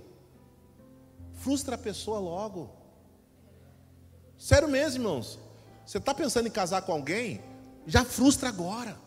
[1.36, 2.70] Frustra a pessoa logo.
[4.38, 5.40] Sério mesmo, irmãos.
[5.86, 7.42] Você está pensando em casar com alguém?
[7.86, 8.98] Já frustra agora.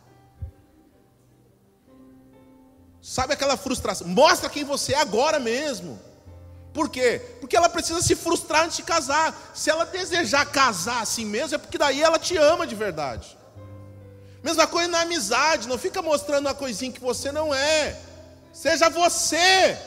[3.07, 4.09] Sabe aquela frustração?
[4.09, 6.01] Mostra quem você é agora mesmo.
[6.73, 7.21] Por quê?
[7.39, 9.53] Porque ela precisa se frustrar antes de casar.
[9.55, 13.37] Se ela desejar casar assim mesmo, é porque daí ela te ama de verdade.
[14.43, 18.01] Mesma coisa na amizade, não fica mostrando uma coisinha que você não é.
[18.55, 19.79] Seja você.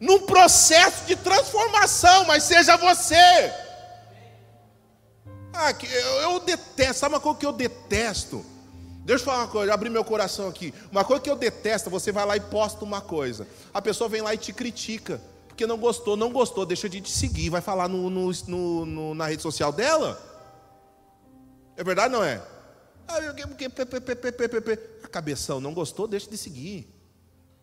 [0.00, 3.54] Num processo de transformação, mas seja você.
[5.54, 8.55] Ah, eu, eu detesto, sabe uma coisa que eu detesto?
[9.06, 10.74] Deixa eu falar uma coisa, abrir meu coração aqui.
[10.90, 13.46] Uma coisa que eu detesto, você vai lá e posta uma coisa.
[13.72, 15.22] A pessoa vem lá e te critica.
[15.46, 19.28] Porque não gostou, não gostou, deixa de te seguir, vai falar no, no, no, na
[19.28, 20.20] rede social dela.
[21.76, 22.42] É verdade não é?
[25.04, 26.92] A cabeção, não gostou, deixa de seguir.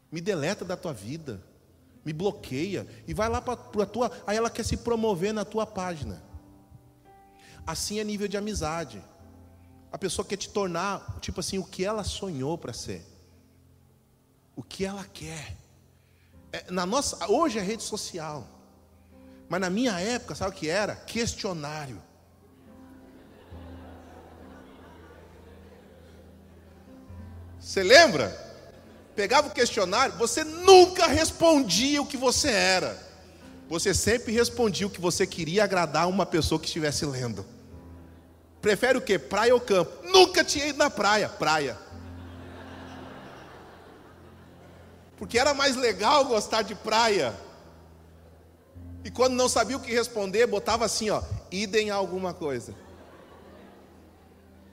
[0.09, 1.43] Me deleta da tua vida.
[2.05, 2.87] Me bloqueia.
[3.05, 4.09] E vai lá para a tua.
[4.25, 6.23] Aí ela quer se promover na tua página.
[7.67, 9.03] Assim é nível de amizade.
[9.93, 13.05] A pessoa quer te tornar, tipo assim, o que ela sonhou para ser.
[14.55, 15.55] O que ela quer.
[16.51, 18.47] É, na nossa, hoje é rede social.
[19.47, 20.95] Mas na minha época, sabe o que era?
[20.95, 22.01] Questionário.
[27.59, 28.29] Você lembra?
[29.15, 32.99] Pegava o questionário, você nunca respondia o que você era.
[33.69, 37.52] Você sempre respondia o que você queria agradar uma pessoa que estivesse lendo.
[38.63, 39.19] Prefere o quê?
[39.19, 39.91] Praia ou campo?
[40.07, 41.27] Nunca tinha ido na praia.
[41.27, 41.77] Praia.
[45.17, 47.35] Porque era mais legal gostar de praia.
[49.03, 52.73] E quando não sabia o que responder, botava assim, ó, idem alguma coisa.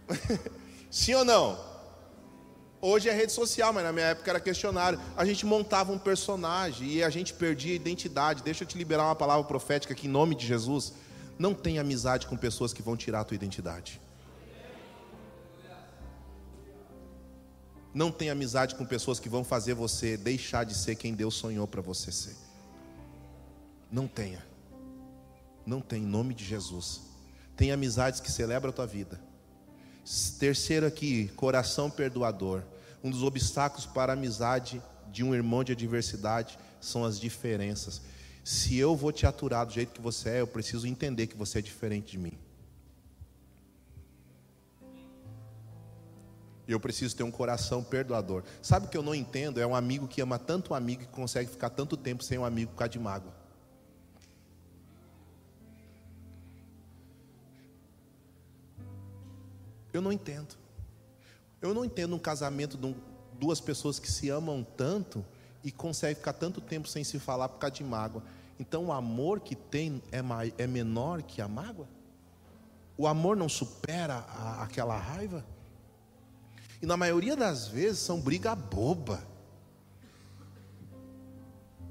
[0.89, 1.59] Sim ou não?
[2.81, 5.01] Hoje é rede social, mas na minha época era questionário.
[5.17, 8.45] A gente montava um personagem e a gente perdia a identidade.
[8.45, 10.93] Deixa eu te liberar uma palavra profética aqui em nome de Jesus.
[11.41, 14.01] Não tenha amizade com pessoas que vão tirar a tua identidade.
[17.93, 21.67] Não tenha amizade com pessoas que vão fazer você deixar de ser quem Deus sonhou
[21.67, 22.37] para você ser.
[23.91, 24.45] Não tenha.
[25.65, 27.01] Não tem, em nome de Jesus.
[27.57, 29.31] Tenha amizades que celebram a tua vida
[30.39, 32.63] Terceiro aqui, coração perdoador.
[33.03, 34.83] Um dos obstáculos para a amizade
[35.13, 38.03] de um irmão de adversidade são as diferenças.
[38.43, 41.59] Se eu vou te aturar do jeito que você é, eu preciso entender que você
[41.59, 42.39] é diferente de mim.
[46.67, 48.45] Eu preciso ter um coração perdoador.
[48.63, 49.61] Sabe o que eu não entendo?
[49.61, 52.45] É um amigo que ama tanto um amigo que consegue ficar tanto tempo sem um
[52.45, 53.35] amigo por causa de mágoa.
[59.93, 60.57] Eu não entendo.
[61.61, 62.95] Eu não entendo um casamento de
[63.39, 65.25] duas pessoas que se amam tanto
[65.63, 68.23] e conseguem ficar tanto tempo sem se falar por causa de mágoa.
[68.59, 70.21] Então o amor que tem é,
[70.63, 71.89] é menor que a mágoa?
[72.97, 75.45] O amor não supera a, aquela raiva?
[76.83, 79.23] E na maioria das vezes são briga boba.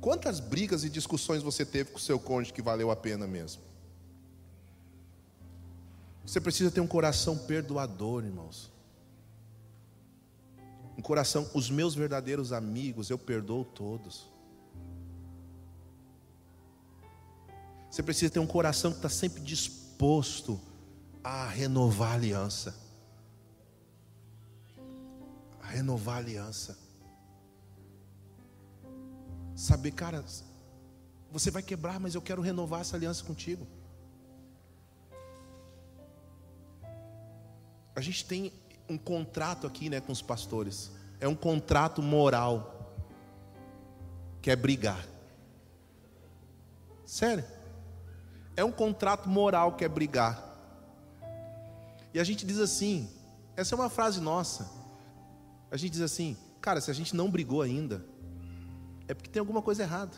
[0.02, 3.62] Quantas brigas e discussões você teve com o seu cônjuge que valeu a pena mesmo?
[6.26, 8.72] Você precisa ter um coração perdoador, irmãos.
[11.00, 14.30] Um coração, os meus verdadeiros amigos, eu perdoo todos.
[17.90, 20.60] Você precisa ter um coração que está sempre disposto
[21.24, 22.76] a renovar a aliança.
[25.62, 26.78] A renovar a aliança.
[29.56, 30.26] Saber, cara,
[31.32, 33.66] você vai quebrar, mas eu quero renovar essa aliança contigo.
[38.00, 38.54] a gente tem
[38.90, 40.92] um contrato aqui, né, com os pastores.
[41.20, 42.76] É um contrato moral.
[44.42, 45.06] Que é brigar.
[47.06, 47.44] Sério?
[48.56, 50.50] É um contrato moral que é brigar.
[52.14, 53.10] E a gente diz assim,
[53.56, 54.70] essa é uma frase nossa.
[55.72, 58.04] A gente diz assim, cara, se a gente não brigou ainda,
[59.08, 60.16] é porque tem alguma coisa errada.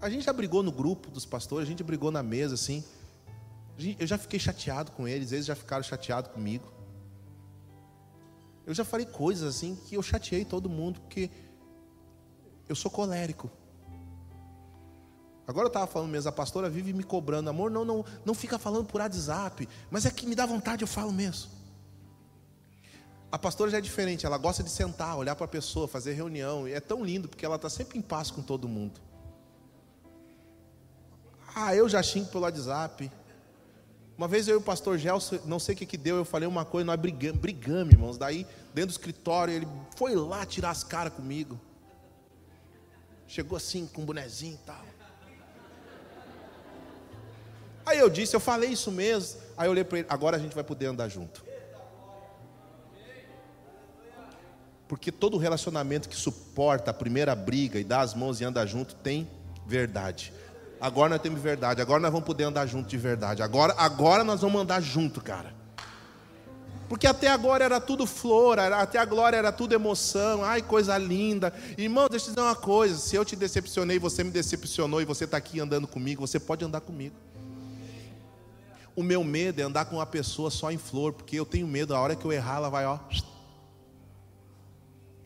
[0.00, 2.84] A gente já brigou no grupo dos pastores, a gente brigou na mesa assim.
[3.98, 6.72] Eu já fiquei chateado com eles, eles já ficaram chateados comigo.
[8.66, 11.30] Eu já falei coisas assim que eu chateei todo mundo, porque
[12.68, 13.50] eu sou colérico.
[15.46, 18.58] Agora eu estava falando mesmo, a pastora vive me cobrando, amor, não, não, não fica
[18.58, 21.50] falando por WhatsApp, mas é que me dá vontade, eu falo mesmo.
[23.30, 26.68] A pastora já é diferente, ela gosta de sentar, olhar para a pessoa, fazer reunião,
[26.68, 29.00] e é tão lindo, porque ela está sempre em paz com todo mundo.
[31.54, 33.10] Ah, eu já xingo pelo WhatsApp,
[34.16, 36.46] uma vez eu e o pastor Gelson, não sei o que, que deu, eu falei
[36.46, 38.18] uma coisa, nós brigamos, brigamos, irmãos.
[38.18, 41.58] Daí, dentro do escritório, ele foi lá tirar as caras comigo.
[43.26, 44.84] Chegou assim, com um bonezinho e tal.
[47.84, 49.40] Aí eu disse, eu falei isso mesmo.
[49.56, 51.44] Aí eu olhei para ele, agora a gente vai poder andar junto.
[54.86, 58.94] Porque todo relacionamento que suporta a primeira briga e dá as mãos e anda junto
[58.94, 59.28] tem
[59.66, 60.32] verdade.
[60.82, 61.80] Agora nós temos verdade.
[61.80, 63.40] Agora nós vamos poder andar junto de verdade.
[63.40, 65.54] Agora, agora nós vamos andar junto, cara.
[66.88, 71.54] Porque até agora era tudo flor, até agora era tudo emoção, ai, coisa linda.
[71.78, 75.04] Irmão, deixa eu te dizer uma coisa: se eu te decepcionei, você me decepcionou e
[75.04, 77.14] você está aqui andando comigo, você pode andar comigo.
[78.96, 81.94] O meu medo é andar com uma pessoa só em flor, porque eu tenho medo,
[81.94, 82.98] a hora que eu errar, ela vai, ó,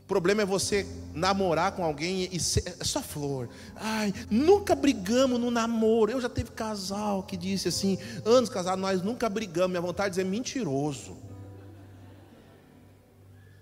[0.07, 3.49] o problema é você namorar com alguém e ser, é só flor.
[3.75, 6.13] Ai, nunca brigamos no namoro.
[6.13, 9.71] Eu já teve casal que disse assim, anos casados, nós nunca brigamos.
[9.71, 11.17] Minha vontade de dizer mentiroso.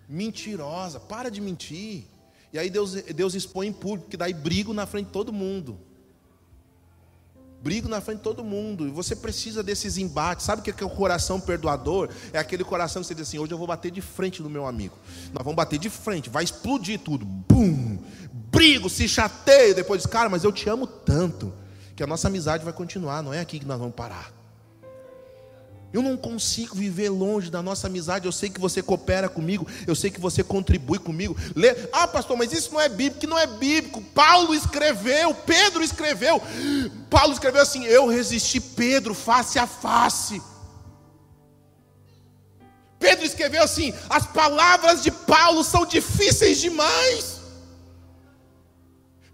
[0.06, 2.04] Mentirosa, para de mentir.
[2.52, 5.80] E aí Deus, Deus expõe em público, que daí brigo na frente de todo mundo
[7.64, 8.86] brigo na frente de todo mundo.
[8.86, 10.44] E você precisa desses embates.
[10.44, 12.10] Sabe o que é o coração perdoador?
[12.30, 14.66] É aquele coração que você diz assim: hoje eu vou bater de frente no meu
[14.66, 14.94] amigo.
[15.32, 17.24] Nós vamos bater de frente, vai explodir tudo.
[17.24, 17.98] Bum!
[18.52, 19.74] Brigo, se chateio.
[19.74, 21.52] Depois diz, cara, mas eu te amo tanto.
[21.96, 24.43] Que a nossa amizade vai continuar, não é aqui que nós vamos parar.
[25.94, 28.26] Eu não consigo viver longe da nossa amizade.
[28.26, 31.36] Eu sei que você coopera comigo, eu sei que você contribui comigo.
[31.54, 31.72] Lê...
[31.92, 34.02] Ah, pastor, mas isso não é bíblico, que não é bíblico.
[34.12, 36.42] Paulo escreveu, Pedro escreveu.
[37.08, 40.42] Paulo escreveu assim: Eu resisti Pedro face a face.
[42.98, 47.38] Pedro escreveu assim: As palavras de Paulo são difíceis demais.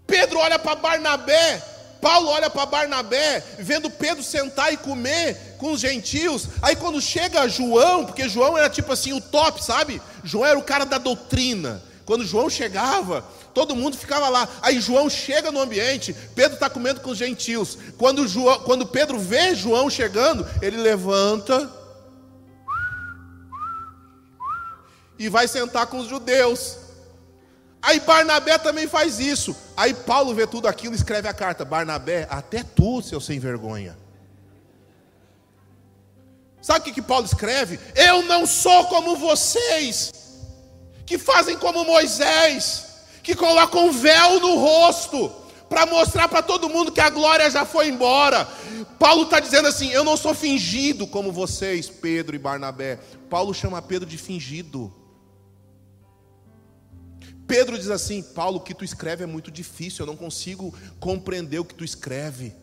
[0.05, 1.59] Pedro olha para Barnabé,
[2.01, 6.47] Paulo olha para Barnabé, vendo Pedro sentar e comer com os gentios.
[6.61, 10.01] Aí quando chega João, porque João era tipo assim o top, sabe?
[10.23, 11.81] João era o cara da doutrina.
[12.03, 13.23] Quando João chegava,
[13.53, 14.49] todo mundo ficava lá.
[14.61, 17.77] Aí João chega no ambiente, Pedro está comendo com os gentios.
[17.97, 21.71] Quando, João, quando Pedro vê João chegando, ele levanta
[25.19, 26.80] e vai sentar com os judeus.
[27.81, 29.55] Aí Barnabé também faz isso.
[29.75, 33.97] Aí Paulo vê tudo aquilo e escreve a carta: Barnabé, até tu, seu sem vergonha.
[36.61, 37.79] Sabe o que, que Paulo escreve?
[37.95, 40.13] Eu não sou como vocês,
[41.07, 42.85] que fazem como Moisés,
[43.23, 45.31] que colocam um véu no rosto,
[45.67, 48.47] para mostrar para todo mundo que a glória já foi embora.
[48.99, 52.99] Paulo está dizendo assim: Eu não sou fingido como vocês, Pedro e Barnabé.
[53.27, 54.93] Paulo chama Pedro de fingido.
[57.51, 61.59] Pedro diz assim: Paulo, o que tu escreve é muito difícil, eu não consigo compreender
[61.59, 62.55] o que tu escreve.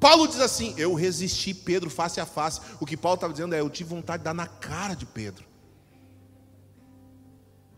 [0.00, 2.60] Paulo diz assim: Eu resisti Pedro face a face.
[2.80, 5.44] O que Paulo estava dizendo é: Eu tive vontade de dar na cara de Pedro.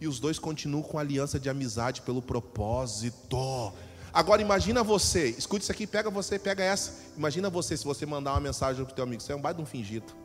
[0.01, 3.75] E os dois continuam com aliança de amizade pelo propósito.
[4.11, 6.95] Agora imagina você, escute isso aqui, pega você, pega essa.
[7.15, 9.59] Imagina você se você mandar uma mensagem para o teu amigo, você é um baita
[9.59, 10.17] de um fingido.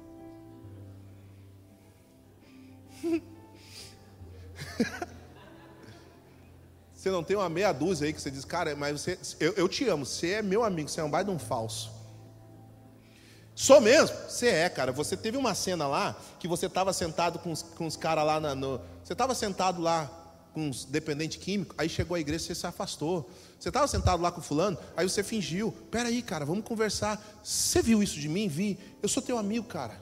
[7.01, 9.67] Você não tem uma meia dúzia aí que você diz, cara, mas você, eu, eu
[9.67, 11.91] te amo, você é meu amigo, você é um baita de um falso.
[13.55, 14.15] Sou mesmo?
[14.29, 14.91] Você é, cara.
[14.91, 18.39] Você teve uma cena lá que você estava sentado com os, com os caras lá
[18.39, 18.79] na, no.
[19.03, 20.11] Você estava sentado lá
[20.53, 23.27] com os dependentes químicos, aí chegou a igreja e você se afastou.
[23.59, 25.71] Você estava sentado lá com o fulano, aí você fingiu.
[25.89, 27.19] Peraí, cara, vamos conversar.
[27.43, 28.47] Você viu isso de mim?
[28.47, 28.77] Vi.
[29.01, 29.99] Eu sou teu amigo, cara.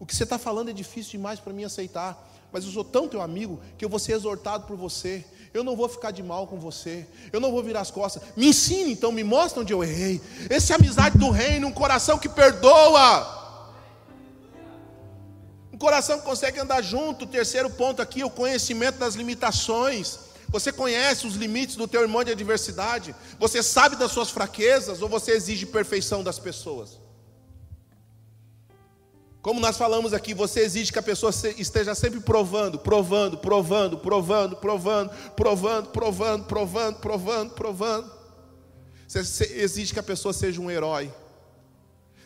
[0.00, 2.26] O que você está falando é difícil demais para mim aceitar.
[2.50, 5.26] Mas eu sou tão teu amigo que eu vou ser exortado por você.
[5.52, 7.06] Eu não vou ficar de mal com você.
[7.32, 8.22] Eu não vou virar as costas.
[8.36, 10.20] Me ensine então, me mostra onde eu errei.
[10.50, 13.36] Essa é a amizade do reino, um coração que perdoa.
[15.72, 17.26] Um coração que consegue andar junto.
[17.26, 20.18] Terceiro ponto aqui, o conhecimento das limitações.
[20.48, 23.14] Você conhece os limites do teu irmão de adversidade?
[23.38, 27.07] Você sabe das suas fraquezas ou você exige perfeição das pessoas?
[29.48, 34.56] Como nós falamos aqui, você exige que a pessoa esteja sempre provando, provando, provando, provando,
[34.56, 38.12] provando, provando, provando, provando, provando, provando.
[39.06, 41.10] Você exige que a pessoa seja um herói.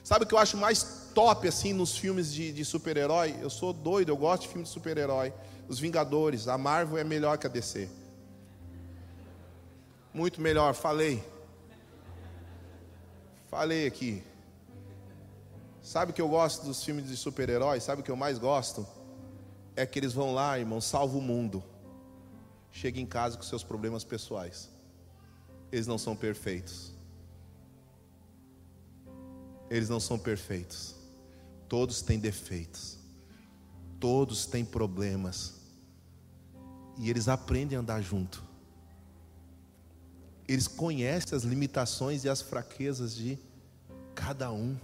[0.03, 3.37] Sabe o que eu acho mais top assim nos filmes de, de super-herói?
[3.41, 5.33] Eu sou doido, eu gosto de filmes de super-herói.
[5.69, 7.89] Os Vingadores, a Marvel é melhor que a DC.
[10.13, 11.23] Muito melhor, falei.
[13.49, 14.25] Falei aqui.
[15.83, 17.83] Sabe o que eu gosto dos filmes de super-heróis?
[17.83, 18.87] Sabe o que eu mais gosto?
[19.75, 21.63] É que eles vão lá, irmão, salva o mundo.
[22.71, 24.71] Chega em casa com seus problemas pessoais.
[25.73, 26.93] Eles não são perfeitos.
[29.69, 30.95] Eles não são perfeitos.
[31.69, 32.99] Todos têm defeitos.
[33.99, 35.55] Todos têm problemas.
[36.97, 38.45] E eles aprendem a andar junto.
[40.47, 43.39] Eles conhecem as limitações e as fraquezas de
[44.15, 44.77] cada um.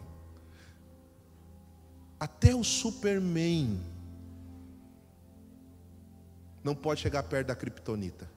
[2.18, 3.80] Até o Superman
[6.64, 8.28] não pode chegar perto da Kryptonita.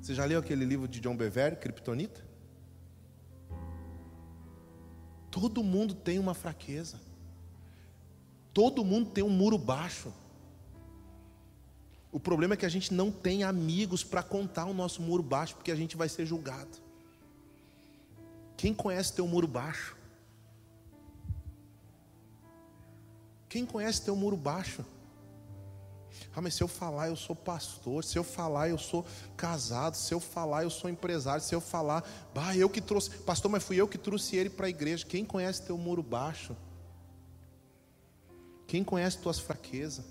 [0.00, 2.24] Você já leu aquele livro de John Bevere, Kryptonita?
[5.30, 7.00] Todo mundo tem uma fraqueza.
[8.52, 10.12] Todo mundo tem um muro baixo.
[12.12, 15.56] O problema é que a gente não tem amigos para contar o nosso muro baixo,
[15.56, 16.78] porque a gente vai ser julgado.
[18.56, 19.96] Quem conhece teu muro baixo?
[23.54, 24.84] Quem conhece teu muro baixo?
[26.34, 29.06] Ah, mas se eu falar eu sou pastor, se eu falar eu sou
[29.36, 32.02] casado, se eu falar eu sou empresário, se eu falar,
[32.34, 35.06] bah, eu que trouxe, pastor, mas fui eu que trouxe ele para a igreja.
[35.06, 36.56] Quem conhece teu muro baixo?
[38.66, 40.04] Quem conhece tuas fraquezas?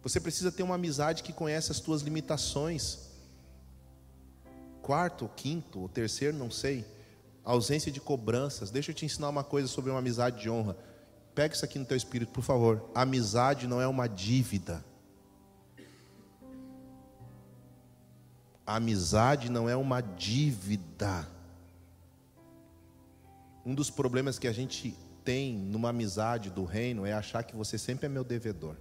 [0.00, 3.10] Você precisa ter uma amizade que conhece as tuas limitações.
[4.82, 6.86] Quarto, quinto, ou terceiro, não sei.
[7.42, 8.70] Ausência de cobranças.
[8.70, 10.93] Deixa eu te ensinar uma coisa sobre uma amizade de honra.
[11.34, 12.88] Pega isso aqui no teu espírito, por favor.
[12.94, 14.84] Amizade não é uma dívida.
[18.66, 21.28] Amizade não é uma dívida.
[23.66, 27.78] Um dos problemas que a gente tem numa amizade do reino é achar que você
[27.78, 28.76] sempre é meu devedor.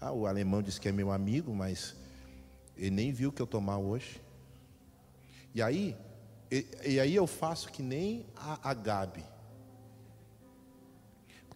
[0.00, 1.96] Ah, o alemão disse que é meu amigo, mas
[2.76, 4.20] ele nem viu que eu tomar hoje.
[5.54, 5.96] E aí,
[6.50, 9.24] e, e, aí eu faço que nem a, a Gabi.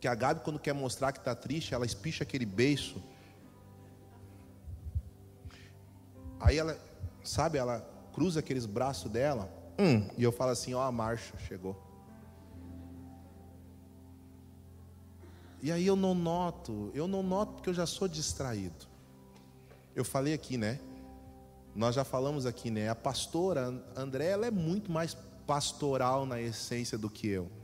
[0.02, 3.00] Porque a Gabi, quando quer mostrar que está triste, ela espicha aquele beiço.
[6.40, 6.76] Aí ela,
[7.22, 9.48] sabe, ela cruza aqueles braços dela.
[9.78, 11.80] Hum, e eu falo assim: ó, a marcha chegou.
[15.62, 18.88] E aí eu não noto, eu não noto porque eu já sou distraído.
[19.94, 20.80] Eu falei aqui, né?
[21.76, 22.88] Nós já falamos aqui, né?
[22.88, 25.16] A pastora André, ela é muito mais
[25.46, 27.61] pastoral na essência do que eu.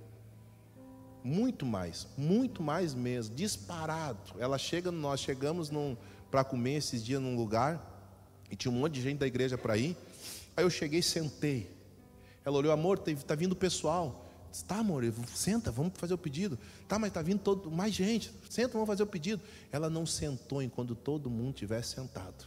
[1.22, 4.34] Muito mais, muito mais mesmo, disparado.
[4.38, 5.70] Ela chega, nós chegamos
[6.30, 7.84] para comer esses dias num lugar
[8.50, 9.96] e tinha um monte de gente da igreja para ir.
[10.56, 11.70] Aí eu cheguei, sentei.
[12.44, 14.24] Ela olhou, amor, está vindo o pessoal.
[14.50, 15.04] Disse, tá, amor,
[15.34, 16.58] senta, vamos fazer o pedido.
[16.86, 18.32] Tá, mas está vindo todo, mais gente.
[18.48, 19.42] Senta, vamos fazer o pedido.
[19.70, 22.46] Ela não sentou enquanto todo mundo tivesse sentado.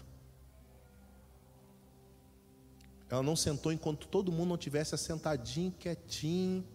[3.10, 6.65] Ela não sentou enquanto todo mundo não tivesse assentadinho, quietinho.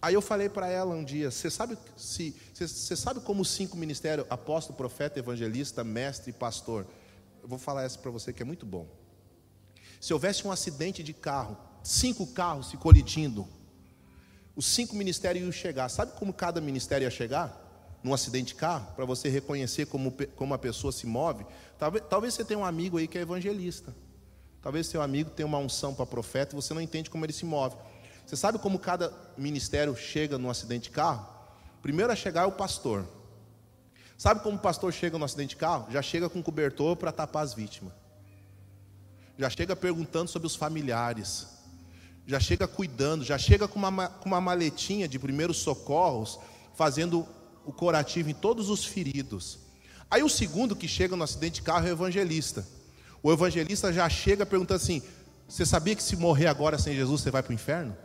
[0.00, 3.76] Aí eu falei para ela um dia: você sabe se você sabe como os cinco
[3.76, 6.86] ministérios, apóstolo, profeta, evangelista, mestre e pastor.
[7.42, 8.86] Eu vou falar essa para você que é muito bom.
[10.00, 13.46] Se houvesse um acidente de carro, cinco carros se colidindo,
[14.54, 15.88] os cinco ministérios iam chegar.
[15.88, 17.66] Sabe como cada ministério ia chegar?
[18.02, 21.44] Num acidente de carro, para você reconhecer como, como a pessoa se move.
[21.76, 23.94] Talvez, talvez você tenha um amigo aí que é evangelista.
[24.62, 27.44] Talvez seu amigo tenha uma unção para profeta e você não entende como ele se
[27.44, 27.76] move.
[28.28, 31.26] Você sabe como cada ministério chega num acidente de carro?
[31.80, 33.08] Primeiro a chegar é o pastor.
[34.18, 35.90] Sabe como o pastor chega no acidente de carro?
[35.90, 37.94] Já chega com cobertor para tapar as vítimas.
[39.38, 41.46] Já chega perguntando sobre os familiares.
[42.26, 43.24] Já chega cuidando.
[43.24, 46.38] Já chega com uma, com uma maletinha de primeiros socorros,
[46.74, 47.26] fazendo
[47.64, 49.58] o curativo em todos os feridos.
[50.10, 52.68] Aí o segundo que chega no acidente de carro é o evangelista.
[53.22, 55.02] O evangelista já chega perguntando assim:
[55.48, 57.96] Você sabia que se morrer agora sem Jesus você vai para o inferno?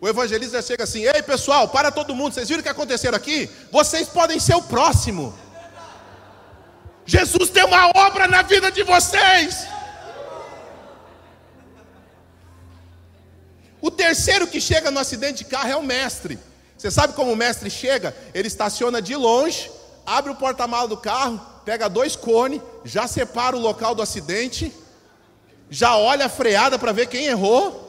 [0.00, 3.48] O evangelista chega assim: Ei pessoal, para todo mundo, vocês viram o que aconteceu aqui?
[3.70, 5.34] Vocês podem ser o próximo.
[7.06, 9.66] Jesus tem uma obra na vida de vocês.
[13.80, 16.38] O terceiro que chega no acidente de carro é o mestre.
[16.76, 18.16] Você sabe como o mestre chega?
[18.32, 19.70] Ele estaciona de longe,
[20.06, 24.72] abre o porta-malas do carro, pega dois cones, já separa o local do acidente,
[25.68, 27.83] já olha a freada para ver quem errou,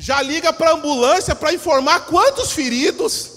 [0.00, 3.32] já liga para a ambulância para informar quantos feridos.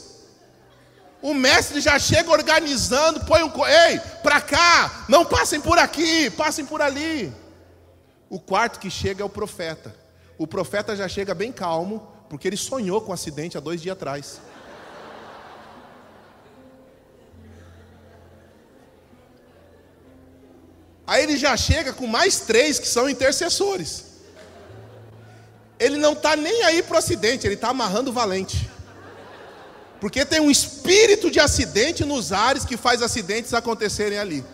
[1.19, 3.51] O mestre já chega organizando, põe um.
[3.65, 7.33] Ei, para cá, não passem por aqui, passem por ali.
[8.29, 9.95] O quarto que chega é o profeta.
[10.37, 13.93] O profeta já chega bem calmo, porque ele sonhou com um acidente há dois dias
[13.93, 14.39] atrás.
[21.07, 24.10] Aí ele já chega com mais três que são intercessores.
[25.81, 28.69] Ele não está nem aí para o acidente, ele está amarrando o valente.
[29.99, 34.45] Porque tem um espírito de acidente nos ares que faz acidentes acontecerem ali.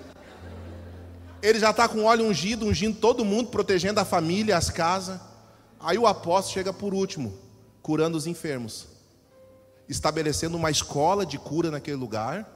[1.41, 5.19] Ele já está com óleo ungido, ungindo todo mundo, protegendo a família, as casas.
[5.81, 7.37] Aí o apóstolo chega por último,
[7.81, 8.87] curando os enfermos,
[9.89, 12.49] estabelecendo uma escola de cura naquele lugar,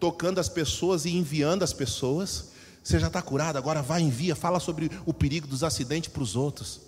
[0.00, 2.46] tocando as pessoas e enviando as pessoas.
[2.82, 6.34] Você já está curado, agora vai, envia, fala sobre o perigo dos acidentes para os
[6.34, 6.87] outros.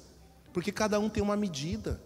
[0.53, 2.01] Porque cada um tem uma medida.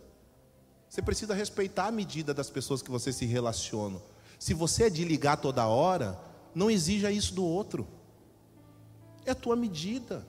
[0.89, 4.01] Você precisa respeitar a medida das pessoas que você se relaciona.
[4.39, 6.19] Se você é de ligar toda hora,
[6.55, 7.87] não exija isso do outro.
[9.25, 10.27] É a tua medida.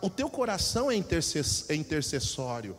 [0.00, 2.76] O teu coração é, é intercessório.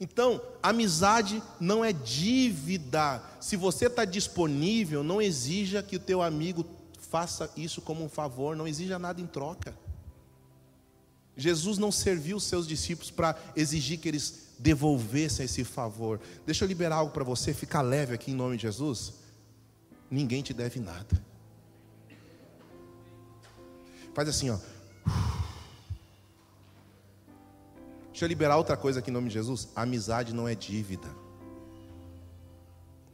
[0.00, 3.22] Então, amizade não é dívida.
[3.40, 6.64] Se você está disponível, não exija que o teu amigo
[6.98, 9.74] faça isso como um favor, não exija nada em troca.
[11.40, 16.20] Jesus não serviu os seus discípulos para exigir que eles devolvessem esse favor.
[16.44, 19.14] Deixa eu liberar algo para você, ficar leve aqui em nome de Jesus.
[20.10, 21.24] Ninguém te deve nada.
[24.12, 24.58] Faz assim, ó.
[28.10, 29.68] Deixa eu liberar outra coisa aqui em nome de Jesus.
[29.74, 31.08] Amizade não é dívida.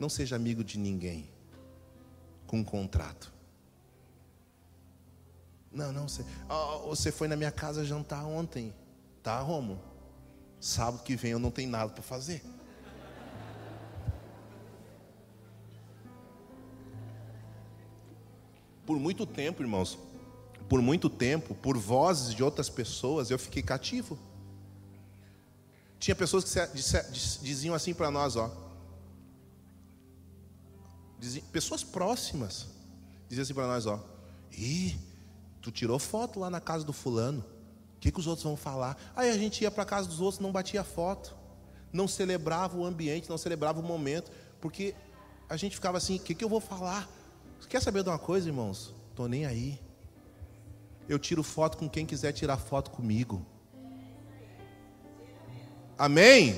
[0.01, 1.31] Não seja amigo de ninguém
[2.47, 3.36] com um contrato.
[5.77, 8.75] Não, não, você, oh, você foi na minha casa jantar ontem,
[9.23, 9.79] tá, Romo?
[10.59, 12.43] Sábado que vem eu não tenho nada para fazer.
[18.87, 19.99] Por muito tempo, irmãos,
[20.67, 24.19] por muito tempo, por vozes de outras pessoas, eu fiquei cativo.
[25.99, 28.51] Tinha pessoas que diziam assim para nós, ó.
[31.19, 32.67] Diziam, pessoas próximas
[33.29, 34.03] diziam assim para nós, ó.
[34.53, 34.97] Ih,
[35.67, 37.45] tu tirou foto lá na casa do fulano.
[37.97, 38.97] O que, que os outros vão falar?
[39.17, 41.37] Aí a gente ia para a casa dos outros, não batia foto,
[41.93, 44.31] não celebrava o ambiente, não celebrava o momento,
[44.61, 44.95] porque
[45.49, 47.09] a gente ficava assim: o que, que eu vou falar?
[47.69, 48.95] Quer saber de uma coisa, irmãos?
[49.11, 49.81] Estou nem aí.
[51.09, 53.45] Eu tiro foto com quem quiser tirar foto comigo.
[55.99, 56.57] Amém?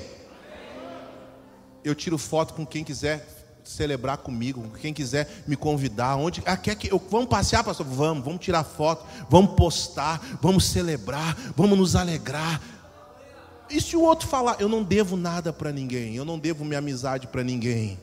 [1.83, 3.25] Eu tiro foto com quem quiser
[3.69, 6.15] celebrar comigo, com quem quiser me convidar.
[6.15, 7.85] Onde ah, quer que eu vamos passear, pastor?
[7.85, 12.59] Vamos, vamos tirar foto, vamos postar, vamos celebrar, vamos nos alegrar.
[13.69, 16.79] E se o outro falar, eu não devo nada para ninguém, eu não devo minha
[16.79, 17.99] amizade para ninguém.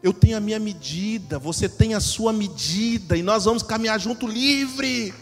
[0.00, 4.26] Eu tenho a minha medida, você tem a sua medida, e nós vamos caminhar junto
[4.26, 5.12] livre.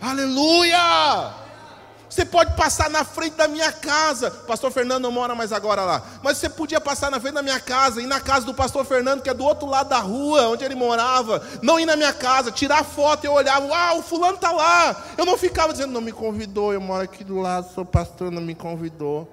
[0.00, 1.47] Aleluia!
[2.08, 4.30] Você pode passar na frente da minha casa.
[4.30, 6.02] Pastor Fernando não mora mais agora lá.
[6.22, 9.20] Mas você podia passar na frente da minha casa, ir na casa do pastor Fernando,
[9.20, 11.42] que é do outro lado da rua, onde ele morava.
[11.62, 13.24] Não ir na minha casa, tirar foto.
[13.24, 15.04] Eu olhava, uau, o fulano está lá.
[15.18, 16.72] Eu não ficava dizendo, não me convidou.
[16.72, 19.30] Eu moro aqui do lado, sou pastor, não me convidou.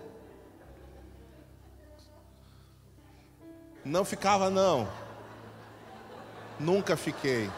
[3.85, 4.87] Não ficava, não.
[6.59, 7.49] Nunca fiquei.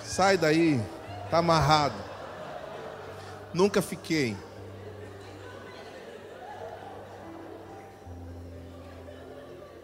[0.00, 0.80] Sai daí,
[1.24, 2.07] está amarrado.
[3.52, 4.36] Nunca fiquei.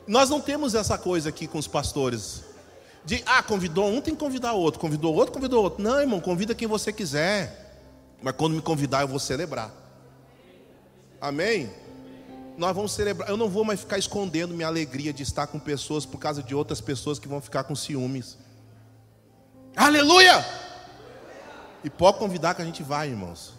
[0.06, 2.44] Nós não temos essa coisa aqui com os pastores.
[3.04, 4.80] De, ah, convidou um, tem que convidar outro.
[4.80, 5.82] Convidou outro, convidou outro.
[5.82, 7.80] Não, irmão, convida quem você quiser.
[8.22, 9.70] Mas quando me convidar, eu vou celebrar.
[11.20, 11.70] Amém?
[12.56, 13.28] nós vamos celebrar.
[13.28, 16.54] Eu não vou mais ficar escondendo minha alegria de estar com pessoas por causa de
[16.54, 18.38] outras pessoas que vão ficar com ciúmes.
[19.76, 20.44] Aleluia!
[21.82, 23.53] E pode convidar que a gente vai, irmãos.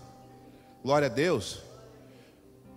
[0.86, 1.64] Glória a Deus.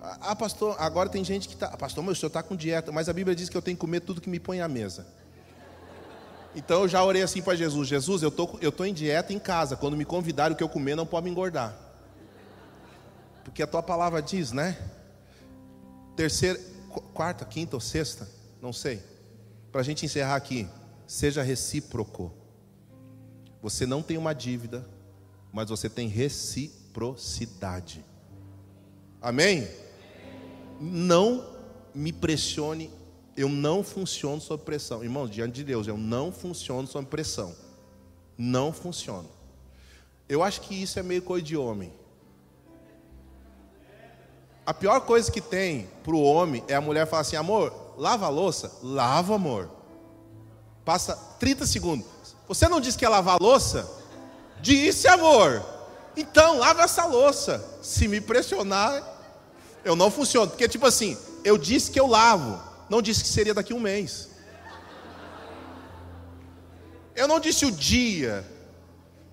[0.01, 1.76] Ah, pastor, agora tem gente que está.
[1.76, 4.01] Pastor, meu senhor está com dieta, mas a Bíblia diz que eu tenho que comer
[4.01, 5.06] tudo que me põe à mesa.
[6.56, 9.39] Então eu já orei assim para Jesus: Jesus, eu tô, estou tô em dieta em
[9.39, 9.76] casa.
[9.76, 11.76] Quando me convidarem o que eu comer, não pode me engordar.
[13.44, 14.78] Porque a tua palavra diz, né?
[16.16, 16.59] terceira,
[17.12, 18.26] quarta, quinta ou sexta,
[18.62, 19.02] não sei.
[19.70, 20.66] Para a gente encerrar aqui,
[21.06, 22.32] seja recíproco.
[23.60, 24.89] Você não tem uma dívida,
[25.52, 26.09] mas você tem
[26.89, 28.05] reciprocidade.
[29.20, 29.69] Amém?
[30.81, 31.44] Não
[31.94, 32.90] me pressione,
[33.36, 35.02] eu não funciono sob pressão.
[35.02, 37.55] Irmãos, diante de Deus, eu não funciono sob pressão.
[38.36, 39.28] Não funciono.
[40.28, 41.93] Eu acho que isso é meio coisa de homem.
[44.65, 48.27] A pior coisa que tem para o homem é a mulher falar assim: amor, lava
[48.27, 48.70] a louça?
[48.82, 49.70] Lava, amor.
[50.85, 52.06] Passa 30 segundos.
[52.47, 53.90] Você não disse que ia lavar a louça?
[54.60, 55.77] Disse, amor.
[56.18, 57.64] Então, lava essa louça.
[57.80, 59.04] Se me pressionar,
[59.84, 60.50] eu não funciono.
[60.50, 62.60] Porque, tipo assim, eu disse que eu lavo.
[62.90, 64.30] Não disse que seria daqui a um mês.
[67.14, 68.44] Eu não disse o dia.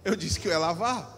[0.03, 1.11] Eu disse que eu ia lavar.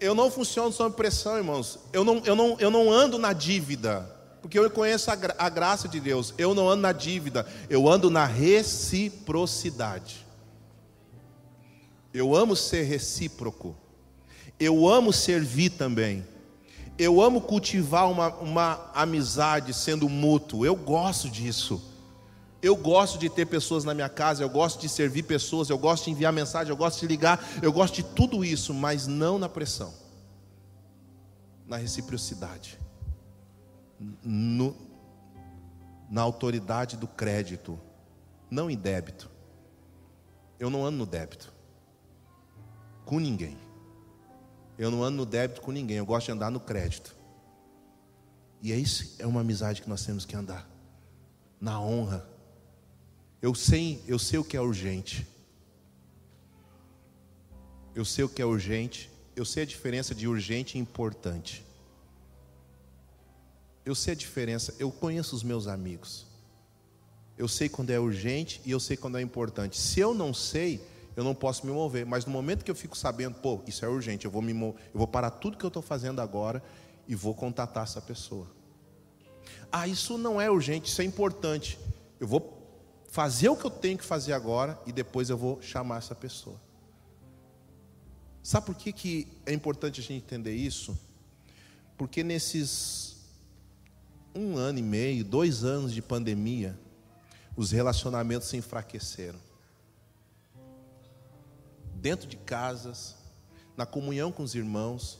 [0.00, 1.78] Eu não funciono sob pressão, irmãos.
[1.92, 4.16] Eu não, eu não, eu não ando na dívida.
[4.40, 6.32] Porque eu conheço a, gra a graça de Deus.
[6.38, 7.46] Eu não ando na dívida.
[7.68, 10.26] Eu ando na reciprocidade.
[12.14, 13.76] Eu amo ser recíproco.
[14.58, 16.26] Eu amo servir também.
[16.98, 20.66] Eu amo cultivar uma, uma amizade sendo mútuo.
[20.66, 21.80] Eu gosto disso.
[22.60, 26.06] Eu gosto de ter pessoas na minha casa, eu gosto de servir pessoas, eu gosto
[26.06, 29.48] de enviar mensagem, eu gosto de ligar, eu gosto de tudo isso, mas não na
[29.48, 29.94] pressão,
[31.64, 32.80] na reciprocidade,
[34.24, 34.74] no,
[36.10, 37.78] na autoridade do crédito,
[38.50, 39.30] não em débito.
[40.58, 41.52] Eu não ando no débito
[43.04, 43.56] com ninguém.
[44.78, 47.14] Eu não ando no débito com ninguém, eu gosto de andar no crédito.
[48.62, 50.68] E é isso, é uma amizade que nós temos que andar
[51.60, 52.38] na honra
[53.40, 55.26] eu sei, eu sei o que é urgente.
[57.94, 59.10] Eu sei o que é urgente.
[59.36, 61.64] Eu sei a diferença de urgente e importante.
[63.84, 64.74] Eu sei a diferença.
[64.78, 66.26] Eu conheço os meus amigos.
[67.36, 69.78] Eu sei quando é urgente e eu sei quando é importante.
[69.78, 70.82] Se eu não sei,
[71.18, 72.06] eu não posso me mover.
[72.06, 74.76] Mas no momento que eu fico sabendo, pô, isso é urgente, eu vou me eu
[74.94, 76.62] vou parar tudo que eu estou fazendo agora
[77.08, 78.46] e vou contatar essa pessoa.
[79.72, 81.76] Ah, isso não é urgente, isso é importante.
[82.20, 82.62] Eu vou
[83.10, 86.54] fazer o que eu tenho que fazer agora e depois eu vou chamar essa pessoa.
[88.40, 90.96] Sabe por que, que é importante a gente entender isso?
[91.96, 93.16] Porque nesses
[94.32, 96.78] um ano e meio, dois anos de pandemia,
[97.56, 99.47] os relacionamentos se enfraqueceram.
[102.08, 103.16] Dentro de casas,
[103.76, 105.18] na comunhão com os irmãos.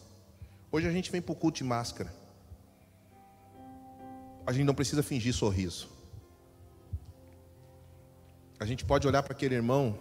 [0.72, 2.10] Hoje a gente vem para o culto de máscara.
[4.46, 5.86] A gente não precisa fingir sorriso.
[8.58, 9.98] A gente pode olhar para aquele irmão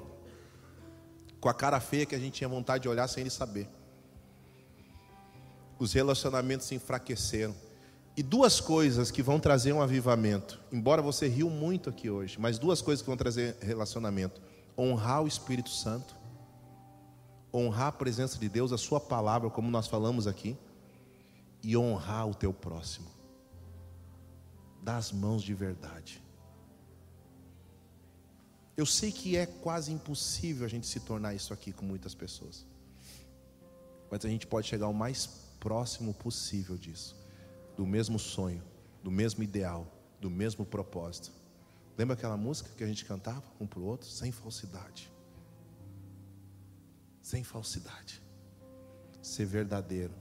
[1.42, 3.68] com a cara feia que a gente tinha vontade de olhar sem ele saber.
[5.78, 7.54] Os relacionamentos se enfraqueceram.
[8.16, 10.58] E duas coisas que vão trazer um avivamento.
[10.72, 14.42] Embora você riu muito aqui hoje, mas duas coisas que vão trazer relacionamento:
[14.78, 16.16] honrar o Espírito Santo,
[17.54, 20.58] honrar a presença de Deus, a sua palavra, como nós falamos aqui,
[21.64, 23.08] e honrar o teu próximo.
[24.82, 26.22] Das mãos de verdade.
[28.76, 32.66] Eu sei que é quase impossível a gente se tornar isso aqui com muitas pessoas.
[34.10, 35.26] Mas a gente pode chegar o mais
[35.60, 37.16] próximo possível disso.
[37.76, 38.64] Do mesmo sonho,
[39.04, 39.88] do mesmo ideal,
[40.22, 41.32] do mesmo propósito.
[41.98, 44.08] Lembra aquela música que a gente cantava um para o outro?
[44.08, 45.12] Sem falsidade.
[47.28, 48.24] Sem falsidade.
[49.22, 50.14] Ser verdadeiro.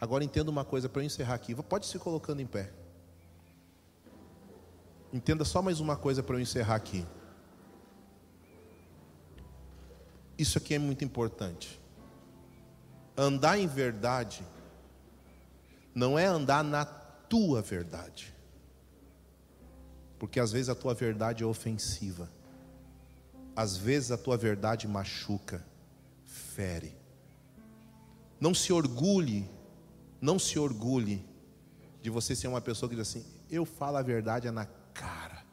[0.00, 1.54] Agora entenda uma coisa para eu encerrar aqui.
[1.54, 2.72] Pode se colocando em pé.
[5.12, 7.06] Entenda só mais uma coisa para eu encerrar aqui.
[10.36, 11.80] Isso aqui é muito importante.
[13.16, 14.44] Andar em verdade
[15.94, 18.34] não é andar na tua verdade.
[20.18, 22.28] Porque às vezes a tua verdade é ofensiva.
[23.54, 25.69] Às vezes a tua verdade machuca,
[26.54, 26.96] fere.
[28.38, 29.48] Não se orgulhe,
[30.20, 31.24] não se orgulhe
[32.02, 35.44] de você ser uma pessoa que diz assim: eu falo a verdade é na cara.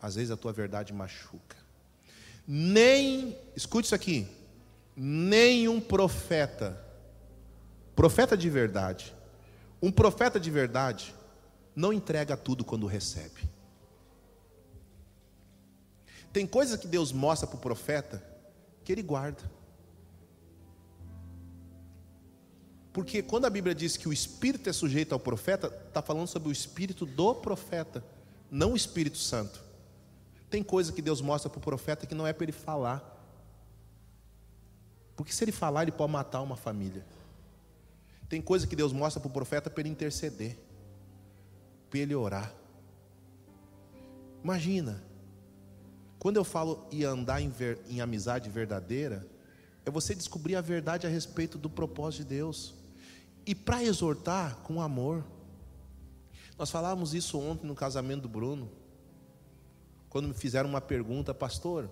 [0.00, 1.60] Às vezes a tua verdade machuca
[2.52, 4.26] nem, escute isso aqui,
[4.96, 6.84] nenhum profeta,
[7.94, 9.14] profeta de verdade,
[9.80, 11.14] um profeta de verdade,
[11.76, 13.48] não entrega tudo quando recebe.
[16.32, 18.20] Tem coisas que Deus mostra para o profeta
[18.82, 19.48] que ele guarda.
[22.92, 26.48] Porque quando a Bíblia diz que o espírito é sujeito ao profeta, está falando sobre
[26.48, 28.04] o espírito do profeta,
[28.50, 29.62] não o Espírito Santo.
[30.50, 33.16] Tem coisa que Deus mostra para o profeta que não é para ele falar.
[35.14, 37.06] Porque se ele falar, ele pode matar uma família.
[38.28, 40.58] Tem coisa que Deus mostra para o profeta para ele interceder,
[41.88, 42.52] para ele orar.
[44.42, 45.02] Imagina,
[46.18, 49.26] quando eu falo e andar em, ver, em amizade verdadeira,
[49.84, 52.74] é você descobrir a verdade a respeito do propósito de Deus.
[53.46, 55.24] E para exortar com amor.
[56.58, 58.70] Nós falávamos isso ontem no casamento do Bruno
[60.10, 61.88] quando me fizeram uma pergunta, pastor,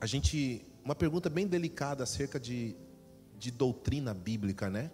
[0.00, 2.76] a gente, uma pergunta bem delicada acerca de,
[3.36, 4.92] de doutrina bíblica, né?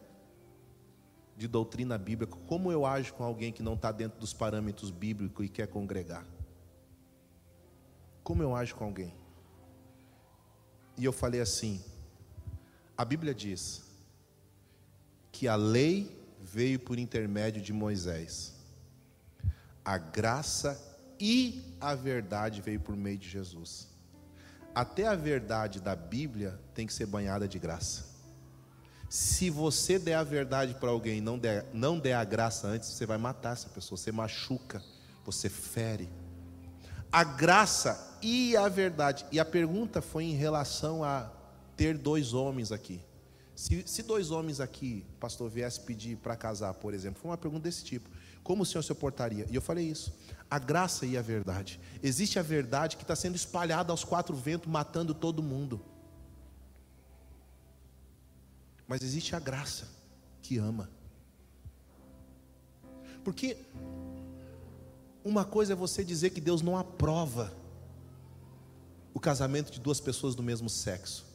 [1.37, 5.45] De doutrina bíblica, como eu ajo com alguém que não está dentro dos parâmetros bíblicos
[5.45, 6.27] e quer congregar?
[8.25, 9.15] Como eu ajo com alguém?
[10.97, 11.83] E eu falei assim:
[12.97, 13.88] a Bíblia diz
[15.39, 18.57] que a lei veio por intermédio de Moisés,
[19.85, 20.77] a graça
[21.21, 23.87] e a verdade veio por meio de Jesus.
[24.75, 28.07] Até a verdade da Bíblia tem que ser banhada de graça.
[29.09, 32.89] Se você der a verdade para alguém e não der, não der a graça antes,
[32.89, 34.83] você vai matar essa pessoa, você machuca,
[35.25, 36.09] você fere.
[37.13, 39.25] A graça e a verdade.
[39.31, 41.31] E a pergunta foi em relação a
[41.77, 43.01] ter dois homens aqui.
[43.59, 47.65] Se, se dois homens aqui, pastor, viesse pedir para casar, por exemplo, foi uma pergunta
[47.65, 48.09] desse tipo.
[48.41, 49.49] Como o senhor se portaria?
[49.51, 50.15] E eu falei isso
[50.49, 51.81] a graça e a verdade.
[52.01, 55.81] Existe a verdade que está sendo espalhada aos quatro ventos, matando todo mundo.
[58.87, 59.89] Mas existe a graça
[60.41, 60.89] que ama.
[63.25, 63.57] Porque
[65.25, 67.53] uma coisa é você dizer que Deus não aprova
[69.13, 71.28] o casamento de duas pessoas do mesmo sexo.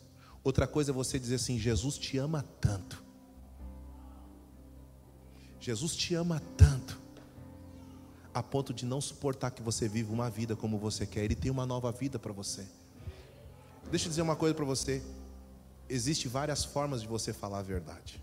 [0.44, 3.02] Outra coisa é você dizer assim: Jesus te ama tanto.
[5.60, 7.02] Jesus te ama tanto
[8.34, 11.24] a ponto de não suportar que você viva uma vida como você quer.
[11.24, 12.66] Ele tem uma nova vida para você.
[13.90, 15.02] Deixa eu dizer uma coisa para você.
[15.88, 18.22] Existem várias formas de você falar a verdade.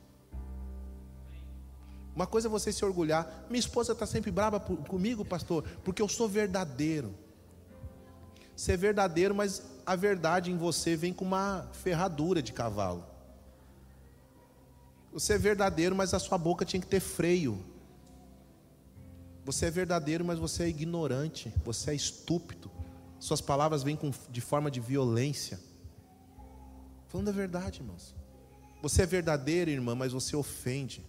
[2.15, 3.47] Uma coisa é você se orgulhar.
[3.49, 7.15] Minha esposa está sempre brava comigo, pastor, porque eu sou verdadeiro.
[8.61, 13.03] Você é verdadeiro, mas a verdade em você vem com uma ferradura de cavalo.
[15.11, 17.65] Você é verdadeiro, mas a sua boca tinha que ter freio.
[19.47, 22.71] Você é verdadeiro, mas você é ignorante, você é estúpido.
[23.19, 25.59] Suas palavras vêm com, de forma de violência.
[27.07, 28.15] Falando a verdade, irmãos.
[28.83, 31.03] Você é verdadeiro, irmã, mas você ofende.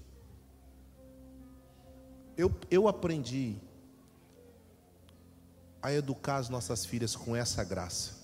[2.38, 3.58] Eu, eu aprendi
[5.82, 8.22] a educar as nossas filhas com essa graça.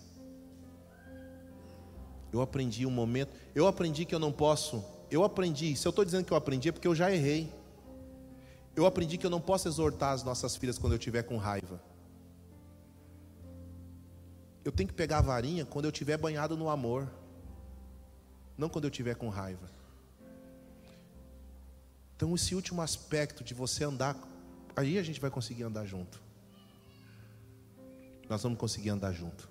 [2.31, 6.05] Eu aprendi um momento, eu aprendi que eu não posso, eu aprendi, se eu estou
[6.05, 7.51] dizendo que eu aprendi é porque eu já errei.
[8.75, 11.81] Eu aprendi que eu não posso exortar as nossas filhas quando eu estiver com raiva.
[14.63, 17.09] Eu tenho que pegar a varinha quando eu estiver banhado no amor,
[18.57, 19.67] não quando eu estiver com raiva.
[22.15, 24.17] Então, esse último aspecto de você andar,
[24.75, 26.26] aí a gente vai conseguir andar junto.
[28.29, 29.49] Nós vamos conseguir andar junto.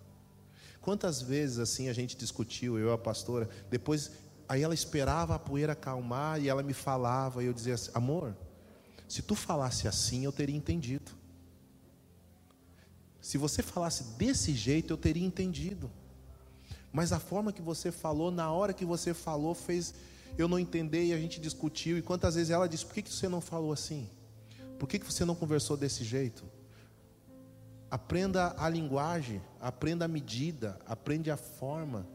[0.80, 4.12] Quantas vezes assim a gente discutiu, eu e a pastora, depois,
[4.48, 8.36] aí ela esperava a poeira acalmar e ela me falava, e eu dizia assim: amor,
[9.08, 11.10] se tu falasse assim, eu teria entendido.
[13.20, 15.90] Se você falasse desse jeito, eu teria entendido.
[16.92, 19.92] Mas a forma que você falou, na hora que você falou, fez
[20.38, 21.98] eu não entender e a gente discutiu.
[21.98, 24.08] E quantas vezes ela disse: por que, que você não falou assim?
[24.78, 26.44] Por que, que você não conversou desse jeito?
[27.90, 32.06] Aprenda a linguagem, aprenda a medida, aprende a forma.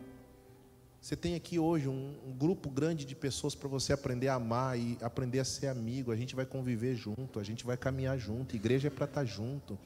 [1.01, 4.77] Você tem aqui hoje um, um grupo grande de pessoas para você aprender a amar
[4.77, 6.11] e aprender a ser amigo.
[6.11, 8.55] A gente vai conviver junto, a gente vai caminhar junto.
[8.55, 9.79] Igreja é para estar tá junto.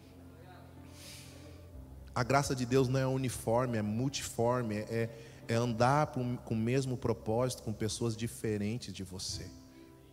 [2.14, 5.10] A graça de Deus não é uniforme, é multiforme, é,
[5.48, 9.48] é andar com o mesmo propósito com pessoas diferentes de você.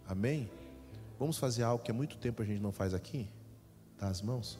[0.06, 0.50] Amém?
[1.18, 3.28] Vamos fazer algo que há muito tempo a gente não faz aqui?
[3.98, 4.58] Dá as mãos.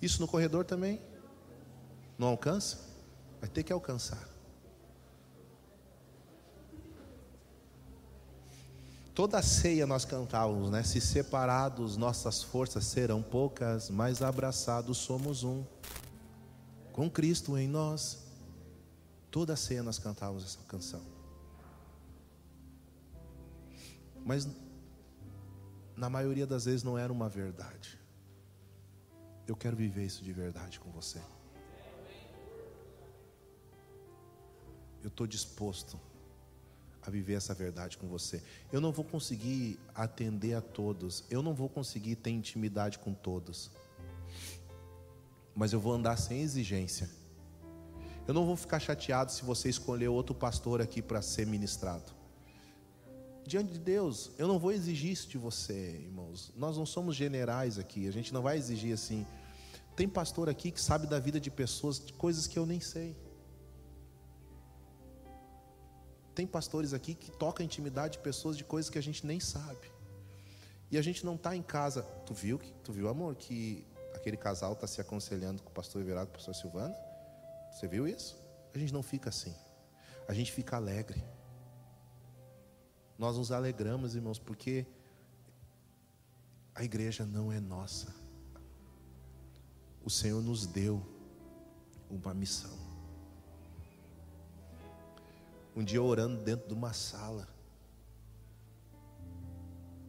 [0.00, 1.00] Isso no corredor também?
[2.16, 2.78] Não alcança?
[3.40, 4.28] Vai ter que alcançar.
[9.14, 10.84] Toda ceia nós cantávamos, né?
[10.84, 15.64] Se separados nossas forças serão poucas, mas abraçados somos um.
[16.92, 18.18] Com Cristo em nós.
[19.28, 21.02] Toda ceia nós cantávamos essa canção.
[24.24, 24.46] Mas
[25.96, 27.97] na maioria das vezes não era uma verdade.
[29.48, 31.22] Eu quero viver isso de verdade com você.
[35.02, 35.98] Eu estou disposto
[37.00, 38.42] a viver essa verdade com você.
[38.70, 43.70] Eu não vou conseguir atender a todos, eu não vou conseguir ter intimidade com todos,
[45.54, 47.08] mas eu vou andar sem exigência.
[48.26, 52.12] Eu não vou ficar chateado se você escolher outro pastor aqui para ser ministrado.
[53.46, 56.52] Diante de Deus, eu não vou exigir isso de você, irmãos.
[56.54, 59.26] Nós não somos generais aqui, a gente não vai exigir assim.
[59.98, 63.16] Tem pastor aqui que sabe da vida de pessoas, de coisas que eu nem sei.
[66.36, 69.40] Tem pastores aqui que tocam a intimidade de pessoas de coisas que a gente nem
[69.40, 69.90] sabe.
[70.88, 72.04] E a gente não está em casa.
[72.24, 73.84] Tu viu, tu viu, amor, que
[74.14, 76.94] aquele casal está se aconselhando com o pastor Everardo e o pastor Silvana?
[77.72, 78.38] Você viu isso?
[78.72, 79.52] A gente não fica assim.
[80.28, 81.24] A gente fica alegre.
[83.18, 84.86] Nós nos alegramos, irmãos, porque
[86.72, 88.27] a igreja não é nossa
[90.08, 91.06] o Senhor nos deu
[92.08, 92.70] uma missão.
[95.76, 97.46] Um dia orando dentro de uma sala,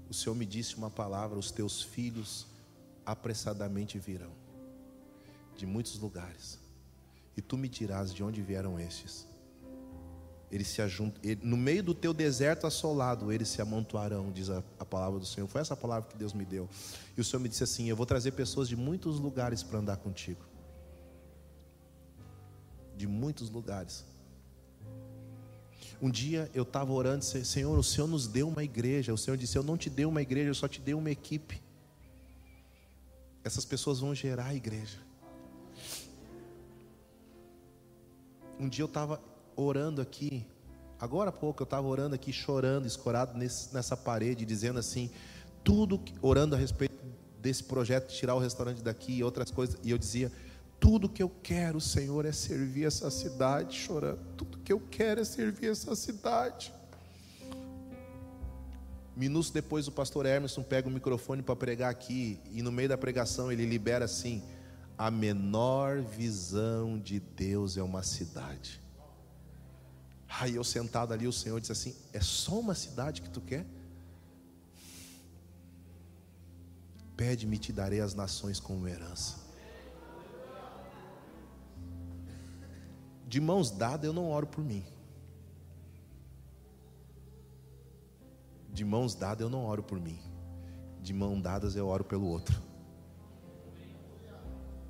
[0.10, 2.48] o Senhor me disse uma palavra: os teus filhos
[3.06, 4.32] apressadamente virão
[5.58, 6.58] de muitos lugares,
[7.36, 9.28] e tu me dirás de onde vieram estes.
[10.52, 14.86] Eles se ajuntam, no meio do teu deserto assolado, eles se amontoarão, diz a, a,
[14.86, 15.48] palavra do Senhor.
[15.48, 16.68] Foi essa palavra que Deus me deu.
[17.16, 19.98] E o Senhor me disse assim: Eu vou trazer pessoas de muitos lugares para andar
[19.98, 20.42] contigo.
[22.98, 24.04] De muitos lugares.
[26.02, 29.14] Um dia eu estava orando, Senhor, o Senhor nos deu uma igreja.
[29.14, 31.62] O Senhor disse: Eu não te dei uma igreja, eu só te dei uma equipe.
[33.44, 34.98] Essas pessoas vão gerar a igreja.
[38.60, 39.22] Um dia eu estava
[39.60, 40.46] orando aqui,
[41.00, 45.10] agora há pouco eu estava orando aqui, chorando, escorado nesse, nessa parede, dizendo assim,
[45.64, 46.96] tudo, orando a respeito
[47.42, 50.32] desse projeto de tirar o restaurante daqui e outras coisas, e eu dizia,
[50.80, 55.24] tudo que eu quero, Senhor, é servir essa cidade, chorando, tudo que eu quero é
[55.26, 56.74] servir essa cidade.
[59.16, 62.98] Minutos depois, o pastor Emerson pega o microfone para pregar aqui, e no meio da
[62.98, 64.42] pregação ele libera assim:
[64.98, 68.80] a menor visão de Deus é uma cidade.
[70.30, 73.66] Aí eu sentado ali, o Senhor disse assim: É só uma cidade que tu quer?
[77.18, 79.38] Pede-me, te darei as nações como herança.
[83.28, 84.86] De mãos dadas eu não oro por mim.
[88.70, 90.20] De mãos dadas eu não oro por mim.
[91.02, 92.62] De mãos dadas eu oro pelo outro.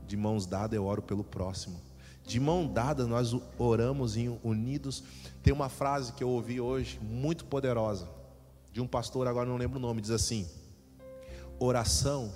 [0.05, 1.88] De mãos dadas eu oro pelo próximo
[2.29, 5.03] de mão dada nós oramos unidos.
[5.41, 8.07] Tem uma frase que eu ouvi hoje muito poderosa
[8.71, 10.47] de um pastor, agora não lembro o nome, diz assim:
[11.59, 12.31] oração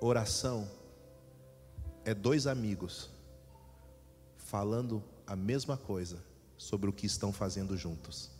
[0.00, 0.70] Oração
[2.04, 3.10] é dois amigos
[4.36, 6.22] falando a mesma coisa
[6.56, 8.30] sobre o que estão fazendo juntos.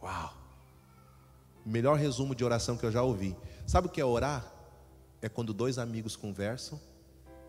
[0.00, 0.32] Uau!
[1.66, 3.36] Melhor resumo de oração que eu já ouvi.
[3.66, 4.50] Sabe o que é orar?
[5.20, 6.80] É quando dois amigos conversam,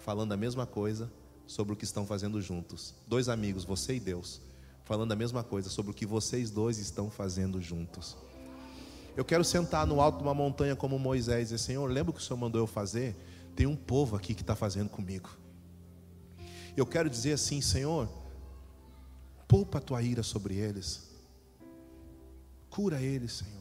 [0.01, 1.11] falando a mesma coisa
[1.47, 2.93] sobre o que estão fazendo juntos.
[3.07, 4.41] Dois amigos, você e Deus,
[4.83, 8.17] falando a mesma coisa sobre o que vocês dois estão fazendo juntos.
[9.15, 12.13] Eu quero sentar no alto de uma montanha como Moisés e dizer: Senhor, lembra o
[12.13, 13.15] que o Senhor mandou eu fazer?
[13.55, 15.29] Tem um povo aqui que está fazendo comigo.
[16.75, 18.09] Eu quero dizer assim, Senhor,
[19.47, 21.09] poupa a tua ira sobre eles,
[22.69, 23.60] cura eles, Senhor.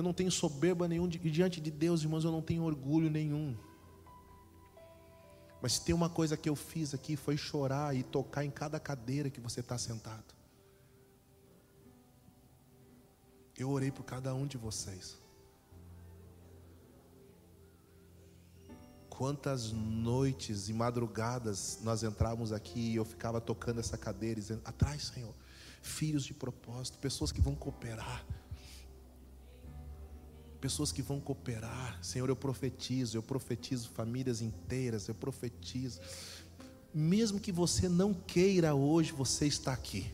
[0.00, 3.54] Eu não tenho soberba nenhum e diante de Deus, irmãos, eu não tenho orgulho nenhum.
[5.60, 9.28] Mas tem uma coisa que eu fiz aqui foi chorar e tocar em cada cadeira
[9.28, 10.34] que você está sentado.
[13.58, 15.18] Eu orei por cada um de vocês.
[19.10, 25.08] Quantas noites e madrugadas nós entrávamos aqui e eu ficava tocando essa cadeira, dizendo: atrás,
[25.08, 25.34] Senhor,
[25.82, 28.24] filhos de propósito, pessoas que vão cooperar.
[30.60, 36.00] Pessoas que vão cooperar, Senhor, eu profetizo, eu profetizo famílias inteiras, eu profetizo.
[36.92, 40.12] Mesmo que você não queira hoje, você está aqui.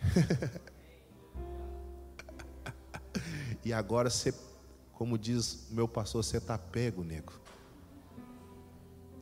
[3.64, 4.32] e agora você,
[4.92, 7.44] como diz meu pastor, você está pego, nego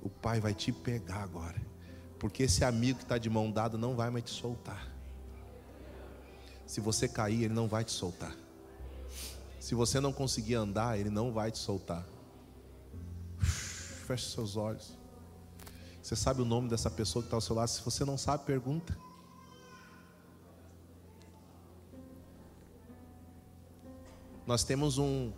[0.02, 1.60] o pai vai te pegar agora.
[2.18, 4.90] Porque esse amigo que está de mão dada não vai mais te soltar.
[6.66, 8.34] Se você cair, ele não vai te soltar.
[9.62, 12.05] Se você não conseguir andar, ele não vai te soltar.
[13.39, 14.98] Feche seus olhos.
[16.02, 17.68] Você sabe o nome dessa pessoa que está ao seu lado?
[17.68, 18.98] Se você não sabe, pergunta.
[24.44, 25.30] Nós temos um,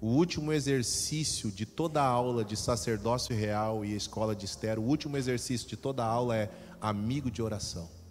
[0.00, 4.82] o último exercício de toda a aula de sacerdócio real e escola de Esther, o
[4.82, 8.01] último exercício de toda a aula é amigo de oração.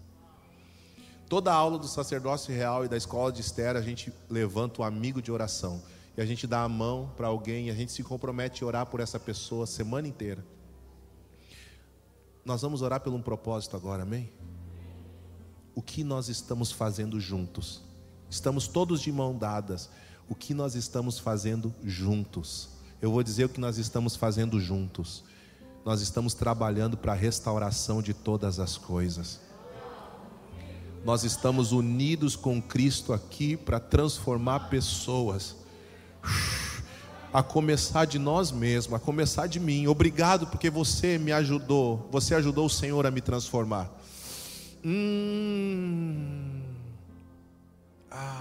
[1.32, 5.22] Toda aula do sacerdócio real e da escola de Esther, a gente levanta o amigo
[5.22, 5.82] de oração.
[6.18, 8.86] E a gente dá a mão para alguém e a gente se compromete a orar
[8.88, 10.44] por essa pessoa a semana inteira.
[12.44, 14.30] Nós vamos orar por um propósito agora, amém?
[15.74, 17.82] O que nós estamos fazendo juntos?
[18.30, 19.90] Estamos todos de mão dadas
[20.28, 22.72] o que nós estamos fazendo juntos.
[23.02, 25.24] Eu vou dizer o que nós estamos fazendo juntos.
[25.86, 29.40] Nós estamos trabalhando para a restauração de todas as coisas.
[31.04, 35.56] Nós estamos unidos com Cristo aqui para transformar pessoas.
[37.34, 39.88] A começar de nós mesmos, a começar de mim.
[39.88, 42.08] Obrigado porque você me ajudou.
[42.12, 43.90] Você ajudou o Senhor a me transformar.
[44.84, 46.62] Hum.
[48.12, 48.41] Ah.